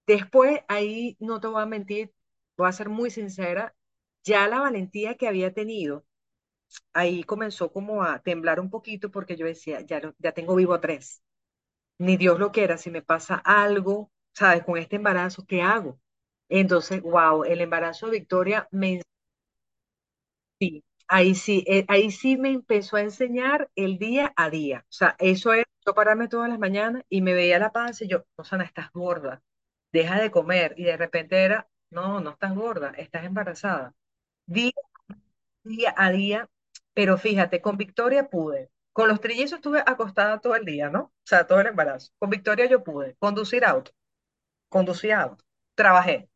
Después, 0.08 0.62
ahí 0.68 1.18
no 1.20 1.40
te 1.40 1.48
voy 1.48 1.62
a 1.62 1.66
mentir, 1.66 2.14
voy 2.58 2.68
a 2.70 2.72
ser 2.74 2.90
muy 2.90 3.10
sincera, 3.12 3.76
ya 4.24 4.48
la 4.48 4.60
valentía 4.62 5.16
que 5.16 5.28
había 5.28 5.54
tenido 5.54 6.06
ahí 6.94 7.24
comenzó 7.24 7.72
como 7.72 8.04
a 8.04 8.20
temblar 8.22 8.60
un 8.60 8.70
poquito 8.70 9.12
porque 9.12 9.36
yo 9.38 9.46
decía, 9.46 9.82
ya, 9.82 10.02
ya 10.20 10.32
tengo 10.34 10.56
vivo 10.56 10.74
a 10.74 10.82
tres, 10.82 11.22
ni 12.00 12.18
Dios 12.18 12.40
lo 12.40 12.52
quiera, 12.52 12.78
si 12.78 12.92
me 12.92 13.02
pasa 13.04 13.36
algo, 13.38 14.12
¿sabes? 14.34 14.64
Con 14.66 14.78
este 14.80 14.98
embarazo, 14.98 15.46
¿qué 15.48 15.62
hago? 15.62 16.00
Entonces, 16.50 17.02
wow, 17.02 17.44
el 17.46 17.62
embarazo 17.62 18.08
de 18.08 18.20
Victoria 18.20 18.68
me, 18.72 19.02
sí, 20.60 20.84
ahí 21.08 21.36
sí, 21.36 21.64
eh, 21.68 21.86
ahí 21.88 22.12
sí 22.12 22.38
me 22.38 22.50
empezó 22.52 22.98
a 22.98 23.02
enseñar 23.02 23.70
el 23.76 23.98
día 23.98 24.34
a 24.36 24.50
día. 24.50 24.80
O 24.90 24.92
sea, 24.92 25.16
eso 25.20 25.54
es 25.54 25.66
yo 25.86 25.94
pararme 25.94 26.28
todas 26.30 26.50
las 26.50 26.60
mañanas 26.60 27.04
y 27.10 27.22
me 27.22 27.34
veía 27.34 27.60
la 27.60 27.72
panza 27.72 28.06
y 28.06 28.08
yo, 28.08 28.24
Rosana, 28.38 28.64
estás 28.64 28.92
gorda, 28.94 29.42
deja 29.92 30.20
de 30.22 30.32
comer. 30.32 30.74
Y 30.78 30.84
de 30.86 30.98
repente 30.98 31.44
era, 31.44 31.68
no, 31.90 32.20
no 32.22 32.32
estás 32.32 32.56
gorda, 32.56 32.92
estás 32.98 33.26
embarazada. 33.26 33.94
Día 34.46 34.72
día 35.64 35.94
a 35.98 36.12
día, 36.12 36.50
pero 36.94 37.18
fíjate, 37.18 37.62
con 37.62 37.78
Victoria 37.78 38.30
pude. 38.30 38.72
Con 38.94 39.08
los 39.10 39.22
trillizos 39.22 39.58
estuve 39.58 39.82
acostada 39.86 40.40
todo 40.40 40.56
el 40.56 40.66
día, 40.66 40.90
¿no? 40.90 41.02
O 41.02 41.12
sea, 41.26 41.48
todo 41.48 41.62
el 41.62 41.68
embarazo. 41.68 42.12
Con 42.20 42.30
Victoria 42.30 42.68
yo 42.68 42.84
pude 42.84 43.16
conducir 43.20 43.66
auto, 43.66 43.92
conducir 44.70 45.14
auto, 45.14 45.46
trabajé. 45.76 46.30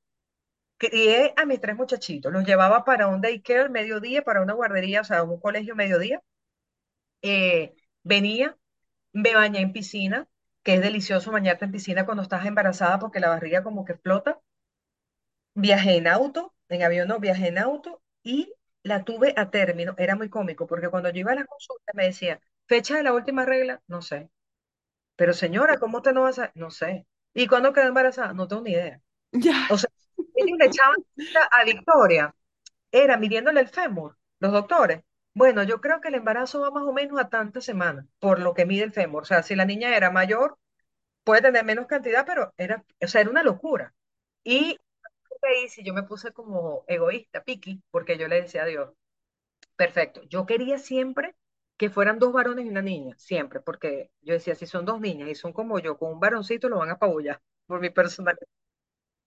Crié 0.78 1.34
a 1.38 1.45
mis 1.45 1.62
tres 1.62 1.76
muchachitos, 1.76 2.32
los 2.34 2.45
llevaba 2.45 2.86
para 2.86 3.08
un 3.08 3.22
daycare 3.22 3.70
mediodía, 3.70 4.24
para 4.24 4.41
una 4.41 4.53
guardería, 4.53 5.01
o 5.01 5.03
sea, 5.03 5.24
un 5.24 5.39
colegio 5.39 5.76
mediodía. 5.76 6.22
Eh, 7.22 7.76
venía, 8.03 8.58
me 9.14 9.36
bañé 9.36 9.62
en 9.62 9.74
piscina, 9.74 10.28
que 10.64 10.76
es 10.76 10.82
delicioso 10.82 11.32
bañarte 11.32 11.66
en 11.66 11.72
piscina 11.72 12.05
cuando 12.05 12.24
estás 12.24 12.45
embarazada 12.45 12.99
porque 12.99 13.20
la 13.20 13.30
barriga 13.30 13.64
como 13.64 13.86
que 13.86 13.95
flota. 13.95 14.39
Viajé 15.55 15.97
en 15.97 16.08
auto, 16.08 16.53
en 16.70 16.84
avión 16.84 17.08
no, 17.10 17.20
viajé 17.20 17.47
en 17.49 17.58
auto 17.58 18.01
y 18.24 18.53
la 18.88 19.04
tuve 19.04 19.34
a 19.38 19.50
término. 19.52 19.96
Era 19.98 20.16
muy 20.16 20.30
cómico 20.30 20.68
porque 20.68 20.90
cuando 20.90 21.10
yo 21.12 21.20
iba 21.22 21.32
a 21.34 21.36
la 21.36 21.46
consulta 21.46 21.92
me 21.96 22.06
decía, 22.06 22.42
fecha 22.68 22.98
de 22.98 23.04
la 23.04 23.14
última 23.14 23.46
regla, 23.46 23.82
no 23.88 24.02
sé. 24.02 24.30
Pero 25.16 25.34
señora, 25.34 25.78
¿cómo 25.80 25.98
usted 25.98 26.14
no 26.14 26.22
va 26.24 26.30
a? 26.30 26.52
No 26.56 26.72
sé. 26.72 27.08
¿Y 27.34 27.48
cuándo 27.48 27.74
quedó 27.74 27.88
embarazada? 27.88 28.34
No 28.34 28.48
tengo 28.48 28.64
ni 28.64 28.72
idea. 28.72 29.02
Ya, 29.34 29.68
O 29.70 29.78
sea, 29.78 29.90
ellos 30.36 30.58
le 30.60 30.66
echaban 30.68 30.98
a 31.52 31.64
Victoria, 31.66 32.36
era 32.92 33.18
midiéndole 33.18 33.62
el 33.62 33.70
fémur, 33.70 34.18
los 34.40 34.52
doctores. 34.54 35.04
Bueno, 35.34 35.64
yo 35.64 35.82
creo 35.82 36.02
que 36.02 36.10
el 36.10 36.16
embarazo 36.16 36.62
va 36.62 36.72
más 36.72 36.84
o 36.84 36.94
menos 36.94 37.20
a 37.20 37.30
tantas 37.30 37.66
semanas, 37.66 38.06
por 38.20 38.40
lo 38.40 38.54
que 38.56 38.66
mide 38.66 38.84
el 38.86 38.94
fémur. 38.94 39.24
O 39.24 39.26
sea, 39.26 39.44
si 39.44 39.56
la 39.56 39.66
niña 39.66 39.96
era 39.98 40.12
mayor, 40.12 40.58
puede 41.24 41.42
tener 41.42 41.66
menos 41.66 41.88
cantidad, 41.88 42.26
pero 42.26 42.54
era, 42.58 42.84
o 43.04 43.08
sea, 43.08 43.22
era 43.22 43.30
una 43.30 43.44
locura. 43.44 43.94
Y 44.44 44.78
ahí 45.44 45.68
sí 45.70 45.84
yo 45.84 45.94
me 45.94 46.04
puse 46.04 46.32
como 46.34 46.84
egoísta, 46.88 47.44
piqui, 47.44 47.84
porque 47.92 48.18
yo 48.18 48.28
le 48.28 48.42
decía 48.42 48.64
a 48.64 48.66
Dios, 48.66 48.94
perfecto, 49.76 50.24
yo 50.26 50.46
quería 50.46 50.78
siempre 50.80 51.36
que 51.78 51.90
fueran 51.90 52.20
dos 52.20 52.34
varones 52.34 52.66
y 52.66 52.70
una 52.70 52.82
niña, 52.82 53.16
siempre, 53.20 53.62
porque 53.62 54.12
yo 54.22 54.34
decía, 54.34 54.56
si 54.56 54.68
son 54.68 54.86
dos 54.86 55.00
niñas 55.02 55.30
y 55.30 55.36
son 55.36 55.54
como 55.54 55.80
yo, 55.80 55.98
con 55.98 56.14
un 56.14 56.20
varoncito 56.20 56.70
lo 56.70 56.80
van 56.80 56.90
a 56.90 56.94
apabullar 56.94 57.42
por 57.68 57.80
mi 57.82 57.90
personalidad. 57.92 58.48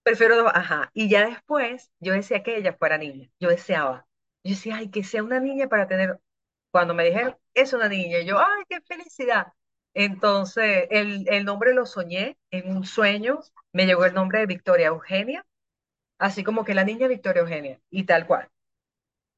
Prefiero 0.03 0.37
dos, 0.37 0.51
ajá. 0.53 0.89
Y 0.93 1.09
ya 1.09 1.25
después 1.27 1.91
yo 1.99 2.13
decía 2.13 2.43
que 2.43 2.57
ella 2.57 2.73
fuera 2.73 2.97
niña, 2.97 3.29
yo 3.39 3.49
deseaba. 3.49 4.07
Yo 4.43 4.51
decía, 4.55 4.77
ay, 4.77 4.89
que 4.89 5.03
sea 5.03 5.23
una 5.23 5.39
niña 5.39 5.67
para 5.67 5.87
tener, 5.87 6.19
cuando 6.71 6.93
me 6.95 7.05
dijeron, 7.05 7.37
es 7.53 7.73
una 7.73 7.87
niña, 7.89 8.21
yo, 8.21 8.39
ay, 8.39 8.63
qué 8.69 8.81
felicidad. 8.81 9.47
Entonces, 9.93 10.87
el, 10.89 11.27
el 11.29 11.45
nombre 11.45 11.73
lo 11.73 11.85
soñé 11.85 12.37
en 12.51 12.75
un 12.75 12.85
sueño, 12.85 13.39
me 13.73 13.85
llegó 13.85 14.05
el 14.05 14.13
nombre 14.13 14.39
de 14.39 14.45
Victoria 14.47 14.87
Eugenia 14.87 15.45
así 16.21 16.43
como 16.43 16.65
que 16.65 16.73
la 16.75 16.85
niña 16.85 17.07
Victoria 17.09 17.41
Eugenia, 17.41 17.79
y 17.89 18.05
tal 18.05 18.27
cual. 18.27 18.49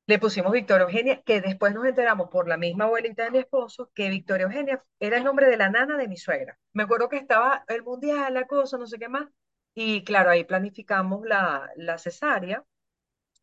Le 0.07 0.19
pusimos 0.19 0.51
Victoria 0.53 0.83
Eugenia, 0.85 1.21
que 1.23 1.41
después 1.41 1.73
nos 1.73 1.85
enteramos 1.85 2.29
por 2.29 2.47
la 2.47 2.57
misma 2.57 2.85
abuelita 2.85 3.23
de 3.23 3.31
mi 3.31 3.37
esposo, 3.39 3.89
que 3.95 4.09
Victoria 4.09 4.45
Eugenia 4.45 4.83
era 4.99 5.17
el 5.17 5.23
nombre 5.23 5.47
de 5.47 5.57
la 5.57 5.69
nana 5.69 5.97
de 5.97 6.07
mi 6.09 6.17
suegra. 6.17 6.57
Me 6.73 6.83
acuerdo 6.83 7.09
que 7.09 7.17
estaba 7.17 7.63
el 7.67 7.83
mundial, 7.83 8.33
la 8.33 8.45
cosa, 8.47 8.77
no 8.77 8.87
sé 8.87 8.99
qué 8.99 9.09
más, 9.09 9.27
y 9.75 10.03
claro, 10.03 10.29
ahí 10.29 10.43
planificamos 10.43 11.25
la, 11.25 11.69
la 11.77 11.97
cesárea, 11.97 12.63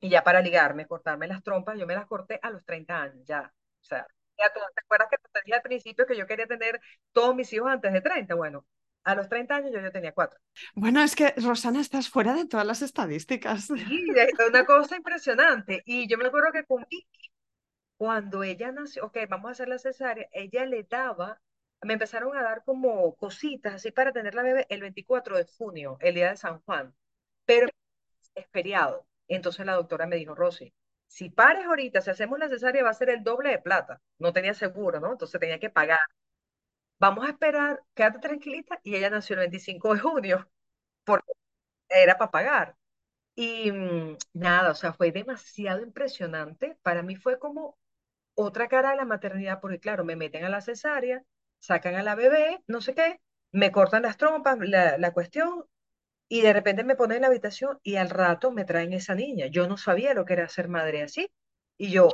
y 0.01 0.11
ya 0.11 0.25
para 0.25 0.41
ligarme, 0.43 0.87
cortarme 0.87 1.27
las 1.29 1.43
trompas, 1.43 1.79
yo 1.79 1.87
me 1.87 1.95
las 1.95 2.07
corté 2.07 2.39
a 2.43 2.51
los 2.51 2.65
30 2.65 3.03
años, 3.03 3.25
ya. 3.27 3.53
O 3.83 3.85
sea, 3.85 4.07
ya 4.39 4.53
tú, 4.53 4.61
¿te 4.75 4.83
acuerdas 4.83 5.09
que 5.11 5.17
te 5.19 5.41
dije 5.45 5.57
al 5.57 5.63
principio 5.63 6.07
que 6.07 6.17
yo 6.17 6.27
quería 6.27 6.47
tener 6.47 6.81
todos 7.13 7.35
mis 7.35 7.53
hijos 7.53 7.71
antes 7.71 7.93
de 7.93 8.01
30? 8.01 8.35
Bueno, 8.35 8.67
a 9.05 9.15
los 9.15 9.29
30 9.29 9.57
años 9.57 9.73
yo, 9.73 9.81
yo 9.81 9.93
tenía 9.93 10.13
cuatro. 10.13 10.39
bueno, 10.75 11.03
es 11.03 11.15
que 11.17 11.35
Rosana, 11.37 11.81
estás 11.81 12.09
fuera 12.09 12.35
de 12.35 12.47
todas 12.47 12.67
las 12.67 12.83
estadísticas. 12.83 13.71
Y 13.71 14.11
es 14.19 14.49
una 14.49 14.65
cosa 14.65 14.97
impresionante. 14.97 15.83
Y 15.87 16.09
yo 16.09 16.19
me 16.19 16.27
acuerdo 16.27 16.53
que 16.53 16.65
con 16.65 16.85
Vicky, 16.91 17.31
cuando 17.97 18.43
ella 18.43 18.73
nació, 18.73 19.07
ok, 19.07 19.19
vamos 19.29 19.49
a 19.49 19.53
hacer 19.53 19.69
la 19.69 19.79
cesárea, 19.79 20.27
ella 20.33 20.65
le 20.67 20.85
daba, 20.85 21.41
me 21.83 21.95
empezaron 21.95 22.37
a 22.37 22.43
dar 22.43 22.63
como 22.65 23.15
cositas 23.17 23.75
así 23.75 23.91
para 23.91 24.13
tener 24.13 24.35
la 24.35 24.43
bebé 24.43 24.67
el 24.71 24.81
24 24.81 25.37
de 25.37 25.45
junio, 25.45 25.99
el 26.01 26.15
día 26.15 26.31
de 26.31 26.37
San 26.37 26.61
Juan. 26.61 26.95
Pero 27.45 27.69
es 28.35 28.47
feriado. 28.53 29.07
Entonces 29.29 29.65
la 29.67 29.75
doctora 29.75 30.07
me 30.07 30.17
dijo, 30.17 30.35
Rosy, 30.35 30.73
si 31.07 31.31
pares 31.31 31.67
ahorita, 31.67 32.01
si 32.01 32.11
hacemos 32.11 32.39
la 32.39 32.49
cesárea, 32.49 32.85
va 32.85 32.91
a 32.91 32.95
ser 32.95 33.11
el 33.11 33.23
doble 33.25 33.51
de 33.51 33.59
plata. 33.59 34.01
No 34.19 34.33
tenía 34.33 34.55
seguro, 34.55 35.01
¿no? 35.01 35.13
Entonces 35.13 35.41
tenía 35.41 35.59
que 35.59 35.71
pagar. 35.71 35.99
Vamos 37.01 37.25
a 37.27 37.31
esperar, 37.31 37.83
quédate 37.95 38.19
tranquilita. 38.21 38.81
Y 38.83 38.95
ella 38.97 39.11
nació 39.11 39.35
el 39.35 39.41
25 39.41 39.95
de 39.95 40.01
junio, 40.01 40.49
porque 41.05 41.33
era 41.91 42.19
para 42.19 42.31
pagar. 42.33 42.77
Y 43.37 43.73
mm, 43.73 44.19
nada, 44.35 44.73
o 44.73 44.77
sea, 44.77 44.93
fue 44.95 45.13
demasiado 45.13 45.83
impresionante. 45.83 46.79
Para 46.83 47.03
mí 47.03 47.17
fue 47.17 47.39
como 47.39 47.79
otra 48.35 48.69
cara 48.69 48.91
de 48.93 48.97
la 48.99 49.05
maternidad, 49.07 49.61
porque 49.61 49.81
claro, 49.81 50.05
me 50.05 50.17
meten 50.17 50.45
a 50.45 50.51
la 50.51 50.61
cesárea, 50.63 51.25
sacan 51.61 51.97
a 51.97 52.03
la 52.05 52.15
bebé, 52.17 52.63
no 52.69 52.81
sé 52.83 52.95
qué, 52.95 53.21
me 53.53 53.73
cortan 53.73 54.03
las 54.05 54.17
trompas, 54.19 54.59
la, 54.61 54.99
la 54.99 55.13
cuestión, 55.13 55.65
y 56.29 56.43
de 56.43 56.53
repente 56.53 56.85
me 56.85 56.97
ponen 56.97 57.17
en 57.19 57.23
la 57.23 57.29
habitación 57.29 57.79
y 57.83 57.97
al 57.97 58.11
rato 58.11 58.53
me 58.53 58.65
traen 58.65 58.93
esa 58.95 59.15
niña. 59.15 59.47
Yo 59.49 59.69
no 59.69 59.77
sabía 59.77 60.15
lo 60.15 60.25
que 60.25 60.35
era 60.35 60.49
ser 60.49 60.69
madre 60.69 61.03
así. 61.03 61.31
Y 61.79 61.91
yo, 61.93 62.11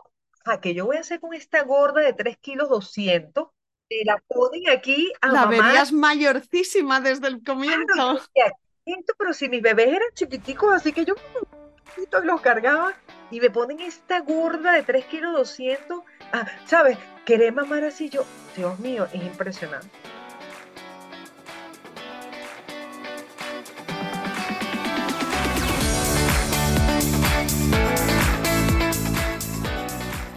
¿a 0.46 0.60
qué 0.60 0.74
yo 0.74 0.86
voy 0.86 0.96
a 0.96 1.00
hacer 1.00 1.20
con 1.20 1.34
esta 1.34 1.62
gorda 1.64 2.00
de 2.02 2.12
3 2.14 2.36
kilos 2.38 2.68
200? 2.70 3.48
La 3.88 4.20
ponen 4.26 4.68
aquí 4.68 5.12
a 5.20 5.28
La 5.28 5.46
verías 5.46 5.92
mayorcísima 5.92 7.00
desde 7.00 7.28
el 7.28 7.44
comienzo. 7.44 7.84
Claro, 7.86 8.14
yo 8.14 8.18
decía, 8.18 8.52
"Esto, 8.84 9.14
pero 9.16 9.32
si 9.32 9.48
mis 9.48 9.62
bebés 9.62 9.88
eran 9.88 10.08
chiquiticos, 10.12 10.74
así 10.74 10.92
que 10.92 11.04
yo 11.04 11.14
los 12.24 12.40
cargaba 12.40 12.94
y 13.30 13.40
me 13.40 13.48
ponen 13.48 13.78
esta 13.80 14.20
gorda 14.20 14.72
de 14.72 14.82
3 14.82 15.04
kilos 15.04 15.32
200. 15.34 16.00
Ah, 16.32 16.46
¿sabes? 16.66 16.98
Querer 17.24 17.52
mamar 17.52 17.84
así, 17.84 18.08
yo, 18.10 18.24
Dios 18.56 18.76
mío, 18.80 19.06
es 19.12 19.22
impresionante. 19.22 19.88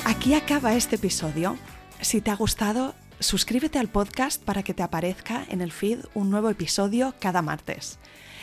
Aquí 0.05 0.35
acaba 0.35 0.73
este 0.73 0.97
episodio. 0.97 1.57
Si 1.99 2.21
te 2.21 2.29
ha 2.29 2.35
gustado, 2.35 2.93
suscríbete 3.19 3.79
al 3.79 3.89
podcast 3.89 4.43
para 4.43 4.63
que 4.63 4.73
te 4.73 4.83
aparezca 4.83 5.45
en 5.49 5.61
el 5.61 5.71
feed 5.71 5.99
un 6.13 6.29
nuevo 6.29 6.49
episodio 6.49 7.13
cada 7.19 7.41
martes. 7.41 7.99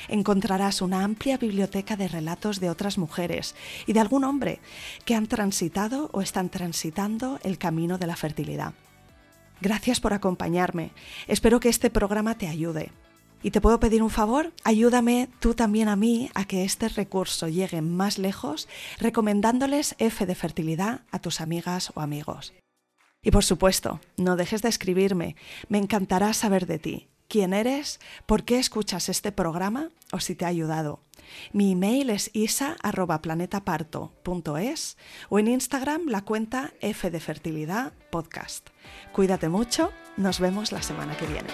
Encontrarás 0.09 0.83
una 0.83 1.03
amplia 1.03 1.37
biblioteca 1.39 1.97
de 1.97 2.09
relatos 2.09 2.61
de 2.61 2.71
otras 2.71 2.99
mujeres 2.99 3.55
y 3.87 3.93
de 3.93 4.01
algún 4.01 4.25
hombre 4.25 4.61
que 5.05 5.15
han 5.15 5.27
transitado 5.27 6.11
o 6.13 6.23
están 6.23 6.49
transitando 6.49 7.41
el 7.43 7.59
camino 7.59 7.99
de 7.99 8.07
la 8.07 8.17
fertilidad. 8.17 8.75
Gracias 9.61 10.01
por 10.01 10.13
acompañarme. 10.13 10.93
Espero 11.27 11.61
que 11.61 11.71
este 11.71 11.91
programa 11.91 12.37
te 12.37 12.47
ayude. 12.47 12.93
¿Y 13.43 13.51
te 13.51 13.61
puedo 13.61 13.81
pedir 13.81 14.03
un 14.03 14.11
favor? 14.11 14.53
Ayúdame 14.65 15.29
tú 15.41 15.55
también 15.55 15.89
a 15.89 15.97
mí 15.97 16.31
a 16.35 16.45
que 16.45 16.65
este 16.65 16.89
recurso 16.89 17.49
llegue 17.49 17.81
más 17.81 18.19
lejos 18.19 18.69
recomendándoles 18.99 19.95
F 19.99 20.27
de 20.27 20.35
fertilidad 20.35 21.01
a 21.11 21.19
tus 21.21 21.41
amigas 21.41 21.93
o 21.95 22.01
amigos. 22.01 22.53
Y 23.23 23.31
por 23.31 23.45
supuesto, 23.45 24.01
no 24.17 24.37
dejes 24.37 24.63
de 24.63 24.69
escribirme. 24.69 25.37
Me 25.69 25.79
encantará 25.79 26.33
saber 26.33 26.67
de 26.67 26.79
ti. 26.79 27.09
¿Quién 27.29 27.53
eres? 27.53 28.01
¿Por 28.25 28.45
qué 28.45 28.59
escuchas 28.59 29.09
este 29.09 29.33
programa? 29.33 29.91
¿O 30.13 30.21
si 30.21 30.37
te 30.37 30.45
ha 30.45 30.49
ayudado? 30.49 31.01
Mi 31.53 31.73
email 31.73 32.11
es 32.11 32.31
isa.planetaparto.es 32.35 34.97
o 35.29 35.41
en 35.41 35.49
Instagram 35.49 36.03
la 36.07 36.23
cuenta 36.23 36.73
F 36.81 37.11
de 37.11 37.19
Fertilidad 37.19 37.95
Podcast. 38.11 38.69
Cuídate 39.13 39.49
mucho, 39.49 39.91
nos 40.17 40.39
vemos 40.39 40.71
la 40.71 40.83
semana 40.83 41.17
que 41.17 41.27
viene. 41.27 41.49